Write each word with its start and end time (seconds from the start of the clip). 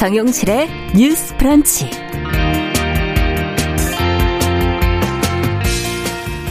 정용실의 0.00 0.70
뉴스 0.96 1.36
프런치. 1.36 1.90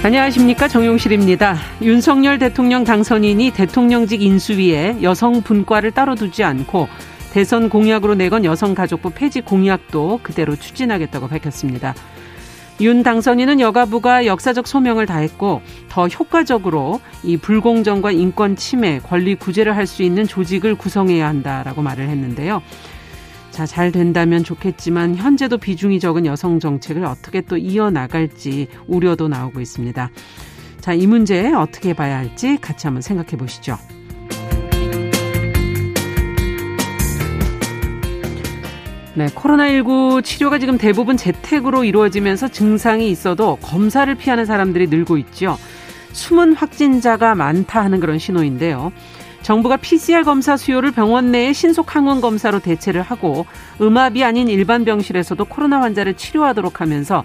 안녕하십니까 0.04 0.68
정용실입니다. 0.68 1.57
윤석열 1.82 2.38
대통령 2.38 2.83
당선인이 2.83 3.50
대통령직 3.50 4.21
인수위에 4.21 5.00
여성 5.01 5.41
분과를 5.41 5.89
따로 5.89 6.14
두지 6.14 6.43
않고 6.43 6.88
대선 7.33 7.70
공약으로 7.70 8.14
내건 8.14 8.46
여성가족부 8.46 9.14
폐지 9.15 9.41
공약도 9.41 10.20
그대로 10.21 10.55
추진하겠다고 10.55 11.28
밝혔습니다. 11.28 11.95
윤 12.81 13.01
당선인은 13.01 13.61
여가부가 13.61 14.28
역사적 14.28 14.68
소명을 14.68 15.07
다했고 15.07 15.64
더 15.89 16.07
효과적으로 16.07 17.01
이 17.23 17.36
불공정과 17.36 18.11
인권 18.11 18.56
침해, 18.56 19.00
권리 19.00 19.34
구제를 19.34 19.75
할 19.75 19.87
수 19.87 20.04
있는 20.04 20.28
조직을 20.28 20.75
구성해야 20.75 21.28
한다라고 21.28 21.81
말을 21.81 22.07
했는데요. 22.09 22.61
자, 23.59 23.65
잘 23.65 23.91
된다면 23.91 24.41
좋겠지만 24.41 25.18
현재도 25.18 25.57
비중이 25.57 26.00
적은 26.00 26.25
여성 26.25 26.61
정책을 26.61 27.04
어떻게 27.04 27.41
또 27.41 27.57
이어나갈지 27.57 28.69
우려도 28.87 29.27
나오고 29.27 29.59
있습니다. 29.59 30.11
자, 30.79 30.93
이 30.93 31.05
문제 31.05 31.51
어떻게 31.51 31.91
봐야 31.93 32.19
할지 32.19 32.58
같이 32.61 32.88
한번 32.88 33.02
생각해 33.02 33.31
보시죠. 33.31 33.77
네, 39.14 39.25
코로나19 39.25 40.23
치료가 40.23 40.58
지금 40.58 40.78
대부분 40.78 41.17
재택으로 41.17 41.83
이루어지면서 41.83 42.47
증상이 42.47 43.11
있어도 43.11 43.58
검사를 43.58 44.16
피하는 44.16 44.45
사람들이 44.45 44.88
늘고 44.88 45.17
있죠. 45.17 45.58
숨은 46.14 46.53
확진자가 46.53 47.36
많다 47.36 47.84
하는 47.84 48.00
그런 48.00 48.19
신호인데요. 48.19 48.94
정부가 49.42 49.78
PCR 49.78 50.23
검사 50.23 50.58
수요를 50.58 50.92
병원 50.92 51.32
내에 51.32 51.54
신속 51.54 51.95
항원 51.95 52.22
검사로 52.22 52.59
대체를 52.59 53.02
하고 53.02 53.46
음압이 53.81 54.23
아닌 54.23 54.48
일반 54.48 54.86
병실에서도 54.86 55.44
코로나 55.46 55.81
환자를 55.81 56.16
치료하도록 56.16 56.81
하면서 56.81 57.23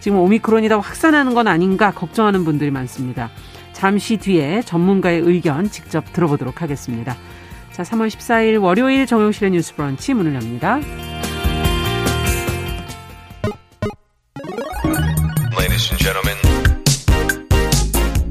지금 0.00 0.18
오미크론이 0.18 0.68
다 0.68 0.78
확산하는 0.78 1.34
건 1.34 1.48
아닌가 1.48 1.90
걱정하는 1.90 2.44
분들이 2.44 2.70
많습니다. 2.70 3.30
잠시 3.72 4.16
뒤에 4.16 4.62
전문가의 4.62 5.20
의견 5.20 5.68
직접 5.70 6.12
들어보도록 6.12 6.62
하겠습니다. 6.62 7.16
자, 7.72 7.82
3월 7.82 8.08
14일 8.08 8.62
월요일 8.62 9.06
정용실의 9.06 9.50
뉴스 9.50 9.74
브런치 9.74 10.14
문을 10.14 10.34
엽니다. 10.34 10.80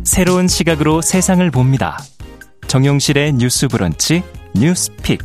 새로운 0.03 0.47
시각으로 0.47 1.01
세상을 1.01 1.51
봅니다. 1.51 1.97
정용실의 2.75 3.31
뉴스 3.35 3.69
브런치 3.69 4.21
뉴스픽. 4.53 5.21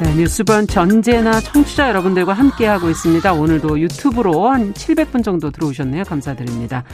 네, 0.00 0.14
뉴스브런치 0.14 0.78
언제나 0.78 1.40
청취자 1.40 1.88
여러분들과 1.88 2.34
함께하고 2.34 2.88
있습니다. 2.88 3.32
오늘도 3.32 3.80
유튜브로 3.80 4.48
한 4.48 4.72
700분 4.74 5.24
정도 5.24 5.50
들어오셨네요. 5.50 6.04
감사드립니다. 6.04 6.84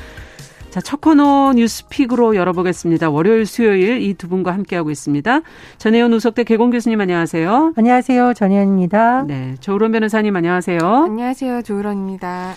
자, 0.70 0.80
첫 0.80 1.02
코너 1.02 1.52
뉴스픽으로 1.54 2.34
열어보겠습니다. 2.34 3.10
월요일, 3.10 3.44
수요일 3.44 4.00
이 4.00 4.14
두 4.14 4.26
분과 4.30 4.50
함께하고 4.54 4.90
있습니다. 4.90 5.42
전혜연 5.76 6.14
우석대 6.14 6.44
개공 6.44 6.70
교수님 6.70 6.98
안녕하세요. 6.98 7.74
안녕하세요. 7.76 8.32
전혜연입니다. 8.32 9.24
네, 9.24 9.56
조으론 9.60 9.92
변호사님 9.92 10.34
안녕하세요. 10.34 10.80
안녕하세요. 10.80 11.60
조으론입니다. 11.60 12.54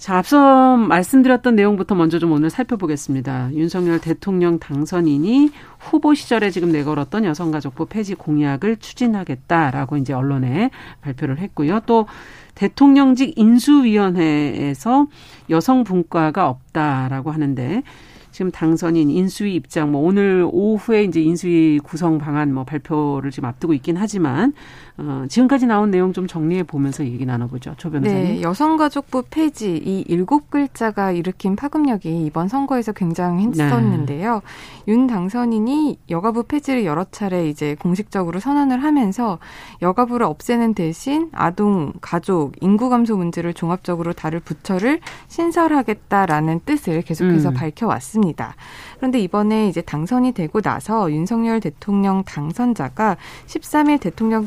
자, 0.00 0.16
앞서 0.16 0.78
말씀드렸던 0.78 1.56
내용부터 1.56 1.94
먼저 1.94 2.18
좀 2.18 2.32
오늘 2.32 2.48
살펴보겠습니다. 2.48 3.50
윤석열 3.52 4.00
대통령 4.00 4.58
당선인이 4.58 5.50
후보 5.78 6.14
시절에 6.14 6.48
지금 6.48 6.72
내걸었던 6.72 7.26
여성가족부 7.26 7.84
폐지 7.84 8.14
공약을 8.14 8.78
추진하겠다라고 8.78 9.98
이제 9.98 10.14
언론에 10.14 10.70
발표를 11.02 11.36
했고요. 11.40 11.80
또 11.84 12.06
대통령직 12.54 13.34
인수위원회에서 13.36 15.06
여성 15.50 15.84
분과가 15.84 16.48
없다라고 16.48 17.30
하는데 17.30 17.82
지금 18.30 18.50
당선인 18.50 19.10
인수위 19.10 19.54
입장 19.54 19.92
뭐 19.92 20.02
오늘 20.02 20.48
오후에 20.50 21.04
이제 21.04 21.20
인수위 21.20 21.80
구성 21.82 22.16
방안 22.16 22.54
뭐 22.54 22.64
발표를 22.64 23.30
지금 23.30 23.48
앞두고 23.48 23.74
있긴 23.74 23.98
하지만 23.98 24.54
어, 25.02 25.24
지금까지 25.28 25.66
나온 25.66 25.90
내용 25.90 26.12
좀 26.12 26.26
정리해 26.26 26.62
보면서 26.62 27.04
얘기 27.04 27.24
나눠보죠. 27.24 27.74
조 27.78 27.90
변호사님. 27.90 28.22
네, 28.22 28.42
여성가족부 28.42 29.24
폐지 29.30 29.76
이 29.76 30.04
일곱 30.06 30.50
글자가 30.50 31.12
일으킨 31.12 31.56
파급력이 31.56 32.26
이번 32.26 32.48
선거에서 32.48 32.92
굉장했었는데요. 32.92 34.34
네. 34.34 34.92
윤 34.92 35.06
당선인이 35.06 36.00
여가부 36.10 36.42
폐지를 36.42 36.84
여러 36.84 37.04
차례 37.10 37.48
이제 37.48 37.76
공식적으로 37.80 38.40
선언을 38.40 38.82
하면서 38.82 39.38
여가부를 39.80 40.26
없애는 40.26 40.74
대신 40.74 41.30
아동, 41.32 41.94
가족, 42.02 42.52
인구 42.60 42.90
감소 42.90 43.16
문제를 43.16 43.54
종합적으로 43.54 44.12
다룰 44.12 44.40
부처를 44.40 45.00
신설하겠다라는 45.28 46.60
뜻을 46.66 47.00
계속해서 47.02 47.50
음. 47.50 47.54
밝혀왔습니다. 47.54 48.54
그런데 48.98 49.18
이번에 49.18 49.68
이제 49.68 49.80
당선이 49.80 50.32
되고 50.32 50.60
나서 50.60 51.10
윤석열 51.10 51.60
대통령 51.60 52.22
당선자가 52.24 53.16
13일 53.46 53.98
대통령 53.98 54.46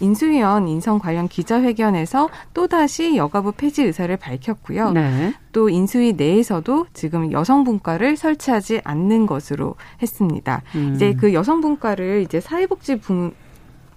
인수위원 0.00 0.68
인선 0.68 0.98
관련 0.98 1.28
기자회견에서 1.28 2.28
또다시 2.54 3.16
여가부 3.16 3.52
폐지 3.52 3.82
의사를 3.82 4.14
밝혔고요. 4.16 4.92
네. 4.92 5.34
또 5.52 5.68
인수위 5.68 6.14
내에서도 6.14 6.86
지금 6.92 7.32
여성분과를 7.32 8.16
설치하지 8.16 8.82
않는 8.84 9.26
것으로 9.26 9.74
했습니다. 10.02 10.62
음. 10.74 10.92
이제 10.94 11.14
그 11.14 11.32
여성분과를 11.32 12.22
이제 12.22 12.40
사회복지 12.40 12.96
분 12.96 13.32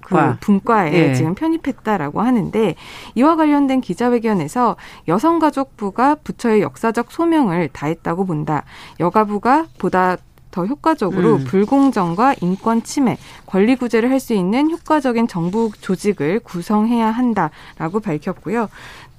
그 0.10 0.36
분과에 0.40 0.94
예. 0.94 1.14
지금 1.14 1.36
편입했다라고 1.36 2.22
하는데 2.22 2.76
이와 3.16 3.36
관련된 3.36 3.80
기자회견에서 3.81 4.76
여성가족부가 5.08 6.16
부처의 6.16 6.62
역사적 6.62 7.12
소명을 7.12 7.70
다했다고 7.70 8.26
본다. 8.26 8.64
여가부가 9.00 9.68
보다 9.78 10.18
더 10.52 10.66
효과적으로 10.66 11.36
음. 11.36 11.44
불공정과 11.44 12.36
인권 12.42 12.84
침해, 12.84 13.18
권리 13.46 13.76
구제를 13.76 14.10
할 14.12 14.20
수 14.20 14.34
있는 14.34 14.70
효과적인 14.70 15.30
정부 15.30 15.72
조직을 15.80 16.42
구성해야 16.42 17.10
한다라고 17.10 18.02
밝혔고요. 18.02 18.68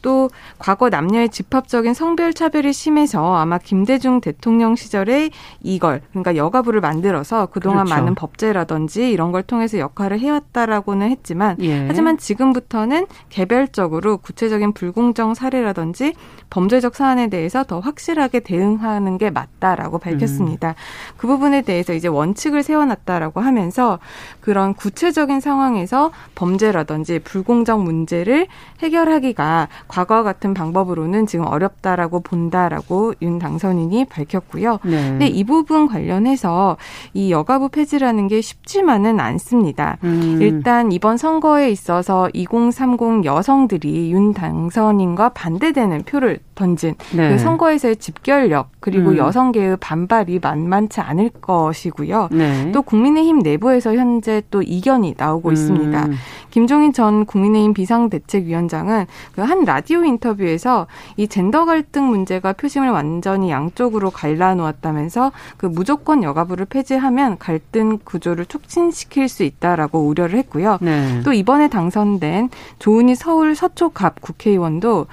또 0.03 0.31
과거 0.59 0.89
남녀의 0.89 1.29
집합적인 1.31 1.95
성별 1.95 2.33
차별이 2.33 2.73
심해서 2.73 3.37
아마 3.37 3.59
김대중 3.59 4.21
대통령 4.21 4.77
시절에 4.77 5.31
이걸 5.63 6.03
그러니까 6.11 6.37
여가부를 6.37 6.81
만들어서 6.81 7.47
그동안 7.47 7.85
그렇죠. 7.85 8.01
많은 8.01 8.15
법제라든지 8.15 9.11
이런 9.11 9.33
걸 9.33 9.43
통해서 9.43 9.79
역할을 9.79 10.21
해왔다라고는 10.21 11.11
했지만 11.11 11.57
예. 11.61 11.87
하지만 11.87 12.19
지금부터는 12.19 13.07
개별적으로 13.29 14.19
구체적인 14.19 14.73
불공정 14.73 15.35
사례라든지 15.35 16.15
범죄적 16.51 16.97
사안에 16.97 17.29
대해서 17.29 17.65
더 17.65 17.81
확실하게 17.81 18.41
대응하는 18.41 19.19
게 19.19 19.31
맞다라고 19.31 19.99
밝혔습니다. 19.99 20.71
음. 20.71 20.75
그 21.17 21.27
부분에 21.27 21.63
대해서 21.63 21.93
이제 21.93 22.09
원칙을 22.09 22.63
세워놨다라고 22.63 23.41
하면서 23.41 23.99
그런 24.41 24.75
구체적인 24.75 25.41
상황에서 25.41 26.11
범죄라든지 26.35 27.21
불공정 27.21 27.85
문제를 27.85 28.47
해결하기가 28.83 29.69
과거와 29.91 30.23
같은 30.23 30.55
방법으로는 30.55 31.27
지금 31.27 31.47
어렵다라고 31.47 32.21
본다라고 32.21 33.15
윤 33.23 33.39
당선인이 33.39 34.05
밝혔고요. 34.07 34.79
네. 34.85 34.91
근데 35.11 35.27
이 35.27 35.43
부분 35.45 35.89
관련해서 35.89 36.77
이 37.13 37.33
여가부 37.33 37.71
폐지라는 37.71 38.29
게 38.29 38.41
쉽지만은 38.41 39.19
않습니다. 39.19 39.99
음. 40.05 40.39
일단 40.41 40.93
이번 40.93 41.17
선거에 41.17 41.71
있어서 41.71 42.31
2030 42.33 43.25
여성들이 43.25 44.13
윤 44.13 44.33
당선인과 44.33 45.31
반대되는 45.31 46.05
표를 46.05 46.39
던진 46.55 46.95
네. 47.17 47.31
그 47.31 47.39
선거에서의 47.39 47.97
집결력 47.97 48.71
그리고 48.81 49.11
음. 49.11 49.17
여성계의 49.17 49.79
반발이 49.81 50.41
만만치 50.41 51.01
않을 51.01 51.31
것이고요. 51.41 52.29
네. 52.33 52.71
또 52.73 52.83
국민의힘 52.83 53.41
내부에서 53.41 53.95
현재 53.95 54.43
또 54.51 54.63
이견이 54.63 55.15
나오고 55.17 55.49
음. 55.49 55.53
있습니다. 55.55 56.09
김종인 56.51 56.93
전 56.93 57.25
국민의힘 57.27 57.75
비상대책위원장은 57.75 59.07
그 59.35 59.51
한 59.51 59.65
라디오 59.65 60.05
인터뷰에서 60.05 60.87
이 61.17 61.27
젠더 61.27 61.65
갈등 61.65 62.07
문제가 62.09 62.53
표심을 62.53 62.91
완전히 62.91 63.51
양쪽으로 63.51 64.11
갈라놓았다면서 64.11 65.33
그 65.57 65.67
무조건 65.67 66.23
여가부를 66.23 66.67
폐지하면 66.67 67.37
갈등 67.39 67.99
구조를 68.05 68.47
촉진시킬 68.47 69.29
수 69.29 69.43
있다라고 69.43 70.07
우려를 70.07 70.39
했고요. 70.39 70.79
네. 70.81 71.21
또 71.25 71.33
이번에 71.33 71.69
당선된 71.69 72.51
조은희 72.79 73.17
서울 73.17 73.57
서초갑 73.57 74.21
국회의원도 74.21 75.07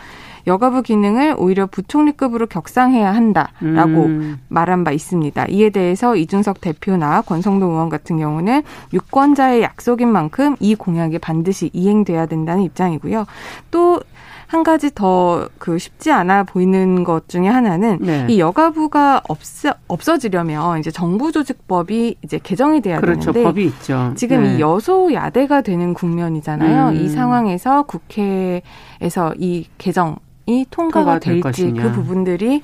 여가부 0.47 0.81
기능을 0.81 1.35
오히려 1.37 1.67
부총리급으로 1.67 2.47
격상해야 2.47 3.13
한다라고 3.13 4.05
음. 4.05 4.39
말한 4.47 4.83
바 4.83 4.91
있습니다. 4.91 5.45
이에 5.49 5.69
대해서 5.69 6.15
이준석 6.15 6.61
대표나 6.61 7.21
권성동 7.21 7.71
의원 7.71 7.89
같은 7.89 8.17
경우는 8.17 8.63
유권자의 8.93 9.61
약속인 9.61 10.07
만큼 10.07 10.55
이 10.59 10.75
공약이 10.75 11.19
반드시 11.19 11.69
이행돼야 11.73 12.25
된다는 12.25 12.63
입장이고요. 12.63 13.25
또 13.71 13.99
한 14.47 14.63
가지 14.63 14.93
더 14.93 15.47
그 15.59 15.77
쉽지 15.77 16.11
않아 16.11 16.43
보이는 16.43 17.03
것 17.03 17.27
중에 17.27 17.47
하나는 17.47 17.99
네. 18.01 18.25
이 18.29 18.39
여가부가 18.39 19.21
없어 19.27 19.73
없어지려면 19.87 20.79
이제 20.79 20.89
정부 20.89 21.31
조직법이 21.31 22.15
이제 22.23 22.39
개정이 22.41 22.81
돼야 22.81 22.99
그렇죠. 22.99 23.31
되는데 23.31 23.43
법이 23.43 23.65
있죠. 23.65 24.13
지금 24.15 24.43
네. 24.43 24.55
이 24.55 24.61
여소야대가 24.61 25.61
되는 25.61 25.93
국면이잖아요. 25.93 26.89
음. 26.89 26.95
이 26.95 27.09
상황에서 27.09 27.83
국회에서 27.83 29.33
이 29.37 29.67
개정 29.77 30.17
이 30.47 30.65
통과가 30.69 31.19
될지 31.19 31.71
그 31.73 31.91
부분들이 31.91 32.63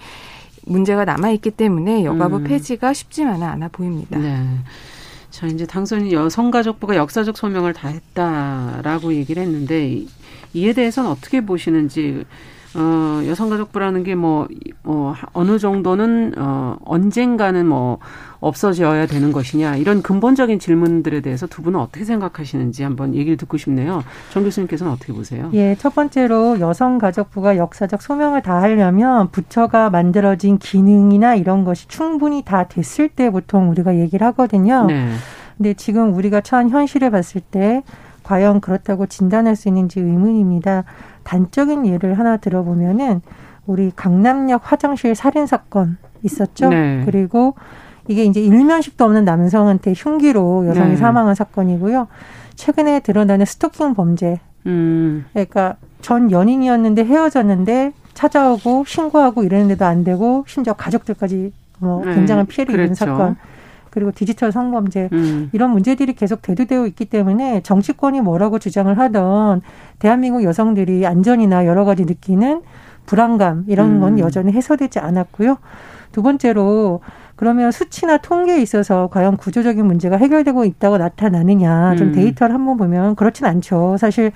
문제가 0.66 1.06
남아 1.06 1.32
있기 1.32 1.52
때문에 1.52 2.06
여가부 2.06 2.38
음. 2.38 2.44
폐지가 2.46 2.94
쉽지만은 2.94 3.46
않아 3.46 3.68
보입니다. 3.68 4.18
네. 4.18 4.48
자, 5.30 5.48
이제 5.48 5.66
당선인 5.66 6.12
여성가족부가 6.12 6.96
역사적 6.96 7.38
소명을 7.38 7.74
다 7.74 7.90
했다라고 7.90 9.14
얘기를 9.14 9.44
했는데 9.44 10.04
이에 10.54 10.74
대해서는 10.74 11.10
어떻게 11.10 11.42
보시는지 11.42 12.24
어, 12.76 13.22
여성가족부라는 13.28 14.04
게 14.04 14.16
뭐, 14.16 14.48
어, 14.84 15.14
어느 15.34 15.60
정도는, 15.60 16.34
어, 16.38 16.78
언젠가는 16.84 17.66
뭐, 17.68 18.00
없어져야 18.40 19.06
되는 19.06 19.32
것이냐, 19.32 19.78
이런 19.78 20.02
근본적인 20.02 20.60
질문들에 20.60 21.22
대해서 21.22 21.48
두 21.48 21.62
분은 21.62 21.80
어떻게 21.80 22.04
생각하시는지 22.04 22.84
한번 22.84 23.16
얘기를 23.16 23.38
듣고 23.38 23.58
싶네요. 23.58 24.04
정 24.32 24.44
교수님께서는 24.44 24.92
어떻게 24.92 25.14
보세요? 25.14 25.50
예, 25.54 25.76
첫 25.80 25.96
번째로 25.96 26.60
여성가족부가 26.60 27.58
역사적 27.58 28.02
소명을 28.02 28.42
다하려면 28.42 29.30
부처가 29.30 29.90
만들어진 29.90 30.58
기능이나 30.58 31.36
이런 31.36 31.64
것이 31.64 31.88
충분히 31.88 32.44
다 32.44 32.68
됐을 32.68 33.08
때 33.08 33.30
보통 33.30 33.70
우리가 33.70 33.96
얘기를 33.98 34.28
하거든요. 34.28 34.88
네. 34.88 35.10
근데 35.58 35.74
지금 35.76 36.14
우리가 36.14 36.42
처한 36.42 36.70
현실을 36.70 37.12
봤을 37.12 37.40
때 37.40 37.84
과연 38.24 38.62
그렇다고 38.62 39.06
진단할 39.06 39.56
수 39.56 39.68
있는지 39.68 40.00
의문입니다. 40.00 40.84
단적인 41.24 41.86
예를 41.88 42.18
하나 42.18 42.38
들어보면은 42.38 43.22
우리 43.66 43.92
강남역 43.96 44.62
화장실 44.72 45.16
살인 45.16 45.46
사건 45.48 45.98
있었죠. 46.22 46.70
네. 46.70 47.04
그리고 47.06 47.56
이게 48.08 48.26
이제 48.26 48.42
일면식도 48.42 49.06
없는 49.06 49.24
남성한테 49.26 49.94
흉기로 49.96 50.68
여성이 50.68 50.92
네. 50.92 50.96
사망한 50.98 51.36
사건이고요. 51.36 52.08
최근에 52.56 53.00
드러나는 53.00 53.46
스토킹 53.46 53.94
범죄. 53.94 54.40
음. 54.66 55.26
그러니까 55.32 55.78
전 56.02 56.32
연인이었는데 56.32 57.06
헤어졌는데 57.06 57.94
찾아오고 58.14 58.84
신고하고 58.86 59.44
이랬는데도 59.44 59.86
안 59.86 60.04
되고 60.04 60.44
심지어 60.48 60.74
가족들까지 60.74 61.54
뭐 61.80 62.04
네. 62.06 62.16
굉장한 62.16 62.46
피해를. 62.46 62.76
입은 62.76 62.96
사건. 62.96 63.38
그리고 63.94 64.12
디지털 64.12 64.52
성범죄 64.52 65.10
음. 65.14 65.50
이런 65.54 65.70
문제들이 65.70 66.14
계속 66.14 66.42
대두되어 66.42 66.88
있기 66.88 67.06
때문에 67.06 67.62
정치권이 67.62 68.22
뭐라고 68.22 68.58
주장을 68.58 68.98
하던 68.98 69.62
대한민국 70.00 70.44
여성들이 70.44 71.06
안전이나 71.06 71.68
여러 71.68 71.86
가지 71.86 72.04
느끼는 72.04 72.64
불안감 73.06 73.66
이런 73.68 74.00
건 74.00 74.14
음. 74.14 74.20
여전히 74.20 74.52
해소되지 74.52 74.98
않았고요. 74.98 75.58
두 76.12 76.24
번째로 76.24 77.02
그러면 77.36 77.72
수치나 77.72 78.18
통계에 78.18 78.60
있어서 78.64 79.10
과연 79.12 79.38
구조적인 79.38 79.86
문제가 79.86 80.18
해결되고 80.18 80.66
있다고 80.66 80.98
나타나느냐 80.98 81.96
좀 81.96 82.08
음. 82.08 82.14
데이터를 82.14 82.56
한번 82.56 82.78
보면 82.78 83.14
그렇진 83.14 83.46
않죠. 83.46 83.98
사실 84.00 84.32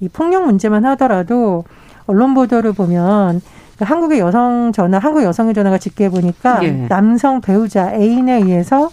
이 0.00 0.08
폭력 0.08 0.46
문제만 0.46 0.86
하더라도 0.86 1.64
언론 2.06 2.32
보도를 2.32 2.72
보면 2.72 3.42
그러니까 3.76 3.84
한국의 3.94 4.18
여성 4.20 4.72
전화, 4.72 4.98
한국 4.98 5.22
여성의 5.22 5.54
전화가 5.54 5.78
집계 5.78 6.08
보니까 6.08 6.64
예. 6.64 6.86
남성 6.88 7.40
배우자 7.40 7.92
애인에 7.94 8.36
의해서 8.42 8.90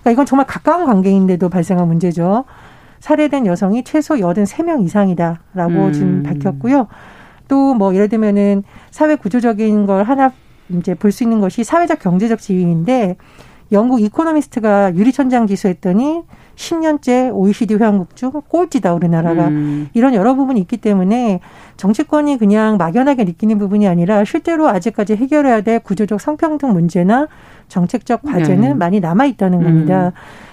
그러니까 0.00 0.10
이건 0.12 0.26
정말 0.26 0.46
가까운 0.46 0.84
관계인데도 0.86 1.48
발생한 1.48 1.86
문제죠. 1.88 2.44
살해된 3.00 3.46
여성이 3.46 3.84
최소 3.84 4.18
여든 4.18 4.46
세 4.46 4.62
명 4.64 4.82
이상이다라고 4.82 5.72
음. 5.74 5.92
지금 5.92 6.22
밝혔고요. 6.24 6.88
또 7.48 7.74
뭐 7.74 7.94
예를 7.94 8.08
들면은 8.08 8.64
사회 8.90 9.14
구조적인 9.14 9.86
걸 9.86 10.02
하나 10.04 10.32
이제 10.70 10.94
볼 10.94 11.12
수 11.12 11.22
있는 11.22 11.40
것이 11.40 11.62
사회적 11.62 12.00
경제적 12.00 12.40
지위인데 12.40 13.16
영국 13.70 14.00
이코노미스트가 14.00 14.96
유리천장 14.96 15.46
지수했더니 15.46 16.22
10년째 16.56 17.32
OECD 17.34 17.76
회원국 17.76 18.16
중 18.16 18.32
꼴찌다 18.48 18.94
우리나라가 18.94 19.48
음. 19.48 19.88
이런 19.94 20.14
여러 20.14 20.34
부분이 20.34 20.58
있기 20.60 20.78
때문에 20.78 21.40
정치권이 21.76 22.38
그냥 22.38 22.76
막연하게 22.78 23.24
느끼는 23.24 23.58
부분이 23.58 23.86
아니라 23.86 24.24
실제로 24.24 24.68
아직까지 24.68 25.16
해결해야 25.16 25.60
될 25.60 25.78
구조적 25.80 26.20
성평등 26.20 26.72
문제나 26.72 27.28
정책적 27.68 28.22
과제는 28.22 28.68
네. 28.68 28.74
많이 28.74 29.00
남아 29.00 29.26
있다는 29.26 29.62
겁니다. 29.62 30.06
음. 30.06 30.10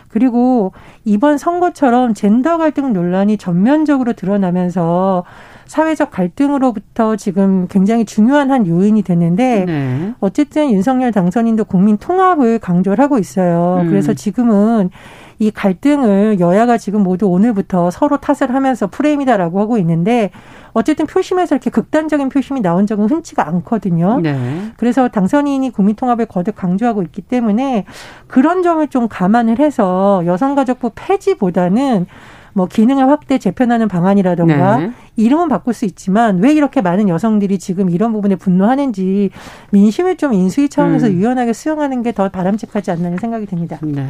그리고 0.09 0.73
이번 1.05 1.39
선거처럼 1.39 2.13
젠더 2.13 2.57
갈등 2.57 2.93
논란이 2.93 3.37
전면적으로 3.37 4.13
드러나면서 4.13 5.23
사회적 5.65 6.11
갈등으로부터 6.11 7.15
지금 7.15 7.67
굉장히 7.69 8.05
중요한 8.05 8.51
한 8.51 8.67
요인이 8.67 9.01
됐는데 9.01 9.65
네. 9.65 10.13
어쨌든 10.19 10.71
윤석열 10.71 11.11
당선인도 11.11 11.65
국민 11.65 11.97
통합을 11.97 12.59
강조를 12.59 13.03
하고 13.03 13.17
있어요. 13.17 13.79
음. 13.81 13.89
그래서 13.89 14.13
지금은 14.13 14.89
이 15.39 15.51
갈등을 15.51 16.39
여야가 16.39 16.77
지금 16.77 17.03
모두 17.03 17.27
오늘부터 17.27 17.91
서로 17.91 18.17
탓을 18.17 18.53
하면서 18.53 18.87
프레임이다라고 18.87 19.59
하고 19.59 19.77
있는데 19.77 20.29
어쨌든 20.73 21.05
표심에서 21.05 21.55
이렇게 21.55 21.69
극단적인 21.69 22.29
표심이 22.29 22.61
나온 22.61 22.87
적은 22.87 23.07
흔치가 23.07 23.47
않거든요. 23.47 24.19
네. 24.21 24.71
그래서 24.77 25.07
당선인이 25.07 25.69
국민통합을 25.71 26.25
거듭 26.25 26.55
강조하고 26.55 27.03
있기 27.03 27.21
때문에 27.21 27.85
그런 28.27 28.63
점을 28.63 28.85
좀 28.87 29.07
감안을 29.07 29.59
해서 29.59 30.23
여성가족부 30.25 30.91
폐지보다는 30.95 32.07
뭐 32.53 32.67
기능을 32.67 33.09
확대 33.09 33.37
재편하는 33.37 33.87
방안이라던가 33.89 34.77
네. 34.77 34.91
이름은 35.17 35.49
바꿀 35.49 35.73
수 35.73 35.83
있지만 35.85 36.39
왜 36.39 36.53
이렇게 36.53 36.81
많은 36.81 37.09
여성들이 37.09 37.59
지금 37.59 37.89
이런 37.89 38.13
부분에 38.13 38.35
분노하는지 38.35 39.31
민심을 39.71 40.15
좀 40.17 40.33
인수위 40.33 40.69
차원에서 40.69 41.07
음. 41.07 41.13
유연하게 41.13 41.51
수용하는 41.51 42.01
게 42.01 42.13
더 42.13 42.29
바람직하지 42.29 42.91
않나 42.91 43.17
생각이 43.17 43.47
듭니다. 43.47 43.79
네. 43.81 44.07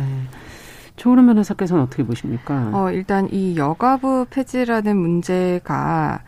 조은현 0.98 1.26
변호사께서는 1.26 1.84
어떻게 1.84 2.04
보십니까? 2.06 2.70
어, 2.74 2.92
일단 2.92 3.28
이 3.32 3.56
여가부 3.56 4.28
폐지라는 4.30 4.96
문제가 4.98 6.22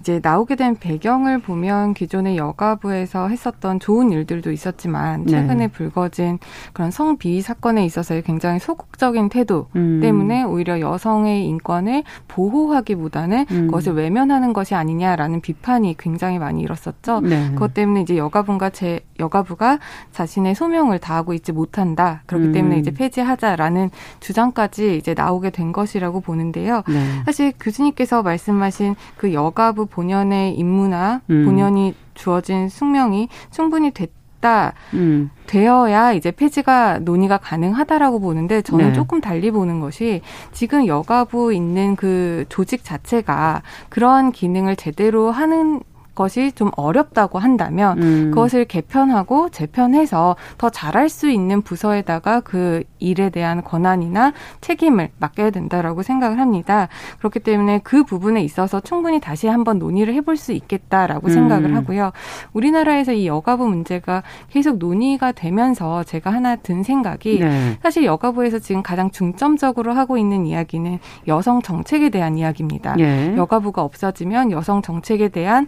이제 0.00 0.18
나오게 0.22 0.56
된 0.56 0.76
배경을 0.76 1.40
보면 1.40 1.92
기존의 1.92 2.38
여가부에서 2.38 3.28
했었던 3.28 3.78
좋은 3.78 4.10
일들도 4.10 4.50
있었지만 4.50 5.24
네. 5.24 5.32
최근에 5.32 5.66
네. 5.66 5.68
불거진 5.68 6.38
그런 6.72 6.90
성비위 6.90 7.42
사건에 7.42 7.84
있어서의 7.84 8.22
굉장히 8.22 8.58
소극적인 8.58 9.28
태도 9.28 9.68
음. 9.76 10.00
때문에 10.00 10.42
오히려 10.42 10.80
여성의 10.80 11.46
인권을 11.46 12.04
보호하기보다는 12.28 13.46
음. 13.50 13.66
그것을 13.66 13.92
외면하는 13.92 14.54
것이 14.54 14.74
아니냐라는 14.74 15.42
비판이 15.42 15.96
굉장히 15.98 16.38
많이 16.38 16.62
일었었죠. 16.62 17.20
네. 17.20 17.50
그것 17.50 17.74
때문에 17.74 18.00
이제 18.00 18.16
여가부가 18.16 18.70
제 18.70 19.00
여가부가 19.18 19.78
자신의 20.12 20.54
소명을 20.54 20.98
다하고 20.98 21.34
있지 21.34 21.52
못한다. 21.52 22.22
그렇기 22.24 22.46
음. 22.46 22.52
때문에 22.52 22.78
이제 22.78 22.90
폐지하자라는 22.90 23.90
주장까지 24.20 24.96
이제 24.96 25.12
나오게 25.12 25.50
된 25.50 25.72
것이라고 25.72 26.20
보는데요. 26.20 26.82
네. 26.88 27.22
사실 27.26 27.52
교수님께서 27.60 28.22
말씀하신 28.22 28.94
그 29.18 29.34
여가부 29.34 29.89
본연의 29.90 30.54
임무나 30.54 31.20
음. 31.30 31.44
본연이 31.44 31.94
주어진 32.14 32.68
숙명이 32.68 33.28
충분히 33.50 33.90
됐 33.90 34.10
다. 34.40 34.72
음. 34.94 35.30
되어야 35.46 36.12
이제 36.12 36.30
폐지가 36.30 37.00
논의가 37.00 37.38
가능하다라고 37.38 38.20
보는데 38.20 38.62
저는 38.62 38.86
네. 38.86 38.92
조금 38.94 39.20
달리 39.20 39.50
보는 39.50 39.80
것이 39.80 40.22
지금 40.52 40.86
여가부 40.86 41.52
있는 41.52 41.94
그 41.94 42.44
조직 42.48 42.84
자체가 42.84 43.62
그러한 43.88 44.32
기능을 44.32 44.76
제대로 44.76 45.30
하는 45.30 45.82
것이 46.20 46.52
좀 46.52 46.70
어렵다고 46.76 47.38
한다면 47.38 48.02
음. 48.02 48.30
그것을 48.30 48.66
개편하고 48.66 49.48
재편해서 49.48 50.36
더 50.58 50.68
잘할 50.68 51.08
수 51.08 51.30
있는 51.30 51.62
부서에다가 51.62 52.40
그 52.40 52.82
일에 52.98 53.30
대한 53.30 53.64
권한이나 53.64 54.34
책임을 54.60 55.08
맡겨야 55.18 55.48
된다라고 55.48 56.02
생각을 56.02 56.38
합니다. 56.38 56.88
그렇기 57.20 57.40
때문에 57.40 57.80
그 57.84 58.04
부분에 58.04 58.42
있어서 58.42 58.80
충분히 58.80 59.18
다시 59.18 59.46
한번 59.46 59.78
논의를 59.78 60.12
해볼 60.12 60.36
수 60.36 60.52
있겠다라고 60.52 61.28
음. 61.28 61.32
생각을 61.32 61.74
하고요. 61.74 62.12
우리나라에서 62.52 63.12
이 63.12 63.26
여가부 63.26 63.66
문제가 63.66 64.22
계속 64.50 64.76
논의가 64.76 65.32
되면서 65.32 66.04
제가 66.04 66.30
하나 66.30 66.54
든 66.56 66.82
생각이 66.82 67.38
네. 67.38 67.78
사실 67.82 68.04
여가부에서 68.04 68.58
지금 68.58 68.82
가장 68.82 69.10
중점적으로 69.10 69.94
하고 69.94 70.18
있는 70.18 70.44
이야기는 70.44 70.98
여성 71.28 71.62
정책에 71.62 72.10
대한 72.10 72.36
이야기입니다. 72.36 72.96
예. 72.98 73.34
여가부가 73.38 73.82
없어지면 73.82 74.52
여성 74.52 74.82
정책에 74.82 75.28
대한 75.28 75.66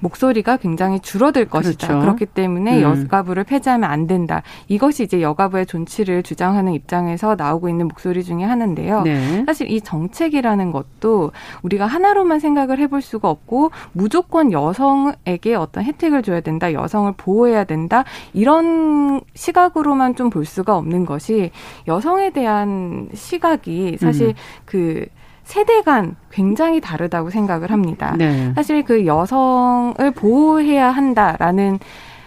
목소리가 0.00 0.58
굉장히 0.58 1.00
줄어들 1.00 1.46
것이다. 1.46 1.86
그렇죠. 1.86 2.00
그렇기 2.00 2.26
때문에 2.26 2.82
음. 2.84 3.02
여가부를 3.02 3.44
폐지하면 3.44 3.90
안 3.90 4.06
된다. 4.06 4.42
이것이 4.68 5.04
이제 5.04 5.22
여가부의 5.22 5.66
존치를 5.66 6.22
주장하는 6.22 6.72
입장에서 6.72 7.34
나오고 7.34 7.68
있는 7.68 7.88
목소리 7.88 8.22
중에 8.22 8.44
하나인데요. 8.44 9.02
네. 9.02 9.44
사실 9.46 9.70
이 9.70 9.80
정책이라는 9.80 10.70
것도 10.70 11.32
우리가 11.62 11.86
하나로만 11.86 12.40
생각을 12.40 12.78
해볼 12.78 13.00
수가 13.00 13.30
없고 13.30 13.70
무조건 13.92 14.52
여성에게 14.52 15.54
어떤 15.54 15.82
혜택을 15.84 16.22
줘야 16.22 16.40
된다. 16.40 16.72
여성을 16.72 17.12
보호해야 17.16 17.64
된다. 17.64 18.04
이런 18.34 19.20
시각으로만 19.34 20.14
좀 20.14 20.26
볼 20.36 20.44
수가 20.44 20.76
없는 20.76 21.06
것이 21.06 21.50
여성에 21.86 22.30
대한 22.30 23.08
시각이 23.14 23.96
사실 23.98 24.28
음. 24.28 24.34
그 24.64 25.06
세대 25.46 25.80
간 25.82 26.16
굉장히 26.30 26.80
다르다고 26.80 27.30
생각을 27.30 27.70
합니다. 27.70 28.16
네. 28.18 28.52
사실 28.54 28.82
그 28.82 29.06
여성을 29.06 30.10
보호해야 30.10 30.90
한다라는 30.90 31.78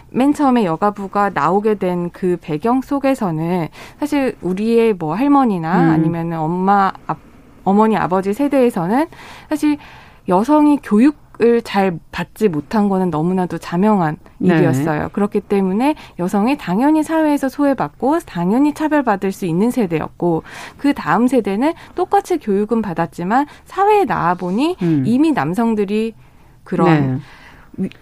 맨 0.08 0.32
처음에 0.32 0.64
여가부가 0.64 1.30
나오게 1.32 1.74
된 1.74 2.10
그 2.12 2.38
배경 2.40 2.80
속에서는 2.80 3.68
사실 4.00 4.36
우리의 4.40 4.94
뭐 4.94 5.14
할머니나 5.14 5.84
음. 5.84 5.90
아니면 5.90 6.32
엄마, 6.32 6.90
아, 7.06 7.14
어머니, 7.62 7.96
아버지 7.96 8.32
세대에서는 8.32 9.06
사실 9.50 9.76
여성이 10.26 10.78
교육 10.82 11.16
을 11.42 11.62
잘 11.62 11.98
받지 12.10 12.48
못한 12.48 12.88
거는 12.88 13.10
너무나도 13.10 13.58
자명한 13.58 14.16
네. 14.38 14.56
일이었어요. 14.56 15.08
그렇기 15.12 15.40
때문에 15.40 15.94
여성이 16.18 16.58
당연히 16.58 17.02
사회에서 17.02 17.48
소외받고 17.48 18.20
당연히 18.20 18.74
차별받을 18.74 19.32
수 19.32 19.46
있는 19.46 19.70
세대였고 19.70 20.42
그 20.76 20.92
다음 20.92 21.28
세대는 21.28 21.74
똑같이 21.94 22.38
교육은 22.38 22.82
받았지만 22.82 23.46
사회에 23.64 24.04
나와 24.04 24.34
보니 24.34 24.76
음. 24.82 25.04
이미 25.06 25.32
남성들이 25.32 26.14
그런 26.64 26.86
네. 27.16 27.18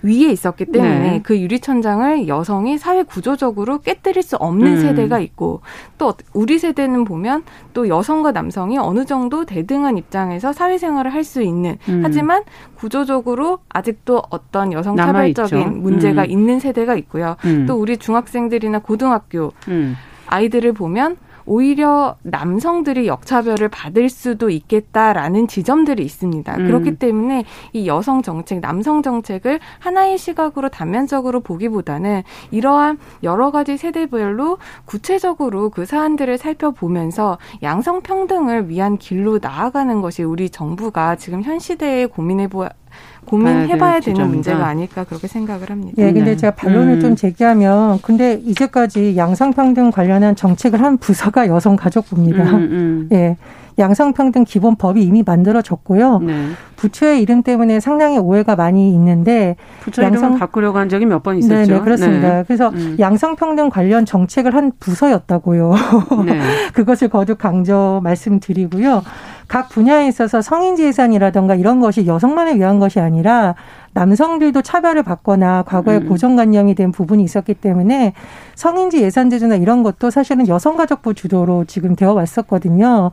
위에 0.02 0.32
있었기 0.32 0.66
때문에 0.66 0.98
네. 0.98 1.20
그 1.22 1.38
유리천장을 1.38 2.26
여성이 2.26 2.78
사회 2.78 3.02
구조적으로 3.02 3.78
깨뜨릴 3.78 4.22
수 4.22 4.37
없는 4.37 4.72
음. 4.76 4.80
세대가 4.80 5.18
있고 5.20 5.60
또 5.98 6.14
우리 6.32 6.58
세대는 6.58 7.04
보면 7.04 7.44
또 7.75 7.88
여성과 7.88 8.32
남성이 8.32 8.78
어느 8.78 9.04
정도 9.04 9.44
대등한 9.44 9.98
입장에서 9.98 10.52
사회생활을 10.52 11.12
할 11.14 11.28
수 11.28 11.42
있는 11.42 11.76
음. 11.88 12.00
하지만 12.02 12.42
구조적으로 12.76 13.58
아직도 13.68 14.22
어떤 14.30 14.72
여성 14.72 14.96
차별적인 14.96 15.82
문제가 15.82 16.22
음. 16.22 16.30
있는 16.30 16.58
세대가 16.58 16.94
있고요. 16.96 17.37
음. 17.44 17.66
또 17.66 17.75
우리 17.75 17.98
중학생들이나 17.98 18.78
고등학교 18.78 19.52
음. 19.68 19.94
아이들을 20.26 20.72
보면 20.72 21.16
오히려 21.49 22.17
남성들이 22.23 23.09
역차별을 23.09 23.69
받을 23.69 24.11
수도 24.11 24.50
있겠다라는 24.50 25.49
지점들이 25.49 26.05
있습니다. 26.05 26.57
음. 26.57 26.67
그렇기 26.67 26.97
때문에 26.97 27.45
이 27.73 27.88
여성 27.88 28.21
정책, 28.21 28.61
남성 28.61 29.02
정책을 29.02 29.59
하나의 29.78 30.19
시각으로 30.19 30.69
단면적으로 30.69 31.40
보기보다는 31.40 32.23
이러한 32.50 32.99
여러 33.23 33.50
가지 33.50 33.78
세대별로 33.78 34.59
구체적으로 34.85 35.71
그 35.71 35.87
사안들을 35.87 36.37
살펴보면서 36.37 37.38
양성 37.62 38.02
평등을 38.02 38.69
위한 38.69 38.99
길로 38.99 39.38
나아가는 39.40 40.02
것이 40.02 40.23
우리 40.23 40.50
정부가 40.50 41.17
지금 41.17 41.43
현 41.43 41.59
시대에 41.59 42.05
고민해 42.07 42.49
보 42.49 42.69
고민해봐야 43.25 44.00
되는 44.00 44.28
문제가 44.28 44.66
아닐까 44.66 45.04
그렇게 45.04 45.26
생각을 45.28 45.71
합니다. 45.71 45.95
예, 45.99 46.12
근데 46.12 46.30
네. 46.30 46.37
제가 46.37 46.54
반론을 46.54 46.95
음. 46.95 47.00
좀 47.00 47.16
제기하면, 47.16 48.00
근데 48.02 48.40
이제까지 48.45 49.16
양성평등 49.16 49.90
관련한 49.90 50.35
정책을 50.35 50.80
한 50.80 50.97
부서가 50.97 51.47
여성가족부입니다. 51.47 52.42
음, 52.45 52.57
음. 52.57 53.09
예. 53.12 53.37
양성평등 53.78 54.42
기본법이 54.42 55.00
이미 55.02 55.23
만들어졌고요. 55.25 56.18
네. 56.18 56.49
부처의 56.75 57.23
이름 57.23 57.45
때문에 57.45 57.78
상당히 57.78 58.18
오해가 58.18 58.57
많이 58.57 58.92
있는데 58.92 59.54
부처 59.80 60.02
양성 60.02 60.37
바꾸려고 60.37 60.78
한 60.78 60.88
적이 60.88 61.07
몇 61.07 61.23
번 61.23 61.38
있었죠. 61.38 61.54
네, 61.54 61.64
네 61.66 61.80
그렇습니다. 61.80 62.38
네. 62.38 62.45
그래서 62.45 62.71
음. 62.71 62.97
양성평등 62.99 63.68
관련 63.68 64.04
정책을 64.04 64.54
한 64.54 64.73
부서였다고요. 64.80 65.75
네. 66.26 66.40
그것을 66.75 67.09
거듭 67.09 67.38
강조 67.38 68.00
말씀드리고요. 68.02 69.02
각 69.49 69.71
분야에 69.71 70.07
있어서 70.09 70.43
성인지 70.43 70.85
예산이라던가 70.85 71.55
이런 71.55 71.81
것이 71.81 72.07
여성만을 72.07 72.59
위한 72.59 72.78
것이 72.78 73.00
아니라 73.00 73.55
남성들도 73.95 74.61
차별을 74.61 75.02
받거나 75.02 75.62
과거에 75.62 75.97
음. 75.97 76.09
고정관념이 76.09 76.75
된 76.75 76.93
부분이 76.93 77.25
있었기 77.25 77.55
때문에 77.55 78.12
성인지 78.55 79.02
예산 79.02 79.31
제도나 79.31 79.57
이런 79.57 79.83
것도 79.83 80.11
사실은 80.11 80.47
여성가족부 80.47 81.14
주도로 81.14 81.64
지금 81.64 81.97
되어 81.97 82.12
왔었거든요. 82.12 83.11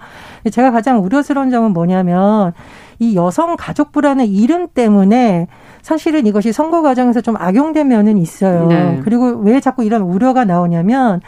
제가 0.51 0.71
가장 0.71 1.01
우려스러운 1.01 1.49
점은 1.49 1.71
뭐냐면 1.71 2.51
이 2.99 3.15
여성가족부라는 3.15 4.27
이름 4.27 4.67
때문에 4.67 5.47
사실은 5.81 6.25
이것이 6.25 6.51
선거 6.51 6.81
과정에서 6.81 7.21
좀 7.21 7.35
악용된 7.37 7.87
면은 7.87 8.17
있어요. 8.17 8.67
네. 8.67 9.01
그리고 9.03 9.27
왜 9.27 9.59
자꾸 9.61 9.83
이런 9.83 10.01
우려가 10.01 10.43
나오냐면 10.43 11.21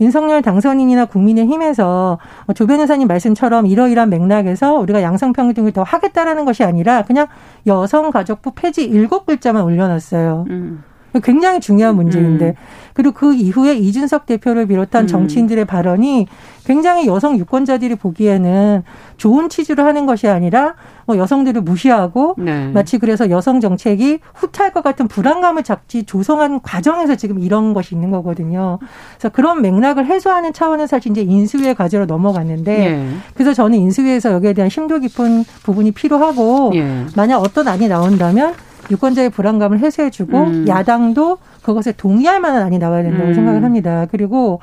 윤석열 0.00 0.42
당선인이나 0.42 1.06
국민의힘에서 1.06 2.18
조 2.54 2.66
변호사님 2.66 3.08
말씀처럼 3.08 3.66
이러이러한 3.66 4.10
맥락에서 4.10 4.74
우리가 4.74 5.02
양성평등을 5.02 5.72
더 5.72 5.82
하겠다라는 5.82 6.44
것이 6.44 6.64
아니라 6.64 7.02
그냥 7.02 7.26
여성가족부 7.66 8.52
폐지 8.54 8.84
일곱 8.84 9.26
글자만 9.26 9.62
올려놨어요. 9.62 10.46
음. 10.50 10.82
굉장히 11.22 11.60
중요한 11.60 11.94
문제인데 11.94 12.48
음. 12.48 12.54
그리고 12.94 13.12
그 13.12 13.34
이후에 13.34 13.74
이준석 13.74 14.24
대표를 14.24 14.66
비롯한 14.66 15.04
음. 15.04 15.06
정치인들의 15.06 15.64
발언이 15.64 16.26
굉장히 16.64 17.06
여성 17.06 17.36
유권자들이 17.36 17.96
보기에는 17.96 18.84
좋은 19.16 19.48
취지로 19.48 19.84
하는 19.84 20.06
것이 20.06 20.28
아니라 20.28 20.76
뭐 21.04 21.18
여성들을 21.18 21.60
무시하고 21.60 22.36
네. 22.38 22.68
마치 22.68 22.98
그래서 22.98 23.28
여성 23.28 23.60
정책이 23.60 24.20
후퇴할 24.34 24.72
것 24.72 24.82
같은 24.82 25.06
불안감을 25.08 25.62
잡지 25.64 26.04
조성한 26.04 26.62
과정에서 26.62 27.16
지금 27.16 27.40
이런 27.40 27.74
것이 27.74 27.94
있는 27.94 28.10
거거든요. 28.10 28.78
그래서 29.18 29.28
그런 29.28 29.60
맥락을 29.60 30.06
해소하는 30.06 30.52
차원은 30.52 30.86
사실 30.86 31.10
이제 31.10 31.20
인수위의 31.20 31.74
과제로 31.74 32.06
넘어갔는데 32.06 32.76
네. 32.78 33.08
그래서 33.34 33.52
저는 33.52 33.76
인수위에서 33.76 34.32
여기에 34.32 34.54
대한 34.54 34.70
심도 34.70 35.00
깊은 35.00 35.44
부분이 35.64 35.90
필요하고 35.90 36.70
네. 36.72 37.04
만약 37.16 37.38
어떤 37.38 37.68
안이 37.68 37.88
나온다면 37.88 38.54
유권자의 38.90 39.30
불안감을 39.30 39.80
해소해주고 39.80 40.38
음. 40.38 40.64
야당도 40.68 41.38
그것에 41.64 41.92
동의할 41.92 42.40
만한 42.40 42.62
안이 42.62 42.78
나와야 42.78 43.02
된다고 43.02 43.28
음. 43.28 43.34
생각을 43.34 43.64
합니다. 43.64 44.06
그리고 44.10 44.60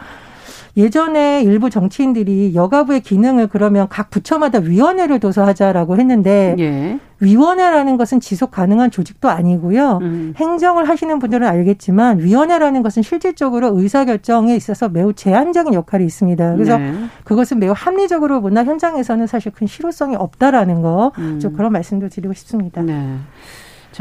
예전에 0.78 1.42
일부 1.42 1.70
정치인들이 1.70 2.54
여가부의 2.56 3.02
기능을 3.02 3.48
그러면 3.48 3.88
각 3.90 4.10
부처마다 4.10 4.60
위원회를 4.60 5.20
둬서 5.20 5.46
하자라고 5.46 5.98
했는데 5.98 6.56
예. 6.60 7.00
위원회라는 7.20 7.98
것은 7.98 8.20
지속 8.20 8.52
가능한 8.52 8.90
조직도 8.90 9.30
아니고요. 9.30 10.00
음. 10.02 10.34
행정을 10.38 10.88
하시는 10.88 11.20
분들은 11.20 11.46
알겠지만 11.46 12.20
위원회라는 12.20 12.84
것은 12.84 13.04
실질적으로 13.04 13.78
의사결정에 13.78 14.56
있어서 14.56 14.88
매우 14.88 15.12
제한적인 15.14 15.74
역할이 15.74 16.06
있습니다. 16.06 16.54
그래서 16.54 16.78
네. 16.78 16.94
그것은 17.26 17.60
매우 17.60 17.74
합리적으로 17.76 18.42
보나 18.42 18.64
현장에서는 18.64 19.28
사실 19.28 19.52
큰 19.52 19.68
실효성이 19.68 20.16
없다라는 20.16 20.82
거, 20.82 21.12
음. 21.18 21.40
좀 21.40 21.54
그런 21.54 21.74
말씀도 21.74 22.10
드리고 22.10 22.34
싶습니다. 22.34 22.82
네. 22.82 23.18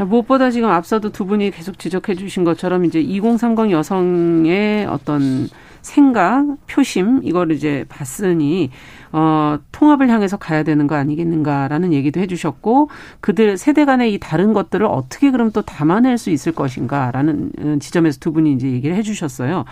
자, 0.01 0.05
무엇보다 0.05 0.49
지금 0.49 0.67
앞서도 0.67 1.11
두 1.11 1.27
분이 1.27 1.51
계속 1.51 1.77
지적해 1.77 2.15
주신 2.15 2.43
것처럼 2.43 2.85
이제 2.85 2.99
2030 2.99 3.69
여성의 3.69 4.87
어떤 4.87 5.47
생각, 5.83 6.43
표심, 6.65 7.19
이걸 7.21 7.51
이제 7.51 7.85
봤으니, 7.87 8.71
어, 9.11 9.59
통합을 9.71 10.09
향해서 10.09 10.37
가야 10.37 10.63
되는 10.63 10.87
거 10.87 10.95
아니겠는가라는 10.95 11.93
얘기도 11.93 12.19
해 12.19 12.25
주셨고, 12.25 12.89
그들 13.19 13.57
세대 13.57 13.85
간의 13.85 14.15
이 14.15 14.17
다른 14.17 14.53
것들을 14.53 14.87
어떻게 14.87 15.29
그럼 15.29 15.51
또 15.51 15.61
담아낼 15.61 16.17
수 16.17 16.31
있을 16.31 16.51
것인가라는 16.51 17.51
어, 17.59 17.75
지점에서 17.79 18.17
두 18.19 18.33
분이 18.33 18.53
이제 18.53 18.71
얘기를 18.71 18.95
해 18.95 19.03
주셨어요. 19.03 19.65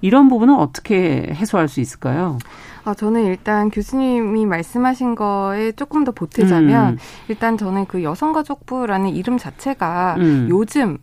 이런 0.00 0.28
부분은 0.28 0.54
어떻게 0.54 1.28
해소할 1.32 1.66
수 1.66 1.80
있을까요? 1.80 2.38
아, 2.84 2.94
저는 2.94 3.24
일단 3.24 3.70
교수님이 3.70 4.44
말씀하신 4.46 5.14
거에 5.14 5.72
조금 5.72 6.04
더 6.04 6.12
보태자면, 6.12 6.94
음. 6.94 6.98
일단 7.28 7.56
저는 7.56 7.86
그 7.86 8.02
여성가족부라는 8.02 9.10
이름 9.10 9.38
자체가 9.38 10.16
음. 10.18 10.46
요즘 10.50 10.98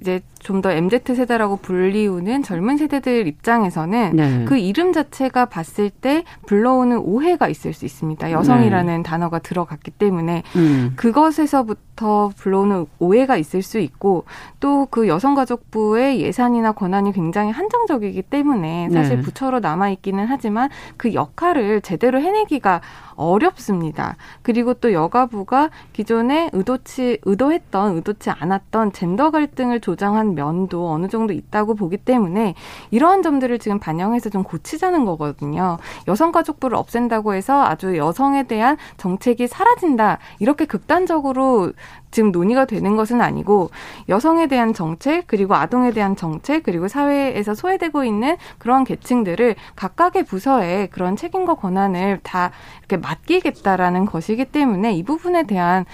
이제 0.00 0.20
좀 0.40 0.60
더 0.60 0.70
MZ 0.72 1.14
세대라고 1.14 1.56
불리우는 1.56 2.42
젊은 2.42 2.76
세대들 2.76 3.26
입장에서는 3.26 4.10
네. 4.14 4.44
그 4.46 4.58
이름 4.58 4.92
자체가 4.92 5.46
봤을 5.46 5.88
때 5.88 6.24
불러오는 6.46 6.98
오해가 6.98 7.48
있을 7.48 7.72
수 7.72 7.86
있습니다. 7.86 8.30
여성이라는 8.30 8.96
네. 8.98 9.02
단어가 9.02 9.38
들어갔기 9.38 9.90
때문에 9.92 10.42
음. 10.56 10.92
그것에서부터 10.96 12.32
불러오는 12.36 12.86
오해가 12.98 13.36
있을 13.38 13.62
수 13.62 13.78
있고 13.78 14.24
또 14.58 14.80
그 14.90 15.08
여성가족부의 15.08 16.20
예산이나 16.20 16.72
권한이 16.72 17.12
굉장히 17.12 17.50
한정적이기 17.50 18.22
때문에 18.22 18.88
사실 18.90 19.16
네. 19.16 19.22
부처로 19.22 19.60
남아 19.60 19.90
있기는 19.90 20.26
하지만 20.26 20.68
그 20.96 21.14
역할을 21.14 21.80
제대로 21.80 22.20
해내기가 22.20 22.80
어렵습니다. 23.14 24.16
그리고 24.42 24.74
또 24.74 24.92
여가부가 24.92 25.70
기존에 25.92 26.50
의도치 26.52 27.18
의도했던 27.22 27.96
의도치 27.96 28.30
않았던 28.30 28.92
젠더 28.92 29.30
갈등을 29.30 29.80
조장한 29.80 30.29
면도 30.34 30.90
어느 30.90 31.08
정도 31.08 31.32
있다고 31.32 31.74
보기 31.74 31.96
때문에 31.96 32.54
이러한 32.90 33.22
점들을 33.22 33.58
지금 33.58 33.78
반영해서 33.78 34.30
좀 34.30 34.42
고치자는 34.42 35.04
거거든요. 35.04 35.78
여성가족부를 36.08 36.76
없앤다고 36.76 37.34
해서 37.34 37.64
아주 37.64 37.96
여성에 37.96 38.44
대한 38.44 38.76
정책이 38.96 39.46
사라진다 39.46 40.18
이렇게 40.38 40.64
극단적으로 40.64 41.72
지금 42.10 42.32
논의가 42.32 42.64
되는 42.64 42.96
것은 42.96 43.20
아니고 43.20 43.70
여성에 44.08 44.48
대한 44.48 44.74
정책 44.74 45.26
그리고 45.26 45.54
아동에 45.54 45.92
대한 45.92 46.16
정책 46.16 46.64
그리고 46.64 46.88
사회에서 46.88 47.54
소외되고 47.54 48.04
있는 48.04 48.36
그런 48.58 48.84
계층들을 48.84 49.54
각각의 49.76 50.24
부서에 50.24 50.88
그런 50.88 51.16
책임과 51.16 51.54
권한을 51.54 52.20
다 52.22 52.50
이렇게 52.80 52.96
맡기겠다라는 52.96 54.06
것이기 54.06 54.46
때문에 54.46 54.92
이 54.94 55.02
부분에 55.02 55.44
대한 55.44 55.84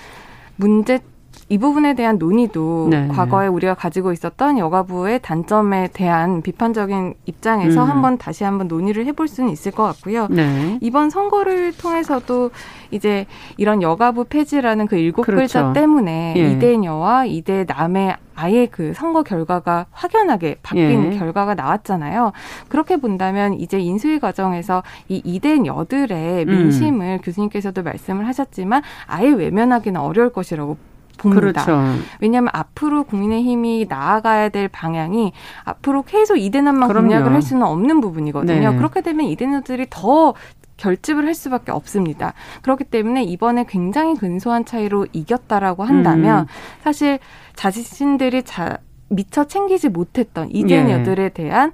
문제 0.57 1.01
이 1.49 1.59
부분에 1.59 1.95
대한 1.95 2.19
논의도 2.19 2.89
네. 2.91 3.09
과거에 3.09 3.47
우리가 3.47 3.75
가지고 3.75 4.13
있었던 4.13 4.59
여가부의 4.59 5.21
단점에 5.23 5.91
대한 5.93 6.43
비판적인 6.43 7.15
입장에서 7.27 7.85
음. 7.85 7.91
한번 7.91 8.19
다시 8.19 8.43
한번 8.43 8.67
논의를 8.67 9.07
해볼 9.07 9.29
수는 9.29 9.51
있을 9.51 9.71
것 9.71 9.85
같고요. 9.85 10.27
네. 10.29 10.79
이번 10.81 11.09
선거를 11.09 11.73
통해서도 11.73 12.51
이제 12.91 13.27
이런 13.59 13.81
여가부 13.81 14.25
폐지라는 14.25 14.87
그 14.87 14.97
일곱 14.97 15.23
그렇죠. 15.23 15.41
글자 15.41 15.73
때문에 15.73 16.35
예. 16.37 16.53
이대녀와 16.53 17.27
이대 17.27 17.65
남의 17.65 18.17
아예 18.35 18.67
그 18.67 18.93
선거 18.95 19.23
결과가 19.23 19.87
확연하게 19.93 20.59
바뀐 20.63 21.13
예. 21.13 21.19
결과가 21.19 21.55
나왔잖아요. 21.55 22.33
그렇게 22.69 22.97
본다면 22.97 23.55
이제 23.55 23.79
인수위 23.79 24.19
과정에서 24.19 24.83
이 25.09 25.23
이대녀들의 25.25 26.45
음. 26.45 26.49
민심을 26.49 27.07
음. 27.07 27.19
교수님께서도 27.23 27.83
말씀을 27.85 28.27
하셨지만 28.27 28.83
아예 29.07 29.31
외면하기는 29.31 30.01
어려울 30.01 30.31
것이라고 30.31 30.77
봅니다. 31.17 31.65
그렇죠. 31.65 32.03
왜냐하면 32.21 32.51
앞으로 32.53 33.05
국민의힘이 33.05 33.87
나아가야 33.89 34.49
될 34.51 34.69
방향이 34.69 35.33
앞으로 35.65 36.03
계속 36.03 36.37
이대남만 36.37 36.93
공약을 36.93 37.33
할 37.33 37.43
수는 37.43 37.63
없는 37.63 38.01
부분이거든요. 38.01 38.71
네. 38.71 38.77
그렇게 38.77 39.01
되면 39.01 39.27
이대남들이 39.27 39.87
더 39.91 40.35
결집을 40.77 41.27
할 41.27 41.35
수밖에 41.35 41.73
없습니다. 41.73 42.35
그렇기 42.63 42.85
때문에 42.85 43.25
이번에 43.25 43.65
굉장히 43.69 44.15
근소한 44.15 44.65
차이로 44.65 45.07
이겼다라고 45.13 45.85
한다면 45.85 46.41
음. 46.41 46.47
사실 46.83 47.19
자신들이 47.55 48.43
자, 48.43 48.79
미처 49.09 49.45
챙기지 49.45 49.89
못했던 49.89 50.51
이대녀들에 50.51 51.25
예. 51.25 51.29
대한 51.31 51.73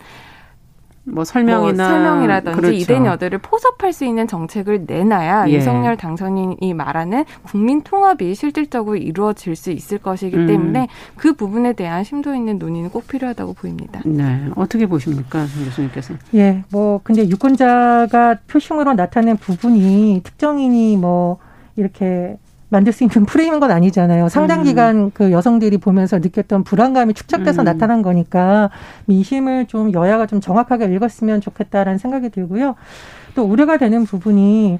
뭐 1.04 1.25
설명이나 1.25 1.88
뭐 1.88 1.92
설명이라든지 1.92 2.56
그렇죠. 2.56 2.76
이대녀들을 2.76 3.38
포섭할 3.38 3.92
수 3.92 4.04
있는 4.04 4.26
정책을 4.28 4.85
내놔야 4.87 5.49
예. 5.49 5.52
윤석열 5.52 5.97
당선인이 5.97 6.75
말하는 6.75 7.25
국민 7.42 7.82
통합이 7.82 8.35
실질적으로 8.35 8.97
이루어질 8.97 9.56
수 9.56 9.73
있을 9.73 9.99
것이기 9.99 10.37
음. 10.37 10.47
때문에 10.47 10.88
그 11.16 11.35
부분에 11.35 11.73
대한 11.73 12.04
심도 12.04 12.35
있는 12.35 12.59
논의는 12.59 12.90
꼭 12.90 13.09
필요하다고 13.09 13.54
보입니다. 13.54 14.00
네, 14.04 14.49
어떻게 14.54 14.87
보십니까, 14.87 15.44
교수님께서? 15.64 16.14
예, 16.35 16.62
뭐 16.71 17.00
근데 17.02 17.28
유권자가 17.28 18.38
표심으로 18.47 18.94
나타낸 18.94 19.37
부분이 19.37 20.21
특정인이 20.23 20.97
뭐 20.97 21.38
이렇게 21.76 22.38
만들 22.72 22.92
수 22.94 23.04
있는 23.04 23.26
프레임인 23.26 23.60
건 23.60 23.70
아니잖아요. 23.70 24.30
상당 24.30 24.60
음. 24.60 24.64
기간 24.64 24.96
음. 24.96 25.10
그 25.12 25.30
여성들이 25.30 25.76
보면서 25.76 26.18
느꼈던 26.18 26.64
불안감이 26.64 27.12
축적돼서 27.12 27.62
음. 27.62 27.64
나타난 27.66 28.00
거니까 28.00 28.70
민심을 29.04 29.66
좀 29.66 29.92
여야가 29.92 30.26
좀 30.26 30.40
정확하게 30.40 30.86
읽었으면 30.86 31.42
좋겠다라는 31.42 31.98
생각이 31.98 32.30
들고요. 32.30 32.74
또 33.34 33.44
우려가 33.44 33.76
되는 33.76 34.04
부분이 34.04 34.78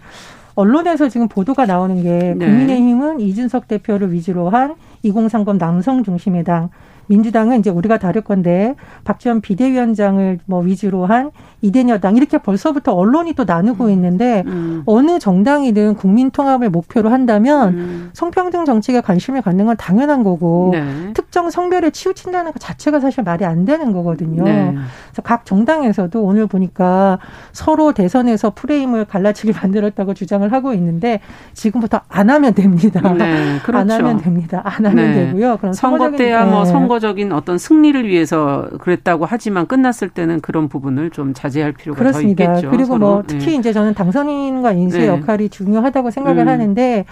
언론에서 0.55 1.11
지금 1.11 1.29
보도가 1.29 1.67
나오는 1.67 2.03
게 2.03 2.35
네. 2.35 2.47
국민의힘은 2.47 3.21
이준석 3.21 3.69
대표를 3.69 4.11
위주로 4.13 4.49
한 4.49 4.75
2030 5.03 5.59
남성 5.59 6.03
중심의 6.03 6.45
당 6.45 6.71
민주당은 7.07 7.59
이제 7.59 7.71
우리가 7.71 7.99
다를 7.99 8.23
건데 8.23 8.75
박지원 9.05 9.41
비대위원장을 9.41 10.39
뭐 10.47 10.61
위주로 10.61 11.07
한 11.07 11.31
이대녀당 11.61 12.17
이렇게 12.17 12.39
벌써부터 12.39 12.93
언론이 12.93 13.35
또 13.35 13.45
나누고 13.45 13.85
음. 13.85 13.91
있는데 13.91 14.43
음. 14.47 14.83
어느 14.87 15.19
정당이든 15.19 15.95
국민 15.95 16.31
통합을 16.31 16.71
목표로 16.71 17.11
한다면 17.11 17.75
음. 17.75 18.11
성평등 18.13 18.65
정책에 18.65 19.01
관심을 19.01 19.43
갖는 19.43 19.67
건 19.67 19.77
당연한 19.77 20.25
거고 20.25 20.71
네. 20.73 21.13
특정 21.15 21.51
성별에 21.51 21.91
치우친다는 21.91 22.53
것 22.53 22.59
자체가 22.59 23.01
사실 23.01 23.23
말이 23.23 23.45
안 23.45 23.65
되는 23.65 23.93
거거든요. 23.93 24.45
네. 24.45 24.75
그래서 25.07 25.23
각 25.23 25.45
정당에서도 25.47 26.21
오늘 26.23 26.47
보니까 26.47 27.19
서로 27.53 27.93
대선에서 27.93 28.53
프레임을 28.55 29.05
갈라치기 29.05 29.53
만들었다고 29.63 30.15
주장을 30.15 30.51
하고 30.53 30.75
있는데 30.75 31.21
지금부터 31.53 32.01
안 32.09 32.31
하면 32.31 32.55
됩니다. 32.55 33.01
네. 33.15 33.59
그렇죠. 33.65 33.79
안 33.83 33.91
하면 33.91 34.19
됩니다. 34.19 34.63
안 34.65 34.87
하면 34.87 34.97
네. 34.97 35.27
되고요. 35.27 35.59
그럼 35.59 35.73
선거 35.73 36.11
때야 36.13 36.45
뭐 36.45 36.65
네. 36.65 36.71
선거적인 36.93 37.33
어떤 37.33 37.59
승리를 37.59 38.07
위해서 38.07 38.69
그랬다고 38.81 39.25
하지만 39.27 39.67
끝났을 39.67 40.11
때는 40.11 40.41
그런 40.41 40.69
부분을 40.69 41.11
좀 41.11 41.33
자제 41.33 41.53
자제할 41.53 41.73
필요가 41.73 41.99
그렇습니다. 41.99 42.45
더 42.45 42.51
있겠죠. 42.53 42.71
그리고 42.71 42.99
뭐 42.99 42.99
서로. 42.99 43.15
뭐 43.15 43.23
특히 43.27 43.47
네. 43.47 43.57
이제 43.57 43.73
저는 43.73 43.95
당선인과 43.95 44.73
인수의 44.73 45.03
네. 45.03 45.09
역할이 45.09 45.49
중요하다고 45.49 46.11
생각을 46.11 46.43
음. 46.43 46.49
하는데 46.49 47.05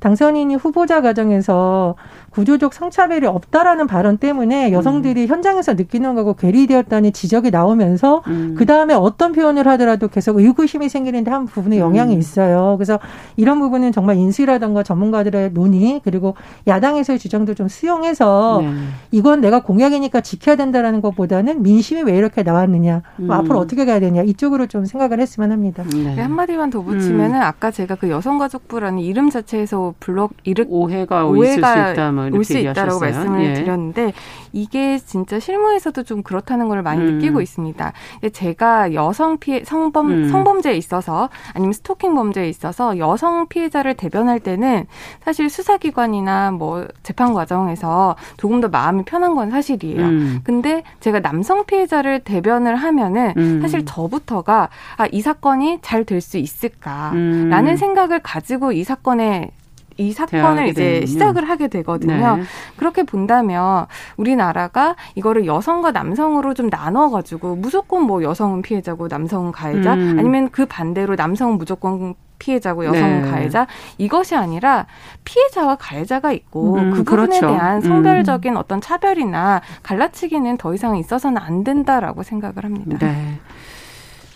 당선인이 0.00 0.54
후보자 0.56 1.00
과정에서 1.00 1.94
구조적 2.34 2.74
성차별이 2.74 3.26
없다라는 3.26 3.86
발언 3.86 4.18
때문에 4.18 4.72
여성들이 4.72 5.22
음. 5.22 5.26
현장에서 5.28 5.74
느끼는 5.74 6.16
거고 6.16 6.34
괴리되었다는 6.34 7.12
지적이 7.12 7.52
나오면서 7.52 8.22
음. 8.26 8.56
그 8.58 8.66
다음에 8.66 8.92
어떤 8.92 9.32
표현을 9.32 9.68
하더라도 9.68 10.08
계속 10.08 10.38
의구심이 10.38 10.88
생기는데 10.88 11.30
한 11.30 11.46
부분에 11.46 11.78
영향이 11.78 12.14
음. 12.14 12.18
있어요. 12.18 12.74
그래서 12.76 12.98
이런 13.36 13.60
부분은 13.60 13.92
정말 13.92 14.16
인수라든가 14.16 14.82
전문가들의 14.82 15.52
논의 15.52 16.00
그리고 16.02 16.34
야당에서의 16.66 17.20
주장도 17.20 17.54
좀 17.54 17.68
수용해서 17.68 18.60
네. 18.62 18.72
이건 19.12 19.40
내가 19.40 19.62
공약이니까 19.62 20.20
지켜야 20.20 20.56
된다라는 20.56 21.00
것보다는 21.02 21.62
민심이 21.62 22.02
왜 22.02 22.16
이렇게 22.16 22.42
나왔느냐, 22.42 23.02
뭐 23.16 23.26
음. 23.26 23.30
앞으로 23.30 23.58
어떻게 23.60 23.84
가야 23.84 24.00
되냐 24.00 24.22
이쪽으로 24.22 24.66
좀 24.66 24.86
생각을 24.86 25.20
했으면 25.20 25.52
합니다. 25.52 25.84
네. 25.92 26.14
네 26.16 26.22
한마디만 26.22 26.70
더 26.70 26.82
붙이면은 26.82 27.36
음. 27.36 27.42
아까 27.42 27.70
제가 27.70 27.94
그 27.94 28.10
여성가족부라는 28.10 28.98
이름 28.98 29.30
자체에서 29.30 29.94
불러 30.00 30.28
이르 30.42 30.64
오해가, 30.68 31.26
오해가 31.26 31.52
있을 31.52 31.62
수 31.62 31.92
있다. 31.92 32.23
뭐 32.30 32.38
올수 32.38 32.58
있다라고 32.58 33.00
말씀을 33.00 33.44
예. 33.44 33.54
드렸는데 33.54 34.12
이게 34.52 34.98
진짜 34.98 35.38
실무에서도 35.38 36.02
좀 36.02 36.22
그렇다는 36.22 36.68
걸 36.68 36.82
많이 36.82 37.00
음. 37.02 37.14
느끼고 37.18 37.40
있습니다. 37.40 37.92
제가 38.32 38.94
여성 38.94 39.38
피해 39.38 39.62
성범 39.64 40.10
음. 40.10 40.28
성범죄에 40.28 40.76
있어서 40.76 41.28
아니면 41.52 41.72
스토킹 41.72 42.14
범죄에 42.14 42.48
있어서 42.48 42.98
여성 42.98 43.46
피해자를 43.48 43.94
대변할 43.94 44.40
때는 44.40 44.86
사실 45.24 45.48
수사기관이나 45.50 46.50
뭐 46.52 46.86
재판 47.02 47.34
과정에서 47.34 48.16
조금 48.36 48.60
더 48.60 48.68
마음이 48.68 49.04
편한 49.04 49.34
건 49.34 49.50
사실이에요. 49.50 50.00
음. 50.02 50.40
근데 50.44 50.82
제가 51.00 51.20
남성 51.20 51.64
피해자를 51.66 52.20
대변을 52.20 52.76
하면은 52.76 53.32
음. 53.36 53.60
사실 53.60 53.84
저부터가 53.84 54.68
아, 54.96 55.06
이 55.12 55.20
사건이 55.20 55.78
잘 55.82 56.04
될 56.04 56.20
수 56.24 56.38
있을까라는 56.38 57.66
음. 57.68 57.76
생각을 57.76 58.20
가지고 58.20 58.72
이 58.72 58.84
사건에 58.84 59.50
이 59.96 60.12
사건을 60.12 60.68
이제 60.68 60.82
되는군요. 60.82 61.06
시작을 61.06 61.48
하게 61.48 61.68
되거든요. 61.68 62.36
네. 62.36 62.42
그렇게 62.76 63.02
본다면 63.02 63.86
우리나라가 64.16 64.96
이거를 65.14 65.46
여성과 65.46 65.92
남성으로 65.92 66.54
좀 66.54 66.70
나눠 66.70 67.10
가지고 67.10 67.56
무조건 67.56 68.02
뭐 68.02 68.22
여성은 68.22 68.62
피해자고 68.62 69.08
남성은 69.08 69.52
가해자 69.52 69.94
음. 69.94 70.16
아니면 70.18 70.50
그 70.50 70.66
반대로 70.66 71.14
남성은 71.14 71.58
무조건 71.58 72.14
피해자고 72.38 72.84
여성은 72.84 73.22
네. 73.22 73.30
가해자 73.30 73.66
이것이 73.96 74.34
아니라 74.34 74.86
피해자와 75.24 75.76
가해자가 75.76 76.32
있고 76.32 76.74
음, 76.74 76.90
그 76.90 77.04
부분에 77.04 77.26
그렇죠. 77.26 77.46
대한 77.46 77.76
음. 77.76 77.80
성별적인 77.80 78.52
음. 78.52 78.56
어떤 78.56 78.80
차별이나 78.80 79.62
갈라치기는 79.82 80.58
더 80.58 80.74
이상 80.74 80.96
있어서는 80.96 81.40
안 81.40 81.64
된다라고 81.64 82.22
생각을 82.22 82.64
합니다. 82.64 82.98
네. 83.00 83.38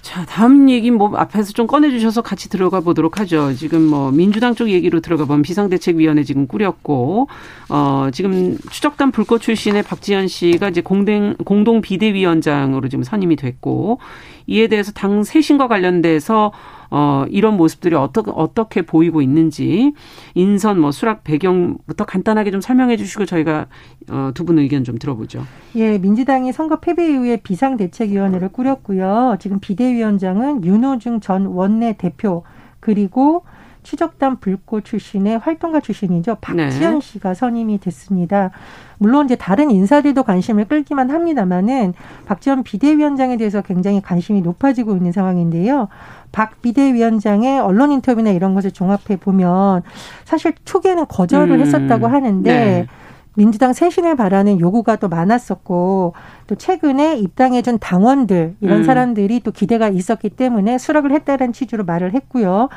자, 0.09 0.25
다음 0.25 0.71
얘기 0.71 0.91
뭐 0.91 1.15
앞에서 1.19 1.53
좀 1.53 1.67
꺼내주셔서 1.67 2.23
같이 2.23 2.49
들어가 2.49 2.81
보도록 2.81 3.21
하죠. 3.21 3.53
지금 3.53 3.83
뭐 3.83 4.11
민주당 4.11 4.55
쪽 4.55 4.71
얘기로 4.71 5.01
들어가 5.01 5.27
보면 5.27 5.43
비상대책위원회 5.43 6.25
지금 6.25 6.47
꾸렸고, 6.47 7.29
어, 7.69 8.09
지금 8.11 8.57
추적단 8.71 9.11
불꽃 9.11 9.43
출신의 9.43 9.83
박지현 9.83 10.29
씨가 10.29 10.71
이제 10.71 10.81
공동, 10.81 11.35
공동 11.45 11.83
비대위원장으로 11.83 12.89
지금 12.89 13.05
선임이 13.05 13.37
됐고, 13.37 14.01
이에 14.47 14.67
대해서 14.69 14.93
당 14.93 15.25
쇄신과 15.25 15.69
관련돼서 15.69 16.53
어, 16.91 17.25
이런 17.29 17.57
모습들이 17.57 17.95
어떻게, 17.95 18.31
어떻게 18.35 18.83
보이고 18.83 19.21
있는지 19.23 19.93
인선 20.35 20.81
뭐 20.81 20.91
수락 20.91 21.23
배경부터 21.25 22.05
간단하게 22.05 22.51
좀 22.51 22.61
설명해 22.61 22.97
주시고 22.97 23.27
저희가 23.27 23.67
어, 24.11 24.31
두 24.35 24.45
분 24.45 24.59
의견 24.59 24.85
좀 24.85 24.97
들어보죠. 24.99 25.45
예, 25.77 25.99
민주당이 25.99 26.53
선거 26.53 26.81
패배 26.81 27.11
이후에 27.11 27.37
비상대책위원회를 27.39 28.49
꾸렸고요. 28.51 29.37
지금 29.41 29.61
비대위원장은 29.61 30.65
윤호중 30.65 31.21
전 31.21 31.47
원내 31.47 31.97
대표 31.99 32.45
그리고 32.81 33.45
추적단 33.83 34.41
불꽃 34.41 34.85
출신의 34.85 35.39
활동가 35.39 35.81
출신이죠. 35.81 36.37
박지현 36.41 36.95
네. 36.95 37.01
씨가 37.01 37.33
선임이 37.35 37.79
됐습니다. 37.79 38.51
물론 38.99 39.27
이제 39.27 39.37
다른 39.37 39.71
인사들도 39.71 40.25
관심을 40.25 40.67
끌기만 40.67 41.11
합니다만은 41.11 41.95
박지원 42.27 42.65
비대위원장에 42.65 43.37
대해서 43.37 43.63
굉장히 43.63 44.03
관심이 44.03 44.43
높아지고 44.43 44.97
있는 44.97 45.13
상황인데요. 45.13 45.89
박 46.33 46.61
비대위원장의 46.63 47.61
언론 47.61 47.93
인터뷰나 47.93 48.31
이런 48.31 48.55
것을 48.55 48.71
종합해 48.71 49.17
보면 49.21 49.83
사실 50.25 50.53
초기에는 50.65 51.07
거절을 51.07 51.57
음. 51.57 51.61
했었다고 51.61 52.07
하는데 52.07 52.53
네. 52.53 52.87
민주당 53.35 53.73
쇄신을 53.73 54.17
바라는 54.17 54.59
요구가 54.59 54.97
또 54.97 55.09
많았었고 55.09 56.15
또 56.49 56.55
최근에 56.57 57.19
입당해준 57.19 57.79
당원들 57.79 58.57
이런 58.61 58.79
음. 58.79 58.85
사람들이 58.85 59.41
또 59.41 59.53
기대가 59.53 59.89
있었기 59.89 60.31
때문에 60.31 60.77
수락을 60.77 61.13
했다는 61.13 61.53
취지로 61.53 61.85
말을 61.85 62.15
했고요. 62.15 62.69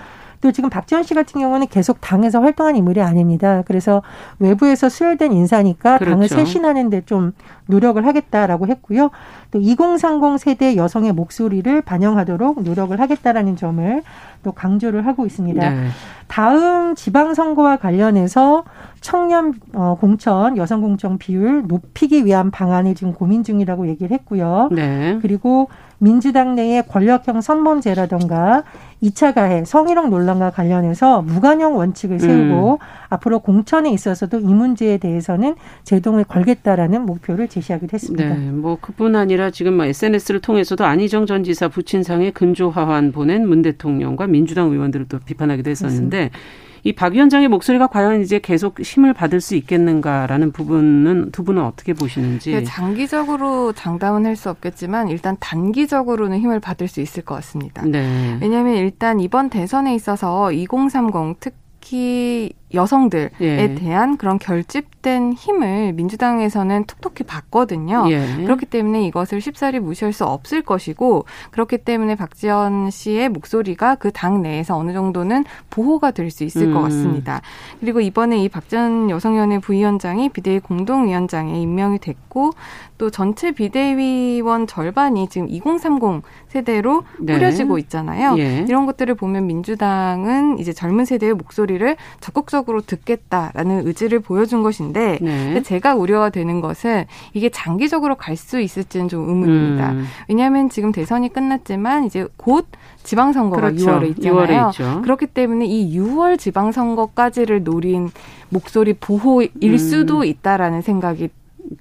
또 0.41 0.51
지금 0.51 0.69
박지원 0.69 1.04
씨 1.04 1.13
같은 1.13 1.39
경우는 1.39 1.67
계속 1.67 2.01
당에서 2.01 2.41
활동한 2.41 2.75
인물이 2.75 3.01
아닙니다. 3.01 3.63
그래서 3.65 4.01
외부에서 4.39 4.89
수혈된 4.89 5.32
인사니까 5.32 5.97
그렇죠. 5.97 6.12
당을 6.12 6.27
쇄신하는 6.27 6.89
데 6.89 7.01
좀 7.06 7.34
노력을 7.65 8.06
하겠다라고 8.06 8.67
했고요. 8.67 9.10
또 9.51 9.60
2030 9.60 10.39
세대 10.39 10.75
여성의 10.75 11.13
목소리를 11.13 11.82
반영하도록 11.82 12.63
노력을 12.63 12.97
하겠다라는 12.99 13.56
점을 13.56 14.04
또 14.43 14.51
강조를 14.51 15.06
하고 15.06 15.25
있습니다. 15.25 15.69
네. 15.69 15.88
다음 16.27 16.95
지방선거와 16.95 17.77
관련해서 17.77 18.63
청년 19.01 19.54
어, 19.73 19.97
공천, 19.99 20.56
여성 20.58 20.82
공천 20.82 21.17
비율 21.17 21.63
높이기 21.67 22.25
위한 22.25 22.51
방안을 22.51 22.95
지금 22.95 23.13
고민 23.13 23.43
중이라고 23.43 23.88
얘기를 23.88 24.12
했고요. 24.12 24.69
네. 24.71 25.19
그리고 25.21 25.67
민주당 25.97 26.56
내의 26.56 26.84
권력형 26.88 27.41
선본제라던가 27.41 28.63
2차 29.04 29.36
가해 29.36 29.63
성희롱 29.65 30.10
논란과 30.10 30.49
관련해서 30.49 31.21
무관용 31.21 31.75
원칙을 31.75 32.19
세우고 32.19 32.73
음. 32.73 32.77
앞으로 33.10 33.39
공천에 33.39 33.91
있어서도 33.91 34.39
이 34.39 34.45
문제에 34.45 34.97
대해서는 34.97 35.56
제동을 35.84 36.23
걸겠다라는 36.23 37.06
목표를 37.06 37.47
제시하기도 37.47 37.93
했습니다. 37.93 38.30
네, 38.30 38.51
뭐 38.51 38.77
그뿐 38.82 39.15
아니라 39.15 39.51
지금 39.51 39.75
뭐 39.75 39.86
SNS를 39.86 40.41
통해서도 40.41 40.86
안희정 40.86 41.27
전 41.27 41.43
지사 41.43 41.67
부친상의 41.67 42.32
근조화환 42.32 43.12
보낸 43.12 43.47
문 43.47 43.62
대통령과 43.62 44.25
민주당 44.32 44.72
의원들을 44.72 45.08
또 45.08 45.20
비판하기도 45.20 45.70
했었는데 45.70 46.17
그렇습니다. 46.30 46.39
이박 46.84 47.13
위원장의 47.13 47.48
목소리가 47.48 47.88
과연 47.88 48.22
이제 48.22 48.39
계속 48.39 48.80
힘을 48.80 49.13
받을 49.13 49.39
수 49.39 49.56
있겠는가라는 49.56 50.52
부분은 50.52 51.32
두 51.32 51.44
분은 51.44 51.63
어떻게 51.63 51.94
보시는지. 51.94 52.52
네, 52.52 52.63
장기적으로 52.63 53.72
장담은 53.74 54.26
할 54.26 54.36
수 54.36 54.50
없겠지만 54.50 55.10
일단 55.10 55.38
단기적으로는 55.39 56.39
힘을 56.39 56.60
받을 56.60 56.88
수 56.88 57.02
있을 57.02 57.24
것 57.24 57.36
같습니다. 57.36 57.84
네. 57.86 58.39
왜냐하면 58.41 58.76
일단 58.78 59.20
이번 59.20 59.50
대선에 59.50 59.94
있어서 59.94 60.52
2030 60.52 61.39
특히 61.39 62.54
여성들에 62.73 63.29
예. 63.41 63.75
대한 63.75 64.17
그런 64.17 64.39
결집된 64.39 65.34
힘을 65.34 65.93
민주당에서는 65.93 66.86
톡톡히 66.86 67.23
봤거든요. 67.25 68.05
예. 68.10 68.43
그렇기 68.43 68.65
때문에 68.67 69.03
이것을 69.07 69.41
쉽사리 69.41 69.79
무시할 69.79 70.13
수 70.13 70.25
없을 70.25 70.62
것이고 70.62 71.25
그렇기 71.51 71.79
때문에 71.79 72.15
박지원 72.15 72.89
씨의 72.91 73.29
목소리가 73.29 73.95
그 73.95 74.12
당 74.12 74.41
내에서 74.41 74.77
어느 74.77 74.93
정도는 74.93 75.45
보호가 75.69 76.12
될 76.12 76.31
수 76.31 76.43
있을 76.43 76.67
음. 76.67 76.73
것 76.73 76.81
같습니다. 76.84 77.41
그리고 77.79 77.99
이번에 77.99 78.41
이 78.43 78.47
박지원 78.47 79.10
여성위원회 79.10 79.60
부위원장이 79.60 80.29
비대위 80.29 80.60
공동위원장에 80.60 81.60
임명이 81.62 81.99
됐고 81.99 82.51
또 82.97 83.10
전체 83.10 83.51
비대위원 83.51 84.67
절반이 84.67 85.27
지금 85.29 85.49
2030 85.49 86.21
세대로 86.47 87.03
네. 87.19 87.34
꾸려지고 87.34 87.79
있잖아요. 87.79 88.36
예. 88.38 88.65
이런 88.67 88.86
것들을 88.86 89.15
보면 89.15 89.47
민주당은 89.47 90.60
이제 90.60 90.71
젊은 90.71 91.05
세대의 91.05 91.34
목소리를 91.34 91.95
적극적으로 92.19 92.61
적극적으로 92.62 92.82
듣겠다라는 92.82 93.88
의지를 93.88 94.19
보여준 94.19 94.63
것인데 94.63 95.19
네. 95.21 95.62
제가 95.62 95.95
우려가 95.95 96.30
되는 96.30 96.62
것은 96.62 97.06
이게 97.34 97.50
장기적으로 97.50 98.15
갈 98.15 98.32
수 98.41 98.60
있을지는 98.60 99.08
좀 99.08 99.30
의문입니다. 99.30 99.91
음. 99.91 100.06
왜냐하면 100.28 100.69
지금 100.69 100.91
대선이 100.91 101.32
끝났지만 101.32 102.06
이제 102.06 102.26
곧 102.38 102.65
지방선거가 103.04 103.62
그렇죠. 103.62 103.86
6월에 104.00 104.10
있잖아요. 104.17 104.71
6월에 104.74 105.02
그렇기 105.04 105.28
때문에 105.28 105.65
이 105.67 105.95
6월 106.00 106.39
지방선거까지를 106.39 107.63
노린 107.63 108.10
목소리 108.50 108.93
보호일 108.93 109.52
음. 109.62 109.78
수도 109.78 110.24
있다라는 110.24 110.82
생각이 110.82 111.30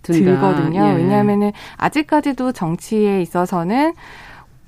든다. 0.03 0.25
들거든요. 0.25 0.87
예. 0.87 0.93
왜냐하면은 0.97 1.53
아직까지도 1.79 2.53
정치에 2.53 3.23
있어서는 3.23 3.95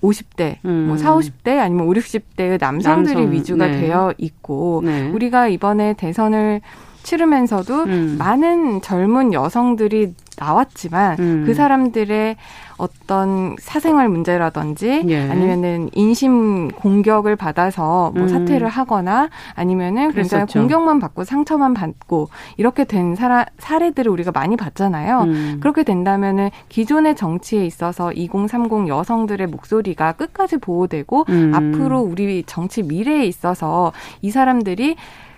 50대, 0.03 0.57
음. 0.65 0.87
뭐 0.89 0.97
4, 0.97 1.17
50대 1.17 1.59
아니면 1.59 1.87
5, 1.87 1.93
60대의 1.93 2.61
남성들이 2.61 3.15
남성, 3.15 3.33
위주가 3.33 3.67
네. 3.67 3.81
되어 3.81 4.13
있고 4.19 4.83
네. 4.85 5.09
우리가 5.11 5.49
이번에 5.49 5.95
대선을 5.95 6.61
치르면서도 7.03 7.85
음. 7.85 8.17
많은 8.19 8.81
젊은 8.81 9.33
여성들이 9.33 10.15
나왔지만 10.39 11.19
음. 11.19 11.43
그 11.47 11.55
사람들의 11.55 12.37
어떤 12.79 13.55
사생활 13.61 14.09
문제라든지 14.09 15.05
예. 15.07 15.31
아니면은 15.31 15.89
인심 15.93 16.69
공격을 16.69 17.37
받아서 17.37 18.11
뭐 18.15 18.25
음. 18.25 18.29
사퇴를 18.29 18.67
하거나 18.67 19.29
아니면은 19.55 20.11
굉장히 20.13 20.47
공격만 20.47 20.99
받고 20.99 21.23
상처만 21.25 21.75
받고 21.75 22.29
이렇게 22.57 22.85
된 22.85 23.15
사라, 23.15 23.47
사례들을 23.59 24.11
우리가 24.11 24.33
많이 24.33 24.57
봤잖아요. 24.57 25.21
음. 25.23 25.59
그렇게 25.61 25.85
된다면은 25.85 26.51
기존의 26.69 27.15
정치에 27.15 27.65
있어서 27.65 28.13
2030 28.13 28.89
여성들의 28.89 29.47
목소리가 29.47 30.13
끝까지 30.13 30.57
보호되고 30.57 31.27
음. 31.29 31.53
앞으로 31.55 32.01
우리 32.01 32.43
정치 32.47 32.83
미래에 32.83 33.25
있어서 33.27 33.93
이 34.23 34.31
사람들이 34.31 34.97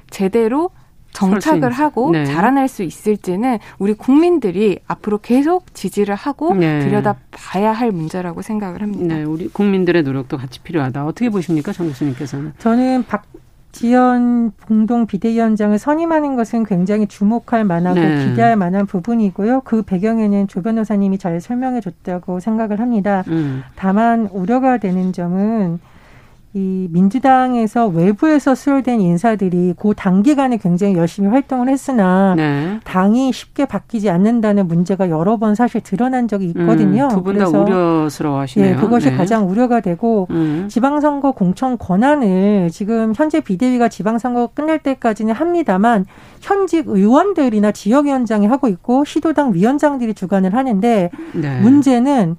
제대로 0.08 0.70
정착을 1.14 1.70
하고 1.70 2.10
네. 2.10 2.26
자라날 2.26 2.68
수 2.68 2.82
있을지는 2.82 3.58
우리 3.78 3.94
국민들이 3.94 4.78
앞으로 4.86 5.18
계속 5.18 5.72
지지를 5.72 6.14
하고 6.14 6.54
네. 6.54 6.80
들여다봐야 6.80 7.72
할 7.72 7.90
문제라고 7.92 8.42
생각을 8.42 8.82
합니다. 8.82 9.14
네, 9.14 9.22
우리 9.22 9.48
국민들의 9.48 10.02
노력도 10.02 10.36
같이 10.36 10.60
필요하다. 10.60 11.06
어떻게 11.06 11.30
보십니까, 11.30 11.72
정 11.72 11.86
교수님께서는? 11.86 12.52
저는 12.58 13.04
박 13.04 13.24
지연 13.74 14.52
공동 14.68 15.04
비대위원장을 15.06 15.76
선임하는 15.76 16.36
것은 16.36 16.64
굉장히 16.64 17.08
주목할 17.08 17.64
만하고 17.64 17.98
네. 17.98 18.26
기대할 18.26 18.54
만한 18.54 18.86
부분이고요. 18.86 19.62
그 19.62 19.82
배경에는 19.82 20.46
조 20.46 20.62
변호사님이 20.62 21.18
잘 21.18 21.40
설명해 21.40 21.80
줬다고 21.80 22.38
생각을 22.38 22.78
합니다. 22.78 23.24
음. 23.28 23.64
다만 23.74 24.28
우려가 24.32 24.78
되는 24.78 25.12
점은 25.12 25.80
이 26.56 26.86
민주당에서 26.92 27.88
외부에서 27.88 28.54
수혈된 28.54 29.00
인사들이 29.00 29.74
그 29.76 29.92
단기간에 29.96 30.56
굉장히 30.58 30.94
열심히 30.94 31.28
활동을 31.28 31.68
했으나 31.68 32.34
네. 32.36 32.78
당이 32.84 33.32
쉽게 33.32 33.64
바뀌지 33.64 34.08
않는다는 34.08 34.68
문제가 34.68 35.10
여러 35.10 35.36
번 35.36 35.56
사실 35.56 35.80
드러난 35.80 36.28
적이 36.28 36.46
있거든요. 36.50 37.04
음, 37.06 37.08
두분 37.08 37.38
다 37.38 37.48
우려스러워하시네요. 37.48 38.70
예, 38.70 38.76
그것이 38.76 39.10
네. 39.10 39.16
가장 39.16 39.50
우려가 39.50 39.80
되고 39.80 40.28
음. 40.30 40.68
지방선거 40.70 41.32
공천 41.32 41.76
권한을 41.76 42.70
지금 42.70 43.12
현재 43.16 43.40
비대위가 43.40 43.88
지방선거 43.88 44.50
끝날 44.54 44.78
때까지는 44.78 45.34
합니다만 45.34 46.06
현직 46.40 46.86
의원들이나 46.86 47.72
지역위원장이 47.72 48.46
하고 48.46 48.68
있고 48.68 49.04
시도당 49.04 49.54
위원장들이 49.54 50.14
주관을 50.14 50.54
하는데 50.54 51.10
네. 51.32 51.60
문제는 51.62 52.36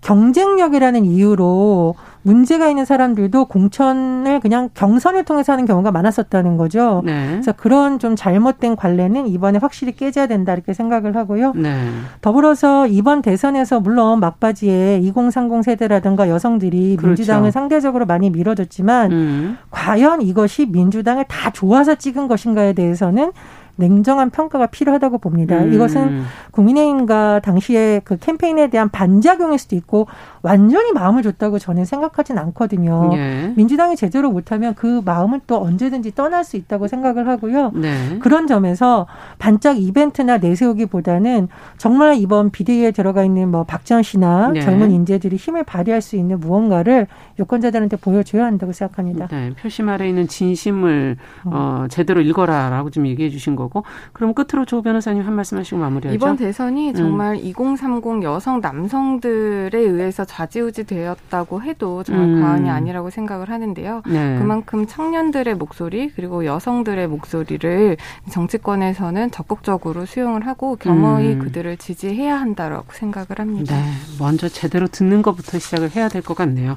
경쟁력이라는 0.00 1.04
이유로 1.04 1.94
문제가 2.26 2.68
있는 2.68 2.84
사람들도 2.84 3.44
공천을 3.44 4.40
그냥 4.40 4.68
경선을 4.74 5.24
통해서 5.24 5.52
하는 5.52 5.64
경우가 5.64 5.92
많았었다는 5.92 6.56
거죠. 6.56 7.02
네. 7.04 7.28
그래서 7.30 7.52
그런 7.52 8.00
좀 8.00 8.16
잘못된 8.16 8.74
관례는 8.74 9.28
이번에 9.28 9.60
확실히 9.60 9.94
깨져야 9.94 10.26
된다 10.26 10.52
이렇게 10.52 10.72
생각을 10.72 11.14
하고요. 11.14 11.52
네. 11.54 11.88
더불어서 12.22 12.88
이번 12.88 13.22
대선에서 13.22 13.78
물론 13.78 14.18
막바지에 14.18 14.98
2030 15.04 15.62
세대라든가 15.62 16.28
여성들이 16.28 16.96
그렇죠. 16.96 17.06
민주당을 17.06 17.52
상대적으로 17.52 18.06
많이 18.06 18.30
밀어줬지만 18.30 19.12
음. 19.12 19.58
과연 19.70 20.20
이것이 20.22 20.66
민주당을 20.66 21.26
다 21.28 21.50
좋아서 21.50 21.94
찍은 21.94 22.26
것인가에 22.26 22.72
대해서는 22.72 23.30
냉정한 23.76 24.30
평가가 24.30 24.66
필요하다고 24.66 25.18
봅니다. 25.18 25.58
음. 25.58 25.72
이것은 25.72 26.22
국민의힘과 26.50 27.40
당시에 27.40 28.00
그 28.04 28.16
캠페인에 28.18 28.68
대한 28.68 28.88
반작용일 28.88 29.58
수도 29.58 29.76
있고 29.76 30.06
완전히 30.42 30.92
마음을 30.92 31.22
줬다고 31.22 31.58
저는 31.58 31.84
생각하진 31.84 32.38
않거든요. 32.38 33.10
예. 33.14 33.52
민주당이 33.56 33.96
제대로 33.96 34.30
못하면 34.30 34.74
그 34.74 35.02
마음은 35.04 35.40
또 35.46 35.60
언제든지 35.60 36.14
떠날 36.14 36.44
수 36.44 36.56
있다고 36.56 36.88
생각을 36.88 37.28
하고요. 37.28 37.72
네. 37.74 38.18
그런 38.20 38.46
점에서 38.46 39.06
반짝 39.38 39.78
이벤트나 39.78 40.38
내세우기보다는 40.38 41.48
정말 41.76 42.16
이번 42.16 42.50
비대위에 42.50 42.92
들어가 42.92 43.24
있는 43.24 43.50
뭐 43.50 43.64
박지원 43.64 44.02
씨나 44.02 44.50
네. 44.54 44.60
젊은 44.60 44.90
인재들이 44.90 45.36
힘을 45.36 45.64
발휘할 45.64 46.00
수 46.00 46.16
있는 46.16 46.40
무언가를 46.40 47.06
유권자들한테 47.38 47.96
보여줘야 47.96 48.44
한다고 48.46 48.72
생각합니다. 48.72 49.26
네. 49.28 49.52
표심 49.60 49.88
아래 49.88 50.08
있는 50.08 50.28
진심을 50.28 51.16
어, 51.44 51.50
어 51.52 51.86
제대로 51.88 52.20
읽어라라고 52.20 52.90
좀 52.90 53.06
얘기해 53.06 53.30
주신 53.30 53.56
거고 53.56 53.65
그럼 54.12 54.34
끝으로 54.34 54.64
조 54.66 54.82
변호사님 54.82 55.22
한 55.26 55.34
말씀 55.34 55.58
하시고 55.58 55.78
마무리하죠. 55.78 56.14
이번 56.14 56.36
대선이 56.36 56.90
음. 56.90 56.94
정말 56.94 57.34
음. 57.36 57.40
2030 57.40 58.22
여성 58.22 58.60
남성들에 58.60 59.78
의해서 59.78 60.24
좌지우지 60.24 60.84
되었다고 60.84 61.62
해도 61.62 62.02
정말 62.02 62.26
음. 62.28 62.40
과언이 62.42 62.70
아니라고 62.70 63.10
생각을 63.10 63.48
하는데요. 63.50 64.02
네. 64.06 64.36
그만큼 64.38 64.86
청년들의 64.86 65.54
목소리 65.54 66.10
그리고 66.10 66.44
여성들의 66.44 67.06
목소리를 67.08 67.96
정치권에서는 68.30 69.30
적극적으로 69.30 70.04
수용을 70.04 70.46
하고 70.46 70.76
겸허히 70.76 71.34
음. 71.34 71.38
그들을 71.38 71.76
지지해야 71.78 72.38
한다라고 72.40 72.86
생각을 72.92 73.38
합니다. 73.38 73.74
네. 73.74 73.82
먼저 74.18 74.48
제대로 74.48 74.86
듣는 74.86 75.22
것부터 75.22 75.58
시작을 75.58 75.90
해야 75.96 76.08
될 76.08 76.26
것 76.26 76.34
같네요. 76.36 76.76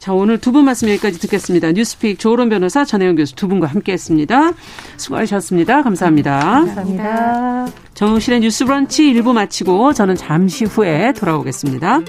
자, 0.00 0.14
오늘 0.14 0.38
두 0.38 0.50
분 0.52 0.64
말씀 0.64 0.88
여기까지 0.88 1.18
듣겠습니다. 1.20 1.72
뉴스픽 1.72 2.18
조론 2.18 2.48
변호사, 2.48 2.84
전혜영 2.86 3.16
교수 3.16 3.34
두 3.34 3.48
분과 3.48 3.66
함께 3.66 3.92
했습니다. 3.92 4.52
수고하셨습니다. 4.96 5.82
감사합니다. 5.82 6.40
감사합니다. 6.40 7.66
정실의 7.92 8.40
뉴스 8.40 8.64
브런치 8.64 9.06
일부 9.10 9.34
마치고 9.34 9.92
저는 9.92 10.16
잠시 10.16 10.64
후에 10.64 11.12
돌아오겠습니다. 11.12 12.00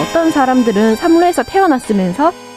어떤 0.00 0.30
사람들은 0.30 0.96
삼루에서 0.96 1.42
태어났으면서 1.44 2.32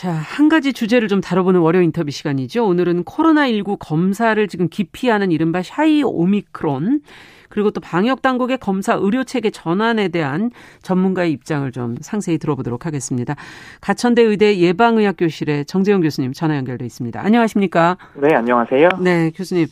자, 0.00 0.12
한 0.12 0.48
가지 0.48 0.72
주제를 0.72 1.08
좀 1.08 1.20
다뤄보는 1.20 1.60
월요 1.60 1.82
인터뷰 1.82 2.10
시간이죠. 2.10 2.64
오늘은 2.64 3.04
코로나19 3.04 3.76
검사를 3.78 4.48
지금 4.48 4.70
기피하는 4.70 5.30
이른바 5.30 5.62
샤이 5.62 6.02
오미크론, 6.02 7.02
그리고 7.50 7.70
또 7.70 7.82
방역 7.82 8.22
당국의 8.22 8.56
검사 8.56 8.94
의료 8.94 9.24
체계 9.24 9.50
전환에 9.50 10.08
대한 10.08 10.52
전문가의 10.80 11.32
입장을 11.32 11.70
좀 11.72 11.96
상세히 12.00 12.38
들어보도록 12.38 12.86
하겠습니다. 12.86 13.36
가천대 13.82 14.22
의대 14.22 14.56
예방의학 14.56 15.16
교실의 15.18 15.66
정재영 15.66 16.00
교수님 16.00 16.32
전화 16.32 16.56
연결돼 16.56 16.86
있습니다. 16.86 17.20
안녕하십니까? 17.22 17.98
네, 18.14 18.34
안녕하세요. 18.34 18.88
네, 19.02 19.30
교수님. 19.36 19.66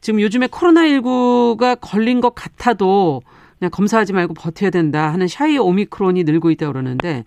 지금 0.00 0.20
요즘에 0.20 0.48
코로나19가 0.48 1.78
걸린 1.80 2.20
것 2.20 2.34
같아도 2.34 3.22
그냥 3.60 3.70
검사하지 3.70 4.14
말고 4.14 4.34
버텨야 4.34 4.70
된다 4.70 5.12
하는 5.12 5.28
샤이 5.28 5.58
오미크론이 5.58 6.24
늘고 6.24 6.50
있다고 6.50 6.72
그러는데 6.72 7.22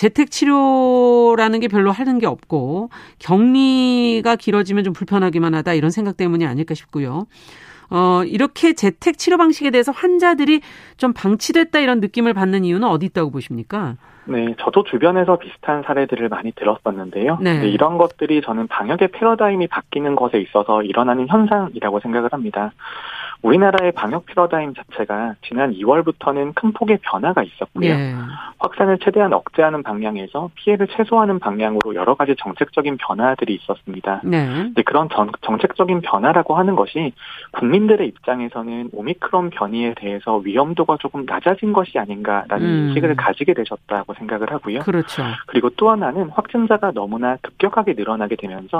재택 0.00 0.30
치료라는 0.30 1.60
게 1.60 1.68
별로 1.68 1.90
하는 1.90 2.18
게 2.18 2.26
없고 2.26 2.88
격리가 3.18 4.36
길어지면 4.36 4.82
좀 4.82 4.94
불편하기만 4.94 5.54
하다 5.54 5.74
이런 5.74 5.90
생각 5.90 6.16
때문이 6.16 6.46
아닐까 6.46 6.72
싶고요. 6.72 7.26
어, 7.90 8.22
이렇게 8.24 8.72
재택 8.72 9.18
치료 9.18 9.36
방식에 9.36 9.68
대해서 9.70 9.92
환자들이 9.92 10.62
좀 10.96 11.12
방치됐다 11.12 11.80
이런 11.80 12.00
느낌을 12.00 12.32
받는 12.32 12.64
이유는 12.64 12.88
어디 12.88 13.04
있다고 13.04 13.30
보십니까? 13.30 13.96
네, 14.24 14.54
저도 14.58 14.84
주변에서 14.84 15.38
비슷한 15.38 15.82
사례들을 15.82 16.30
많이 16.30 16.52
들었었는데요. 16.52 17.36
네. 17.42 17.68
이런 17.68 17.98
것들이 17.98 18.40
저는 18.40 18.68
방역의 18.68 19.08
패러다임이 19.08 19.66
바뀌는 19.66 20.16
것에 20.16 20.38
있어서 20.38 20.82
일어나는 20.82 21.28
현상이라고 21.28 22.00
생각을 22.00 22.32
합니다. 22.32 22.72
우리나라의 23.42 23.92
방역 23.92 24.26
패러다임 24.26 24.74
자체가 24.74 25.34
지난 25.46 25.72
2월부터는 25.72 26.54
큰 26.54 26.72
폭의 26.72 26.98
변화가 27.02 27.42
있었고요. 27.42 27.88
예. 27.88 28.14
확산을 28.58 28.98
최대한 28.98 29.32
억제하는 29.32 29.82
방향에서 29.82 30.50
피해를 30.54 30.86
최소화하는 30.88 31.38
방향으로 31.38 31.94
여러 31.94 32.14
가지 32.14 32.34
정책적인 32.38 32.98
변화들이 32.98 33.54
있었습니다. 33.54 34.20
네. 34.24 34.72
그런 34.84 35.08
정, 35.10 35.30
정책적인 35.40 36.02
변화라고 36.02 36.56
하는 36.56 36.76
것이 36.76 37.12
국민들의 37.52 38.06
입장에서는 38.08 38.90
오미크론 38.92 39.50
변이에 39.50 39.94
대해서 39.96 40.36
위험도가 40.36 40.98
조금 41.00 41.24
낮아진 41.24 41.72
것이 41.72 41.98
아닌가라는 41.98 42.66
음. 42.66 42.88
인식을 42.88 43.16
가지게 43.16 43.54
되셨다고 43.54 44.14
생각을 44.14 44.52
하고요. 44.52 44.80
그렇죠. 44.80 45.22
그리고 45.46 45.70
또 45.70 45.90
하나는 45.90 46.28
확진자가 46.28 46.92
너무나 46.92 47.36
급격하게 47.40 47.94
늘어나게 47.94 48.36
되면서 48.36 48.76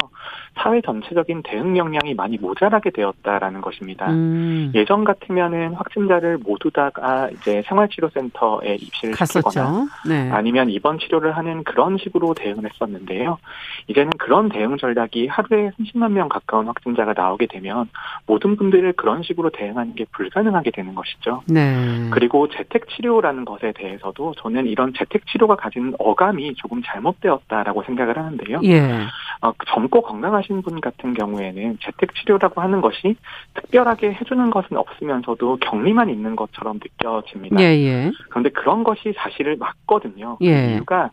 사회 0.57 0.81
전체적인 0.83 1.43
대응 1.45 1.77
역량이 1.77 2.15
많이 2.15 2.37
모자라게 2.37 2.91
되었다라는 2.91 3.61
것입니다. 3.63 4.11
음. 4.11 4.50
음. 4.51 4.73
예전 4.75 5.05
같으면은 5.05 5.75
확진자를 5.75 6.39
모두 6.39 6.71
다가 6.71 7.31
이제 7.31 7.63
생활치료센터에 7.67 8.75
입실을. 8.75 9.15
시키거나 9.15 9.87
네. 10.09 10.31
아니면 10.31 10.71
입원 10.71 10.99
치료를 10.99 11.37
하는 11.37 11.63
그런 11.65 11.99
식으로 11.99 12.35
대응을 12.35 12.65
했었는데요. 12.65 13.39
이제는 13.87 14.11
그런 14.19 14.49
대응 14.49 14.77
전략이 14.77 15.29
하루에 15.29 15.71
30만 15.79 16.13
명 16.13 16.29
가까운 16.29 16.67
확진자가 16.67 17.15
나오게 17.17 17.47
되면 17.47 17.89
모든 18.27 18.57
분들을 18.57 18.93
그런 18.95 19.23
식으로 19.23 19.51
대응하는 19.51 19.95
게 19.95 20.05
불가능하게 20.13 20.71
되는 20.73 20.95
것이죠. 20.95 21.43
네. 21.47 22.09
그리고 22.11 22.49
재택 22.49 22.89
치료라는 22.89 23.45
것에 23.45 23.73
대해서도 23.73 24.35
저는 24.39 24.67
이런 24.67 24.93
재택 24.97 25.27
치료가 25.27 25.57
가진 25.57 25.95
어감이 25.99 26.55
조금 26.57 26.83
잘못되었다라고 26.85 27.83
생각을 27.85 28.19
하는데요. 28.19 28.61
예. 28.65 29.07
어, 29.43 29.53
젊고 29.69 30.03
건강하신 30.03 30.63
분 30.63 30.81
같은 30.81 31.15
경우에는 31.15 31.79
재택 31.83 32.15
치료라고 32.15 32.61
하는 32.61 32.81
것이 32.81 33.17
특별하게 33.55 34.13
해주는 34.13 34.40
해주는 34.41 34.51
것은 34.51 34.77
없으면서도 34.77 35.59
격리만 35.59 36.09
있는 36.09 36.35
것처럼 36.35 36.81
느껴집니다. 36.83 37.61
예, 37.61 37.67
예. 37.67 38.11
그런데 38.31 38.49
그런 38.51 38.83
것이 38.83 39.13
사실을 39.17 39.57
맞거든요. 39.57 40.39
그 40.39 40.47
예. 40.47 40.73
이유가 40.75 41.11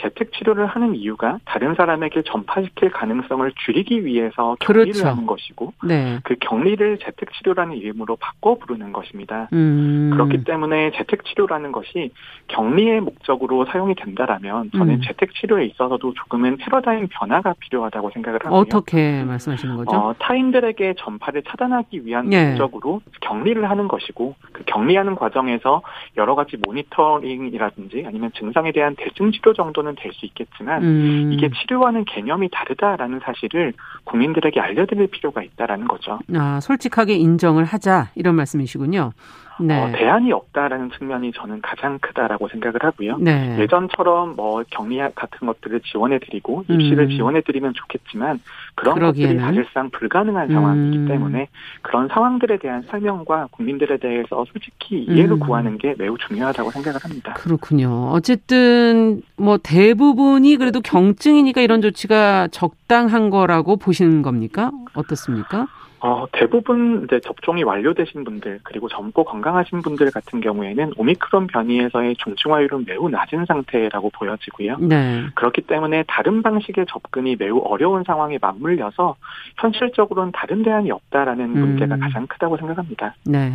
재택 0.00 0.32
치료를 0.32 0.66
하는 0.66 0.94
이유가 0.94 1.38
다른 1.44 1.74
사람에게 1.74 2.22
전파시킬 2.22 2.90
가능성을 2.90 3.52
줄이기 3.64 4.04
위해서 4.04 4.56
격리를 4.60 4.92
그렇죠. 4.92 5.08
하는 5.08 5.26
것이고 5.26 5.72
네. 5.84 6.18
그 6.24 6.36
격리를 6.40 6.98
재택 6.98 7.32
치료라는 7.34 7.76
이름으로 7.76 8.16
바꿔 8.16 8.56
부르는 8.58 8.92
것입니다. 8.92 9.48
음. 9.52 10.10
그렇기 10.12 10.44
때문에 10.44 10.92
재택 10.92 11.24
치료라는 11.24 11.72
것이 11.72 12.12
격리의 12.48 13.00
목적으로 13.00 13.64
사용이 13.66 13.94
된다라면 13.94 14.70
저는 14.72 14.94
음. 14.94 15.00
재택 15.02 15.34
치료에 15.34 15.66
있어서도 15.66 16.14
조금은 16.14 16.56
패러다임 16.56 17.08
변화가 17.10 17.54
필요하다고 17.60 18.10
생각을 18.10 18.40
합니다. 18.44 18.56
어떻게 18.56 19.22
말씀하시는 19.24 19.76
거죠? 19.76 19.96
어, 19.96 20.14
타인들에게 20.18 20.94
전파를 20.98 21.42
차단하기 21.48 22.06
위한 22.06 22.28
네. 22.28 22.50
목적으로 22.50 23.00
격리를 23.20 23.68
하는 23.68 23.88
것이고 23.88 24.34
그 24.52 24.64
격리하는 24.66 25.14
과정에서 25.14 25.82
여러 26.16 26.34
가지 26.34 26.56
모니터링이라든지 26.56 28.04
아니면 28.06 28.30
증상에 28.36 28.72
대한 28.72 28.94
대증 28.96 29.32
치료 29.32 29.52
정도는 29.52 29.89
치료는 29.90 29.96
될 29.96 30.10
수 30.12 30.26
있겠지만 30.26 30.82
음. 30.82 31.32
이게 31.32 31.48
치료와는 31.50 32.04
개념이 32.04 32.48
다르다라는 32.50 33.20
사실을 33.24 33.72
국민들에게 34.04 34.58
알려드릴 34.60 35.06
필요가 35.08 35.42
있다라는 35.42 35.86
거죠. 35.88 36.18
아 36.34 36.60
솔직하게 36.60 37.14
인정을 37.14 37.64
하자 37.64 38.08
이런 38.16 38.34
말씀이시군요. 38.34 39.12
네. 39.60 39.82
어, 39.82 39.92
대안이 39.92 40.32
없다라는 40.32 40.90
측면이 40.98 41.32
저는 41.32 41.60
가장 41.62 41.98
크다라고 41.98 42.48
생각을 42.48 42.82
하고요. 42.82 43.18
네. 43.18 43.56
예전처럼 43.58 44.34
뭐 44.36 44.62
격리 44.70 44.98
같은 45.14 45.46
것들을 45.46 45.80
지원해드리고 45.80 46.64
입시를 46.68 47.04
음. 47.04 47.10
지원해드리면 47.10 47.74
좋겠지만 47.74 48.40
그런 48.74 48.94
그러기에는. 48.94 49.36
것들이 49.36 49.56
사실상 49.56 49.90
불가능한 49.90 50.48
상황이기 50.48 50.98
음. 50.98 51.08
때문에 51.08 51.48
그런 51.82 52.08
상황들에 52.08 52.58
대한 52.58 52.82
설명과 52.82 53.48
국민들에 53.50 53.96
대해서 53.98 54.44
솔직히 54.52 55.02
이해를 55.04 55.32
음. 55.32 55.40
구하는 55.40 55.78
게 55.78 55.94
매우 55.98 56.16
중요하다고 56.18 56.70
생각을 56.70 57.00
합니다. 57.02 57.34
그렇군요. 57.34 58.10
어쨌든 58.10 59.22
뭐 59.36 59.58
대부분이 59.62 60.56
그래도 60.56 60.80
경증이니까 60.80 61.60
이런 61.60 61.80
조치가 61.80 62.48
적당한 62.48 63.30
거라고 63.30 63.76
보시는 63.76 64.22
겁니까? 64.22 64.70
어떻습니까? 64.94 65.66
어, 66.02 66.24
대부분 66.32 67.04
이제 67.04 67.20
접종이 67.20 67.62
완료되신 67.62 68.24
분들 68.24 68.60
그리고 68.62 68.88
젊고 68.88 69.24
건강하신 69.24 69.82
분들 69.82 70.10
같은 70.10 70.40
경우에는 70.40 70.94
오미크론 70.96 71.46
변이에서의 71.48 72.16
중증화율은 72.16 72.86
매우 72.86 73.10
낮은 73.10 73.44
상태라고 73.46 74.10
보여지고요. 74.14 74.78
네. 74.78 75.26
그렇기 75.34 75.62
때문에 75.62 76.04
다른 76.08 76.42
방식의 76.42 76.86
접근이 76.88 77.36
매우 77.38 77.58
어려운 77.58 78.02
상황에 78.04 78.38
맞물려서 78.40 79.16
현실적으로는 79.58 80.32
다른 80.32 80.62
대안이 80.62 80.90
없다라는 80.90 81.44
음. 81.44 81.60
문제가 81.60 81.98
가장 81.98 82.26
크다고 82.26 82.56
생각합니다. 82.56 83.14
네. 83.26 83.52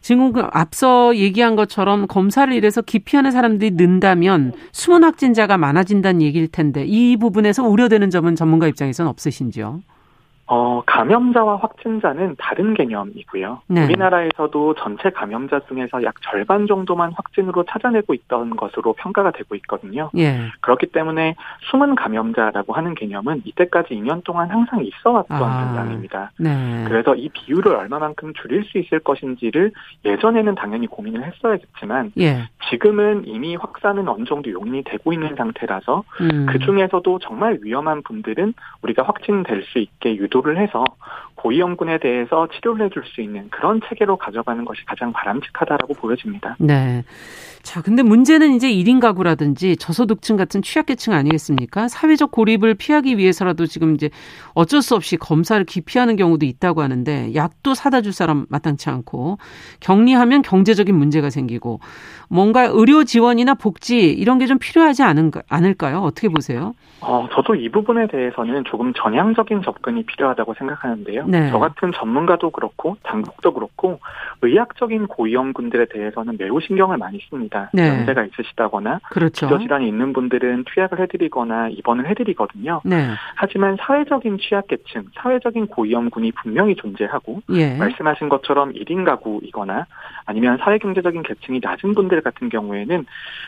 지금 0.00 0.32
그 0.32 0.46
앞서 0.52 1.14
얘기한 1.16 1.56
것처럼 1.56 2.06
검사를 2.06 2.52
이래서 2.52 2.82
기피하는 2.82 3.32
사람들이 3.32 3.72
는다면 3.72 4.52
숨은 4.72 5.02
확진자가 5.04 5.58
많아진다는 5.58 6.22
얘기일 6.22 6.48
텐데 6.48 6.84
이 6.86 7.16
부분에서 7.16 7.64
우려되는 7.64 8.10
점은 8.10 8.36
전문가 8.36 8.68
입장에서는 8.68 9.08
없으신지요? 9.10 9.80
어, 10.52 10.82
감염자와 10.84 11.58
확진자는 11.58 12.34
다른 12.36 12.74
개념이고요. 12.74 13.62
네. 13.68 13.84
우리나라에서도 13.84 14.74
전체 14.74 15.10
감염자 15.10 15.60
중에서 15.68 16.02
약 16.02 16.14
절반 16.22 16.66
정도만 16.66 17.12
확진으로 17.12 17.62
찾아내고 17.62 18.14
있던 18.14 18.56
것으로 18.56 18.94
평가가 18.94 19.30
되고 19.30 19.54
있거든요. 19.54 20.10
예. 20.16 20.40
그렇기 20.60 20.88
때문에 20.88 21.36
숨은 21.70 21.94
감염자라고 21.94 22.72
하는 22.72 22.96
개념은 22.96 23.42
이때까지 23.44 23.94
2년 23.94 24.24
동안 24.24 24.50
항상 24.50 24.84
있어 24.84 25.12
왔던 25.12 25.40
아, 25.40 25.68
현상입니다. 25.68 26.32
네. 26.40 26.84
그래서 26.88 27.14
이 27.14 27.28
비율을 27.28 27.72
얼마만큼 27.72 28.32
줄일 28.34 28.64
수 28.64 28.78
있을 28.78 28.98
것인지를 28.98 29.70
예전에는 30.04 30.56
당연히 30.56 30.88
고민을 30.88 31.22
했어야겠지만 31.26 32.10
예. 32.18 32.48
지금은 32.70 33.22
이미 33.28 33.54
확산은 33.54 34.08
어느 34.08 34.24
정도 34.24 34.50
용인이 34.50 34.82
되고 34.82 35.12
있는 35.12 35.36
상태라서 35.36 36.02
음. 36.22 36.46
그 36.46 36.58
중에서도 36.58 37.20
정말 37.20 37.58
위험한 37.62 38.02
분들은 38.02 38.54
우리가 38.82 39.04
확진될 39.04 39.62
수 39.62 39.78
있게 39.78 40.16
유도 40.16 40.39
유도를 40.40 40.58
해서 40.58 40.84
고위험군에 41.36 41.98
대해서 41.98 42.48
치료를 42.48 42.86
해줄 42.86 43.02
수 43.06 43.22
있는 43.22 43.48
그런 43.50 43.80
체계로 43.88 44.16
가져가는 44.16 44.62
것이 44.64 44.84
가장 44.84 45.12
바람직하다라고 45.12 45.94
보여집니다. 45.94 46.56
네. 46.58 47.02
자, 47.62 47.82
근데 47.82 48.02
문제는 48.02 48.54
이제 48.54 48.70
1인 48.70 49.00
가구라든지 49.00 49.76
저소득층 49.76 50.36
같은 50.36 50.62
취약계층 50.62 51.12
아니겠습니까? 51.12 51.88
사회적 51.88 52.30
고립을 52.30 52.74
피하기 52.74 53.16
위해서라도 53.18 53.66
지금 53.66 53.94
이제 53.94 54.10
어쩔 54.54 54.82
수 54.82 54.94
없이 54.94 55.16
검사를 55.16 55.62
기피하는 55.64 56.16
경우도 56.16 56.46
있다고 56.46 56.82
하는데 56.82 57.34
약도 57.34 57.74
사다 57.74 58.00
줄 58.02 58.12
사람 58.12 58.46
마땅치 58.50 58.88
않고 58.90 59.38
격리하면 59.80 60.42
경제적인 60.42 60.94
문제가 60.94 61.30
생기고 61.30 61.80
뭔가 62.28 62.64
의료 62.64 63.04
지원이나 63.04 63.54
복지 63.54 64.10
이런 64.10 64.38
게 64.38 64.50
좀 64.50 64.58
필요하지 64.58 65.04
않을까요? 65.48 65.98
어떻게 65.98 66.28
보세요? 66.28 66.74
어, 67.02 67.28
저도 67.32 67.54
이 67.54 67.68
부분에 67.68 68.08
대해서는 68.08 68.64
조금 68.64 68.92
전향적인 68.94 69.62
접근이 69.62 70.02
필요하다 70.06 70.29
고 70.34 70.54
생각하는데요. 70.54 71.26
네. 71.26 71.50
저 71.50 71.58
같은 71.58 71.92
전문가도 71.92 72.50
그렇고 72.50 72.96
당국도 73.02 73.52
그렇고 73.52 74.00
의학적인 74.42 75.06
고위험군들에 75.06 75.86
대해서는 75.86 76.36
매우 76.38 76.60
신경을 76.60 76.96
많이 76.96 77.20
씁니다. 77.28 77.70
네. 77.72 77.88
연세가 77.88 78.24
있으시다거나 78.24 79.00
그렇죠. 79.10 79.46
기저질환이 79.46 79.86
있는 79.86 80.12
분들은 80.12 80.64
투약을 80.64 81.00
해드리거나 81.00 81.68
입원을 81.70 82.08
해드리거든요. 82.08 82.80
네. 82.84 83.10
하지만 83.34 83.76
사회적인 83.80 84.38
취약계층, 84.38 85.04
사회적인 85.14 85.66
고위험군이 85.66 86.32
분명히 86.32 86.74
존재하고 86.76 87.42
예. 87.50 87.76
말씀하신 87.76 88.28
것처럼 88.28 88.72
1인 88.72 89.04
가구이거나 89.04 89.86
아니면 90.30 90.58
사회경제적인 90.58 91.24
계층이 91.24 91.58
낮은 91.60 91.92
분들 91.94 92.20
같은 92.20 92.48
경우에는 92.48 93.04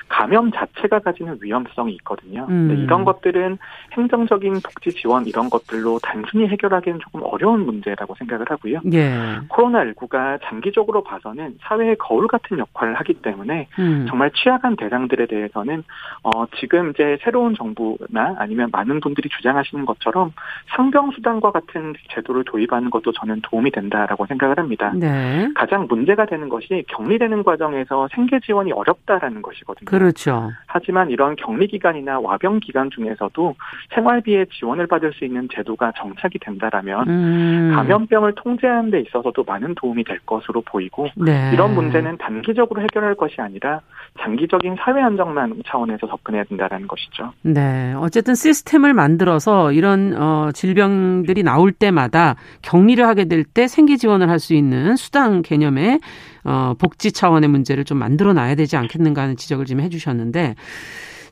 감염 0.09 0.51
자체가 0.51 0.99
가지는 0.99 1.39
위험성이 1.41 1.95
있거든요. 1.95 2.47
음. 2.51 2.77
이런 2.83 3.05
것들은 3.05 3.57
행정적인 3.93 4.55
복지 4.55 4.91
지원 4.91 5.27
이런 5.27 5.49
것들로 5.49 6.01
단순히 6.03 6.49
해결하기는 6.49 6.99
조금 6.99 7.21
어려운 7.23 7.65
문제라고 7.65 8.17
생각을 8.17 8.47
하고요. 8.51 8.81
예. 8.93 9.39
코로나19가 9.49 10.41
장기적으로 10.43 11.05
봐서는 11.05 11.55
사회의 11.61 11.95
거울 11.99 12.27
같은 12.27 12.59
역할을 12.59 12.95
하기 12.95 13.15
때문에 13.15 13.69
음. 13.79 14.07
정말 14.09 14.33
취약한 14.33 14.75
대상들에 14.75 15.27
대해서는 15.27 15.85
어, 16.25 16.47
지금 16.59 16.91
이제 16.91 17.17
새로운 17.23 17.55
정부나 17.55 18.35
아니면 18.39 18.71
많은 18.73 19.01
분들이 19.01 19.29
주장하시는 19.29 19.87
것처럼 19.87 20.33
상병수당과 20.75 21.53
같은 21.53 21.95
제도를 22.11 22.43
도입하는 22.45 22.91
것도 22.91 23.13
저는 23.13 23.41
도움이 23.43 23.71
된다라고 23.71 24.27
생각을 24.27 24.59
합니다. 24.59 24.93
네. 24.97 25.49
가장 25.55 25.87
문제가 25.89 26.27
되는 26.27 26.49
것이 26.49 26.72
격리되는 26.89 27.43
과정에서 27.45 28.09
생계 28.15 28.41
지원이 28.41 28.73
어렵다라는 28.73 29.43
것이거든요. 29.43 29.85
그렇죠. 29.87 30.51
하지만 30.67 31.11
이런 31.11 31.37
격리 31.37 31.67
기간이나 31.69 32.21
와병 32.21 32.61
기간 32.61 32.91
중에서도 32.91 33.55
생활비에 33.95 34.47
지원을 34.59 34.87
받을 34.87 35.13
수 35.13 35.25
있는 35.25 35.49
제도가 35.55 35.93
정착이 35.97 36.35
된다라면 36.41 37.09
음. 37.09 37.73
감염병을 37.75 38.35
통제하는 38.37 38.91
데 38.91 39.01
있어서도 39.01 39.45
많은 39.45 39.75
도움이 39.75 40.05
될 40.05 40.19
것으로 40.27 40.63
보이고 40.63 41.09
네. 41.17 41.51
이런 41.53 41.75
문제는 41.75 42.19
단기적으로 42.19 42.83
해결할 42.83 43.15
것이 43.15 43.41
아니라 43.41 43.81
장기적인 44.21 44.77
사회 44.79 45.01
안정만 45.03 45.63
차원에서 45.67 46.07
접근해야 46.07 46.45
된다는 46.45 46.87
것이죠. 46.87 47.33
네, 47.43 47.95
어쨌든 47.97 48.35
시스템을 48.35 48.95
만들어서 48.95 49.73
이런 49.73 50.15
어, 50.17 50.51
질병들이 50.53 51.43
나올 51.43 51.73
때마다 51.73 52.37
격리를 52.63 53.07
하게 53.07 53.25
될 53.27 53.43
때 53.45 53.67
생계 53.67 53.97
지원을 53.97 54.29
할 54.29 54.39
수 54.39 54.55
있는 54.55 54.97
수당 54.97 55.43
개념의 55.43 56.01
어, 56.45 56.75
복지 56.79 57.13
차원의 57.13 57.49
문제를 57.49 57.85
좀 57.85 57.99
만들어 57.99 58.33
놔야 58.33 58.55
되지 58.55 58.77
않겠는가 58.77 59.23
하는 59.23 59.37
지적을 59.37 59.67
지금 59.67 59.83
해주셨는데. 59.83 60.55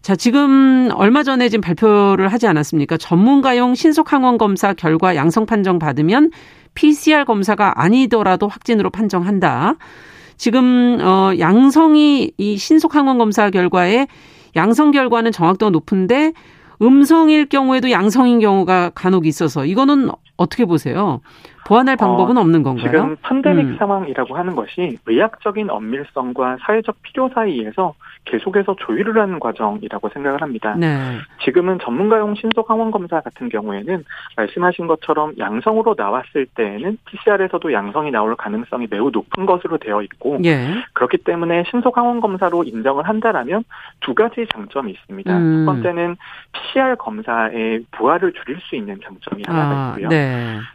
자, 0.03 0.17
지금 0.17 0.89
얼마 0.95 1.23
전에 1.23 1.49
지금 1.51 1.61
발표를 1.61 2.29
하지 2.29 2.47
않았습니까? 2.47 2.97
전문가용 2.97 3.75
신속 3.75 4.13
항원 4.13 4.39
검사 4.39 4.73
결과 4.73 5.15
양성 5.15 5.45
판정 5.45 5.79
받으면 5.79 6.31
PCR 6.75 7.25
검사가 7.25 7.83
아니더라도 7.83 8.49
확진으로 8.49 8.91
판정한다. 8.91 9.77
지금 10.37 10.99
어 11.03 11.33
양성이 11.39 12.33
이 12.39 12.57
신속 12.57 12.95
항원 12.95 13.19
검사 13.19 13.51
결과에 13.51 14.07
양성 14.57 14.91
결과는 14.91 15.33
정확도가 15.33 15.69
높은데 15.69 16.33
음성일 16.81 17.47
경우에도 17.51 17.91
양성인 17.91 18.41
경우가 18.41 18.93
간혹 18.95 19.27
있어서 19.27 19.67
이거는 19.67 20.11
어떻게 20.41 20.65
보세요? 20.65 21.21
보완할 21.67 21.97
방법은 21.97 22.39
어, 22.39 22.41
없는 22.41 22.63
건가요? 22.63 22.87
지금 22.87 23.17
팬데믹 23.23 23.65
음. 23.67 23.77
상황이라고 23.79 24.37
하는 24.37 24.57
것이 24.57 24.99
의학적인 25.07 25.69
엄밀성과 25.69 26.57
사회적 26.63 26.97
필요 27.03 27.29
사이에서 27.35 27.95
계속해서 28.25 28.77
조율을 28.79 29.21
하는 29.21 29.39
과정이라고 29.39 30.09
생각을 30.11 30.43
합니다. 30.43 30.75
네. 30.79 31.19
지금은 31.45 31.79
전문가용 31.83 32.35
신속 32.35 32.71
항원 32.71 32.91
검사 32.91 33.21
같은 33.21 33.49
경우에는 33.49 34.05
말씀하신 34.37 34.87
것처럼 34.87 35.35
양성으로 35.39 35.95
나왔을 35.97 36.47
때에는 36.55 36.99
PCR에서도 37.07 37.73
양성이 37.73 38.11
나올 38.11 38.37
가능성이 38.37 38.87
매우 38.91 39.11
높은 39.11 39.47
것으로 39.47 39.79
되어 39.79 40.03
있고 40.03 40.39
예. 40.45 40.69
그렇기 40.93 41.19
때문에 41.19 41.65
신속 41.71 41.97
항원 41.97 42.21
검사로 42.21 42.65
인정을 42.65 43.09
한다라면 43.09 43.65
두 44.01 44.15
가지 44.15 44.47
장점이 44.53 44.93
있습니다. 44.93 45.37
음. 45.37 45.65
첫 45.65 45.73
번째는 45.73 46.17
PCR 46.53 46.97
검사의 46.97 47.85
부하를 47.93 48.33
줄일 48.33 48.59
수 48.61 48.77
있는 48.77 48.99
장점이 49.03 49.43
하나가 49.47 49.71
아, 49.75 49.95
있고요. 49.97 50.09
네. 50.09 50.30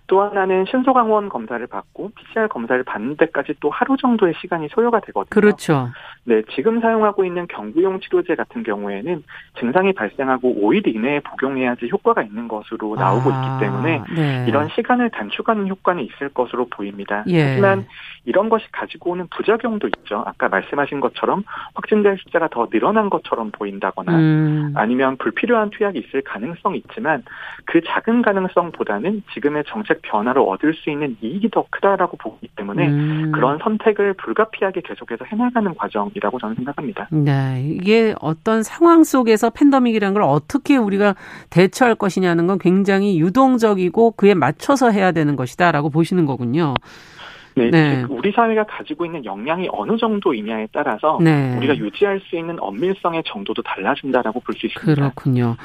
또 0.08 0.22
하나는 0.22 0.66
신속 0.70 0.96
항원 0.96 1.30
검사를 1.30 1.66
받고 1.66 2.12
PCR 2.16 2.48
검사를 2.48 2.82
받는 2.84 3.18
데까지 3.18 3.56
또 3.60 3.70
하루 3.70 3.98
정도의 3.98 4.34
시간이 4.40 4.68
소요가 4.70 5.00
되거든요. 5.00 5.30
그렇죠. 5.30 5.90
네, 6.24 6.42
지금 6.56 6.82
사용하고 6.82 7.26
있는 7.26 7.48
경구용 7.48 8.00
치료제 8.00 8.36
같은 8.36 8.64
경우에는 8.64 9.24
증상이 9.60 9.94
발생하고 9.94 10.56
5일 10.62 10.88
이내에 10.88 11.20
복용해야지 11.22 11.90
효과가 11.92 12.24
있는 12.24 12.48
것으로 12.48 12.96
나오고 12.96 13.32
아, 13.32 13.58
있기 13.60 13.66
때문에 13.66 14.02
네. 14.16 14.46
이런 14.48 14.70
시간을 14.70 15.12
단축하는 15.12 15.68
효과는 15.68 16.04
있을 16.04 16.30
것으로 16.30 16.68
보입니다. 16.70 17.24
예. 17.28 17.44
하지만 17.44 17.86
이런 18.26 18.50
것이 18.50 18.66
가지고 18.72 19.12
오는 19.12 19.28
부작용도 19.28 19.88
있죠. 19.88 20.24
아까 20.26 20.50
말씀하신 20.50 21.00
것처럼 21.00 21.44
확진자 21.76 22.16
숫자가 22.16 22.48
더 22.50 22.68
늘어난 22.70 23.10
것처럼 23.10 23.52
보인다거나 23.52 24.16
음. 24.16 24.74
아니면 24.76 25.18
불필요한 25.18 25.70
투약이 25.70 26.00
있을 26.00 26.22
가능성이 26.24 26.80
있지만 26.80 27.24
그 27.66 27.82
작은 27.86 28.24
가능성보다는 28.24 29.24
지금 29.34 29.45
의 29.54 29.64
정책 29.68 30.02
변화로 30.02 30.48
얻을 30.50 30.74
수 30.74 30.90
있는 30.90 31.18
이익이 31.22 31.50
더 31.50 31.66
크다라고 31.70 32.18
보기 32.18 32.48
때문에 32.56 32.88
음. 32.88 33.32
그런 33.34 33.60
선택을 33.62 34.14
불가피하게 34.14 34.82
계속해서 34.82 35.26
해나가는 35.26 35.74
과정이라고 35.76 36.40
저는 36.40 36.56
생각합니다. 36.56 37.08
네, 37.12 37.62
이게 37.66 38.16
어떤 38.22 38.64
상황 38.64 39.04
속에서 39.04 39.50
팬더믹이라는 39.50 40.14
걸 40.14 40.24
어떻게 40.24 40.78
우리가 40.78 41.16
대처할 41.50 41.96
것이냐는 41.96 42.48
건 42.48 42.58
굉장히 42.60 43.20
유동적이고 43.20 44.12
그에 44.12 44.34
맞춰서 44.34 44.90
해야 44.90 45.12
되는 45.12 45.36
것이다라고 45.36 45.90
보시는 45.90 46.26
거군요. 46.26 46.74
네, 47.56 47.72
네. 47.72 48.06
우리 48.10 48.32
사회가 48.34 48.66
가지고 48.66 49.06
있는 49.06 49.24
역량이 49.24 49.70
어느 49.72 49.98
정도이냐에 49.98 50.68
따라서 50.74 51.18
네. 51.22 51.56
우리가 51.58 51.78
유지할 51.78 52.20
수 52.30 52.36
있는 52.36 52.58
엄밀성의 52.60 53.24
정도도 53.26 53.62
달라진다라고 53.62 54.42
볼 54.42 54.56
수 54.56 54.66
있습니다. 54.68 54.94
그렇군요. 54.94 55.56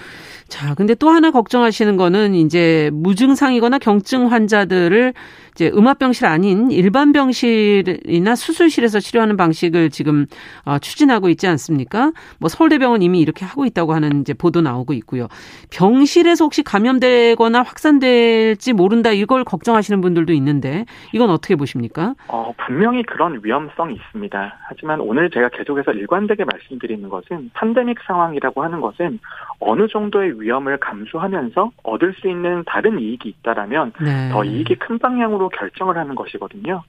자, 0.48 0.74
근데 0.74 0.94
또 0.94 1.10
하나 1.10 1.30
걱정하시는 1.30 1.96
거는 1.96 2.34
이제 2.34 2.90
무증상이거나 2.92 3.78
경증 3.78 4.30
환자들을 4.32 5.14
이제 5.54 5.70
음압병실 5.74 6.26
아닌 6.26 6.70
일반 6.70 7.12
병실이나 7.12 8.34
수술실에서 8.36 9.00
치료하는 9.00 9.36
방식을 9.36 9.90
지금 9.90 10.26
어, 10.64 10.78
추진하고 10.78 11.28
있지 11.28 11.46
않습니까? 11.48 12.12
뭐 12.38 12.48
서울대병원 12.48 13.02
이미 13.02 13.20
이렇게 13.20 13.44
하고 13.44 13.64
있다고 13.66 13.92
하는 13.94 14.20
이제 14.20 14.32
보도 14.32 14.60
나오고 14.60 14.92
있고요. 14.94 15.26
병실에서 15.70 16.44
혹시 16.44 16.62
감염되거나 16.62 17.62
확산될지 17.62 18.72
모른다 18.72 19.12
이걸 19.12 19.44
걱정하시는 19.44 20.00
분들도 20.00 20.32
있는데 20.34 20.84
이건 21.12 21.30
어떻게 21.30 21.56
보십니까? 21.56 21.79
어, 22.28 22.52
분명히 22.56 23.02
그런 23.02 23.40
위험성이 23.42 23.94
있습니다. 23.94 24.56
하지만 24.68 25.00
오늘 25.00 25.30
제가 25.30 25.48
계속해서 25.50 25.92
일관되게 25.92 26.44
말씀드리는 26.44 27.08
것은 27.08 27.50
팬데믹 27.54 27.98
상황이라고 28.06 28.62
하는 28.62 28.80
것은 28.80 29.18
어느 29.58 29.88
정도의 29.88 30.40
위험을 30.40 30.78
감수하면서 30.78 31.72
얻을 31.82 32.14
수 32.14 32.28
있는 32.28 32.64
다른 32.66 32.98
이익이 32.98 33.28
있다라면 33.28 33.92
네. 34.00 34.30
더 34.30 34.44
이익이 34.44 34.76
큰 34.76 34.98
방향으로 34.98 35.48
결정을 35.50 35.96
하는 35.96 36.14
것이거든요. 36.14 36.82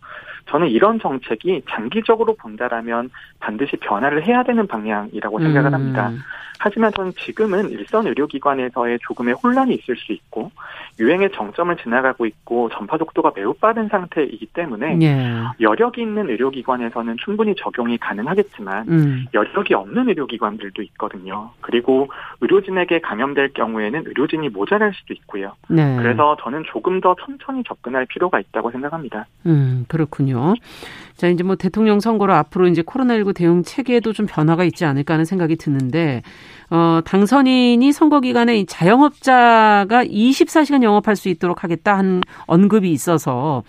저는 0.48 0.68
이런 0.68 1.00
정책이 1.00 1.64
장기적으로 1.70 2.36
본다라면 2.36 3.10
반드시 3.40 3.78
변화를 3.78 4.26
해야 4.26 4.44
되는 4.44 4.68
방향이라고 4.68 5.40
생각을 5.40 5.74
합니다. 5.74 6.10
음. 6.10 6.20
하지만 6.64 6.92
저는 6.94 7.14
지금은 7.18 7.72
일선 7.72 8.06
의료기관에서의 8.06 9.00
조금의 9.02 9.34
혼란이 9.34 9.74
있을 9.74 9.96
수 9.96 10.12
있고 10.12 10.52
유행의 11.00 11.32
정점을 11.32 11.76
지나가고 11.78 12.28
있고 12.28 12.70
전파 12.70 13.00
속도가 13.00 13.32
매우 13.36 13.56
빠른 13.56 13.88
상태이기 13.88 14.46
때문에 14.54 15.00
예. 15.02 15.44
여력이 15.60 16.02
있는 16.02 16.30
의료기관에서는 16.30 17.18
충분히 17.18 17.56
적용이 17.56 17.98
가능하겠지만 17.98 18.88
음. 18.90 19.26
여력이 19.34 19.74
없는 19.74 20.10
의료기관들도 20.10 20.84
있거든요. 20.84 21.50
그리고 21.62 22.10
의료진에게 22.42 23.00
감염될 23.00 23.54
경우에는 23.54 24.04
의료진이 24.06 24.50
모자랄 24.50 24.94
수도 24.94 25.16
있고요. 25.16 25.54
네. 25.68 25.98
그래서 25.98 26.38
저는 26.44 26.66
조금 26.68 27.02
더 27.02 27.16
천천히 27.20 27.64
접근할 27.64 28.06
필요가 28.06 28.40
있다고 28.40 28.70
생각합니다. 28.70 29.26
음, 29.48 29.86
그렇군요. 29.88 30.31
그렇군요. 30.32 30.56
자, 31.18 31.28
이제 31.28 31.44
뭐 31.44 31.56
대통령 31.56 32.00
선거로 32.00 32.34
앞으로 32.34 32.68
이제 32.68 32.82
코로나19 32.82 33.36
대응 33.36 33.64
체계에도 33.64 34.14
좀 34.14 34.26
변화가 34.26 34.64
있지 34.64 34.86
않을까 34.86 35.14
하는 35.14 35.26
생각이 35.26 35.56
드는데, 35.58 36.24
어, 36.70 37.02
당선인이 37.06 37.92
선거 37.92 38.22
기간에 38.22 38.66
자영업자가 38.66 40.06
24시간 40.06 40.82
영업할 40.84 41.16
수 41.16 41.30
있도록 41.30 41.64
하겠다 41.64 41.98
한 41.98 42.22
언급이 42.48 42.92
있어서, 42.92 43.64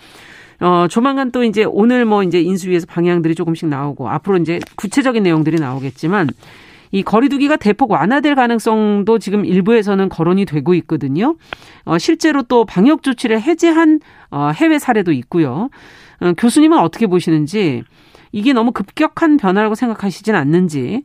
어, 0.61 0.87
조만간 0.89 1.33
또 1.33 1.45
이제 1.45 1.65
오늘 1.65 2.05
뭐 2.05 2.23
이제 2.23 2.41
인수위에서 2.41 2.87
방향들이 2.87 3.35
조금씩 3.35 3.69
나오고, 3.69 4.09
앞으로 4.09 4.39
이제 4.39 4.61
구체적인 4.77 5.23
내용들이 5.23 5.61
나오겠지만, 5.61 6.29
이 6.95 7.03
거리두기가 7.03 7.57
대폭 7.57 7.91
완화될 7.91 8.35
가능성도 8.35 9.19
지금 9.19 9.47
일부에서는 9.47 10.11
거론이 10.11 10.45
되고 10.45 10.75
있거든요. 10.75 11.37
어, 11.85 11.99
실제로 11.99 12.43
또 12.43 12.67
방역 12.67 13.03
조치를 13.03 13.41
해제한 13.41 14.01
어, 14.31 14.51
해외 14.55 14.79
사례도 14.79 15.13
있고요. 15.13 15.71
어, 16.23 16.33
교수님은 16.39 16.79
어떻게 16.79 17.07
보시는지 17.07 17.83
이게 18.31 18.53
너무 18.53 18.73
급격한 18.73 19.37
변화라고 19.37 19.75
생각하시진 19.75 20.35
않는지 20.35 21.03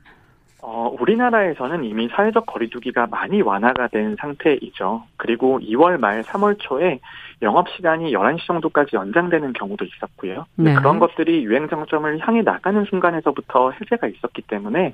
어, 0.61 0.95
우리나라에서는 0.99 1.84
이미 1.84 2.07
사회적 2.09 2.45
거리두기가 2.45 3.07
많이 3.07 3.41
완화가 3.41 3.88
된 3.88 4.15
상태이죠. 4.20 5.03
그리고 5.18 5.59
2월 5.59 5.97
말 5.97 6.24
3월 6.24 6.57
초에 6.59 6.99
영업 7.43 7.69
시간이 7.69 8.11
11시 8.13 8.47
정도까지 8.47 8.95
연장되는 8.95 9.53
경우도 9.53 9.85
있었고요. 9.85 10.45
네. 10.55 10.73
그런 10.73 10.97
것들이 10.97 11.43
유행 11.45 11.67
정점을 11.69 12.19
향해 12.19 12.41
나가는 12.41 12.83
순간에서부터 12.85 13.71
해제가 13.71 14.07
있었기 14.07 14.41
때문에 14.43 14.93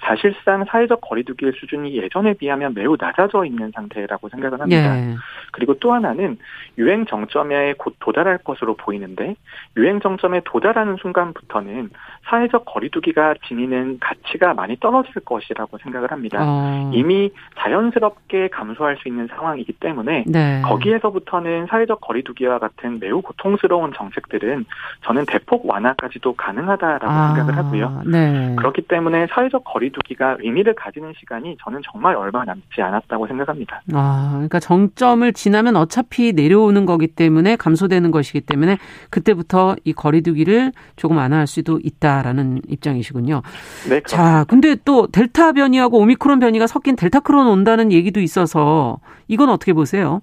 사실상 0.00 0.64
사회적 0.66 1.00
거리두기의 1.00 1.52
수준이 1.58 1.96
예전에 1.96 2.34
비하면 2.34 2.74
매우 2.74 2.96
낮아져 2.98 3.44
있는 3.46 3.72
상태라고 3.74 4.28
생각을 4.28 4.60
합니다. 4.60 4.94
네. 4.94 5.14
그리고 5.52 5.74
또 5.74 5.92
하나는 5.94 6.38
유행 6.76 7.06
정점에 7.06 7.74
곧 7.78 7.96
도달할 8.00 8.38
것으로 8.38 8.74
보이는데 8.74 9.34
유행 9.76 10.00
정점에 10.00 10.42
도달하는 10.44 10.96
순간부터는 10.96 11.90
사회적 12.28 12.66
거리두기가 12.66 13.34
지니는 13.46 13.98
가치가 14.00 14.52
많이 14.52 14.76
떨어질 14.78 15.14
것이라고 15.24 15.78
생각을 15.78 16.10
합니다. 16.12 16.38
어. 16.42 16.90
이미 16.92 17.30
자연스럽게 17.56 18.48
감소할 18.48 18.98
수 18.98 19.08
있는 19.08 19.26
상황이기 19.28 19.72
때문에 19.74 20.24
네. 20.26 20.62
거기에서부터는 20.64 21.66
사회 21.66 21.77
적 21.86 22.00
거리두기와 22.00 22.58
같은 22.58 22.98
매우 22.98 23.22
고통스러운 23.22 23.92
정책들은 23.96 24.66
저는 25.04 25.24
대폭 25.26 25.64
완화까지도 25.64 26.34
가능하다라고 26.34 27.06
아. 27.06 27.34
생각을 27.34 27.56
하고요. 27.56 28.02
네. 28.06 28.54
그렇기 28.56 28.82
때문에 28.82 29.26
사회적 29.30 29.64
거리두기가 29.64 30.38
의미를 30.40 30.74
가지는 30.74 31.12
시간이 31.18 31.56
저는 31.62 31.82
정말 31.90 32.16
얼마 32.16 32.44
남지 32.44 32.82
않았다고 32.82 33.26
생각합니다. 33.26 33.82
아, 33.94 34.30
그러니까 34.32 34.60
정점을 34.60 35.32
지나면 35.32 35.76
어차피 35.76 36.32
내려오는 36.32 36.84
거기 36.84 37.06
때문에 37.06 37.56
감소되는 37.56 38.10
것이기 38.10 38.42
때문에 38.42 38.78
그때부터 39.10 39.76
이 39.84 39.92
거리두기를 39.92 40.72
조금 40.96 41.16
완화할 41.16 41.46
수도 41.46 41.78
있다. 41.82 41.98
있다라는 41.98 42.62
입장이시군요. 42.68 43.42
네. 43.88 44.00
그렇습니다. 44.00 44.08
자, 44.08 44.44
근데 44.44 44.76
또 44.84 45.06
델타 45.08 45.52
변이하고 45.52 45.98
오미크론 45.98 46.40
변이가 46.40 46.66
섞인 46.66 46.96
델타 46.96 47.20
크론 47.20 47.46
온다는 47.46 47.92
얘기도 47.92 48.20
있어서 48.20 48.98
이건 49.28 49.50
어떻게 49.50 49.72
보세요? 49.72 50.22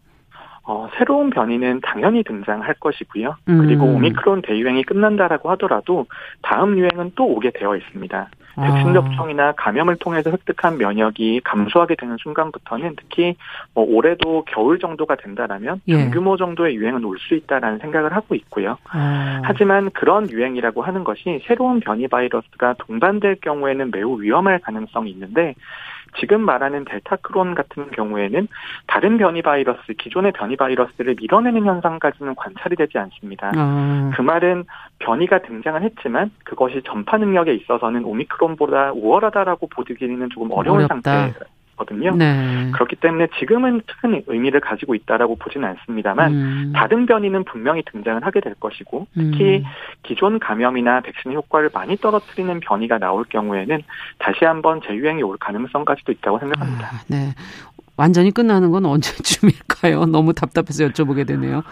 어, 0.67 0.89
새로운 0.97 1.29
변이는 1.29 1.81
당연히 1.81 2.23
등장할 2.23 2.73
것이고요. 2.79 3.35
음. 3.49 3.57
그리고 3.59 3.85
오미크론 3.85 4.41
대유행이 4.41 4.83
끝난다라고 4.83 5.51
하더라도 5.51 6.07
다음 6.41 6.77
유행은 6.77 7.11
또 7.15 7.25
오게 7.25 7.51
되어 7.51 7.75
있습니다. 7.75 8.29
백신 8.55 8.89
아. 8.89 8.93
접종이나 8.93 9.51
감염을 9.51 9.97
통해서 9.97 10.31
획득한 10.31 10.77
면역이 10.77 11.41
감소하게 11.43 11.95
되는 11.95 12.15
순간부터는 12.21 12.95
특히 12.95 13.35
뭐 13.73 13.83
올해도 13.85 14.45
겨울 14.47 14.79
정도가 14.79 15.15
된다라면 15.15 15.81
예. 15.89 16.09
규모 16.09 16.37
정도의 16.37 16.75
유행은 16.75 17.03
올 17.03 17.15
수 17.19 17.33
있다라는 17.33 17.79
생각을 17.79 18.15
하고 18.15 18.35
있고요. 18.35 18.77
아. 18.89 19.41
하지만 19.43 19.89
그런 19.91 20.29
유행이라고 20.29 20.83
하는 20.83 21.03
것이 21.03 21.41
새로운 21.47 21.79
변이 21.79 22.07
바이러스가 22.07 22.75
동반될 22.79 23.37
경우에는 23.41 23.91
매우 23.91 24.21
위험할 24.21 24.59
가능성이 24.59 25.11
있는데 25.11 25.55
지금 26.19 26.41
말하는 26.41 26.85
델타크론 26.85 27.55
같은 27.55 27.91
경우에는 27.91 28.47
다른 28.87 29.17
변이 29.17 29.41
바이러스, 29.41 29.93
기존의 29.97 30.31
변이 30.33 30.55
바이러스를 30.55 31.15
밀어내는 31.19 31.65
현상까지는 31.65 32.35
관찰이 32.35 32.75
되지 32.75 32.97
않습니다. 32.97 33.51
아. 33.55 34.11
그 34.15 34.21
말은 34.21 34.65
변이가 34.99 35.39
등장을 35.39 35.81
했지만 35.81 36.31
그것이 36.43 36.81
전파 36.85 37.17
능력에 37.17 37.53
있어서는 37.53 38.03
오미크론보다 38.05 38.93
우월하다라고 38.93 39.67
보기는 39.67 40.29
조금 40.29 40.51
어려운 40.51 40.77
어렵다. 40.77 40.93
상태 40.95 41.39
거든요. 41.75 42.15
네. 42.15 42.71
그렇기 42.73 42.95
때문에 42.97 43.27
지금은 43.39 43.81
큰 44.01 44.23
의미를 44.27 44.59
가지고 44.59 44.95
있다라고 44.95 45.35
보지는 45.37 45.67
않습니다만 45.69 46.33
음. 46.33 46.73
다른 46.75 47.05
변이는 47.05 47.43
분명히 47.43 47.83
등장을 47.91 48.25
하게 48.25 48.39
될 48.41 48.55
것이고 48.55 49.07
특히 49.13 49.57
음. 49.57 49.63
기존 50.03 50.39
감염이나 50.39 51.01
백신 51.01 51.33
효과를 51.33 51.69
많이 51.73 51.97
떨어뜨리는 51.97 52.59
변이가 52.59 52.99
나올 52.99 53.25
경우에는 53.25 53.81
다시 54.19 54.45
한번 54.45 54.81
재유행이 54.85 55.23
올 55.23 55.37
가능성까지도 55.37 56.11
있다고 56.11 56.39
생각합니다. 56.39 56.87
아, 56.87 56.99
네. 57.07 57.33
완전히 57.97 58.31
끝나는 58.31 58.71
건 58.71 58.85
언제쯤일까요? 58.85 60.05
너무 60.11 60.33
답답해서 60.33 60.85
여쭤보게 60.87 61.25
되네요. 61.27 61.63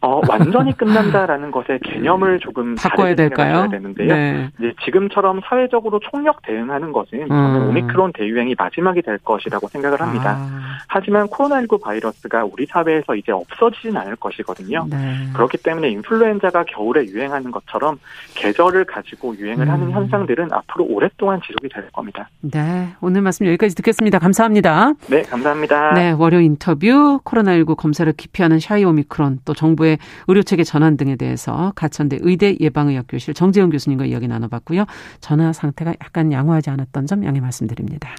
어, 0.00 0.20
완전히 0.28 0.76
끝난다라는 0.76 1.50
것의 1.50 1.80
개념을 1.84 2.38
조금 2.40 2.74
바꿔야 2.74 3.14
될까요? 3.14 3.68
되는데요. 3.70 4.08
네. 4.08 4.50
이제 4.58 4.74
지금처럼 4.84 5.40
사회적으로 5.44 5.98
총력 6.00 6.42
대응하는 6.42 6.92
것은 6.92 7.26
저는 7.28 7.62
음. 7.62 7.68
오미크론 7.68 8.12
대유행이 8.12 8.54
마지막이 8.58 9.02
될 9.02 9.18
것이라고 9.18 9.68
생각을 9.68 10.00
합니다. 10.00 10.36
아. 10.38 10.78
하지만 10.88 11.26
코로나19 11.26 11.82
바이러스가 11.82 12.44
우리 12.44 12.66
사회에서 12.66 13.16
이제 13.16 13.32
없어지진 13.32 13.96
않을 13.96 14.16
것이거든요. 14.16 14.86
네. 14.90 14.96
그렇기 15.32 15.58
때문에 15.58 15.88
인플루엔자가 15.90 16.64
겨울에 16.64 17.04
유행하는 17.06 17.50
것처럼 17.50 17.98
계절을 18.34 18.84
가지고 18.84 19.36
유행을 19.36 19.66
음. 19.66 19.72
하는 19.72 19.90
현상들은 19.90 20.52
앞으로 20.52 20.84
오랫동안 20.84 21.40
지속이 21.46 21.68
될 21.68 21.90
겁니다. 21.90 22.28
네. 22.40 22.88
오늘 23.00 23.22
말씀 23.22 23.46
여기까지 23.46 23.74
듣겠습니다. 23.74 24.18
감사합니다. 24.18 24.92
네, 25.08 25.22
감사합니다. 25.22 25.94
네, 25.94 26.12
월요 26.12 26.40
인터뷰 26.40 27.20
코로나19 27.24 27.76
검사를 27.76 28.10
기피하는 28.12 28.60
샤이 28.60 28.84
오미크론 28.84 29.40
또 29.44 29.54
정부의 29.54 29.85
정부의 29.86 29.98
의료체계 30.26 30.64
전환 30.64 30.96
등에 30.96 31.14
대해서 31.16 31.72
가천대 31.76 32.18
의대 32.20 32.56
예방의학교실 32.58 33.34
정재영 33.34 33.70
교수님과 33.70 34.06
이야기 34.06 34.26
나눠봤고요. 34.26 34.84
전화 35.20 35.52
상태가 35.52 35.94
약간 36.02 36.32
양호하지 36.32 36.70
않았던 36.70 37.06
점 37.06 37.24
양해 37.24 37.40
말씀드립니다. 37.40 38.16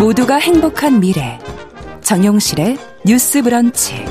모두가 0.00 0.36
행복한 0.36 0.98
미래 0.98 1.38
정용실의 2.00 2.76
뉴스 3.06 3.42
브런치 3.42 4.04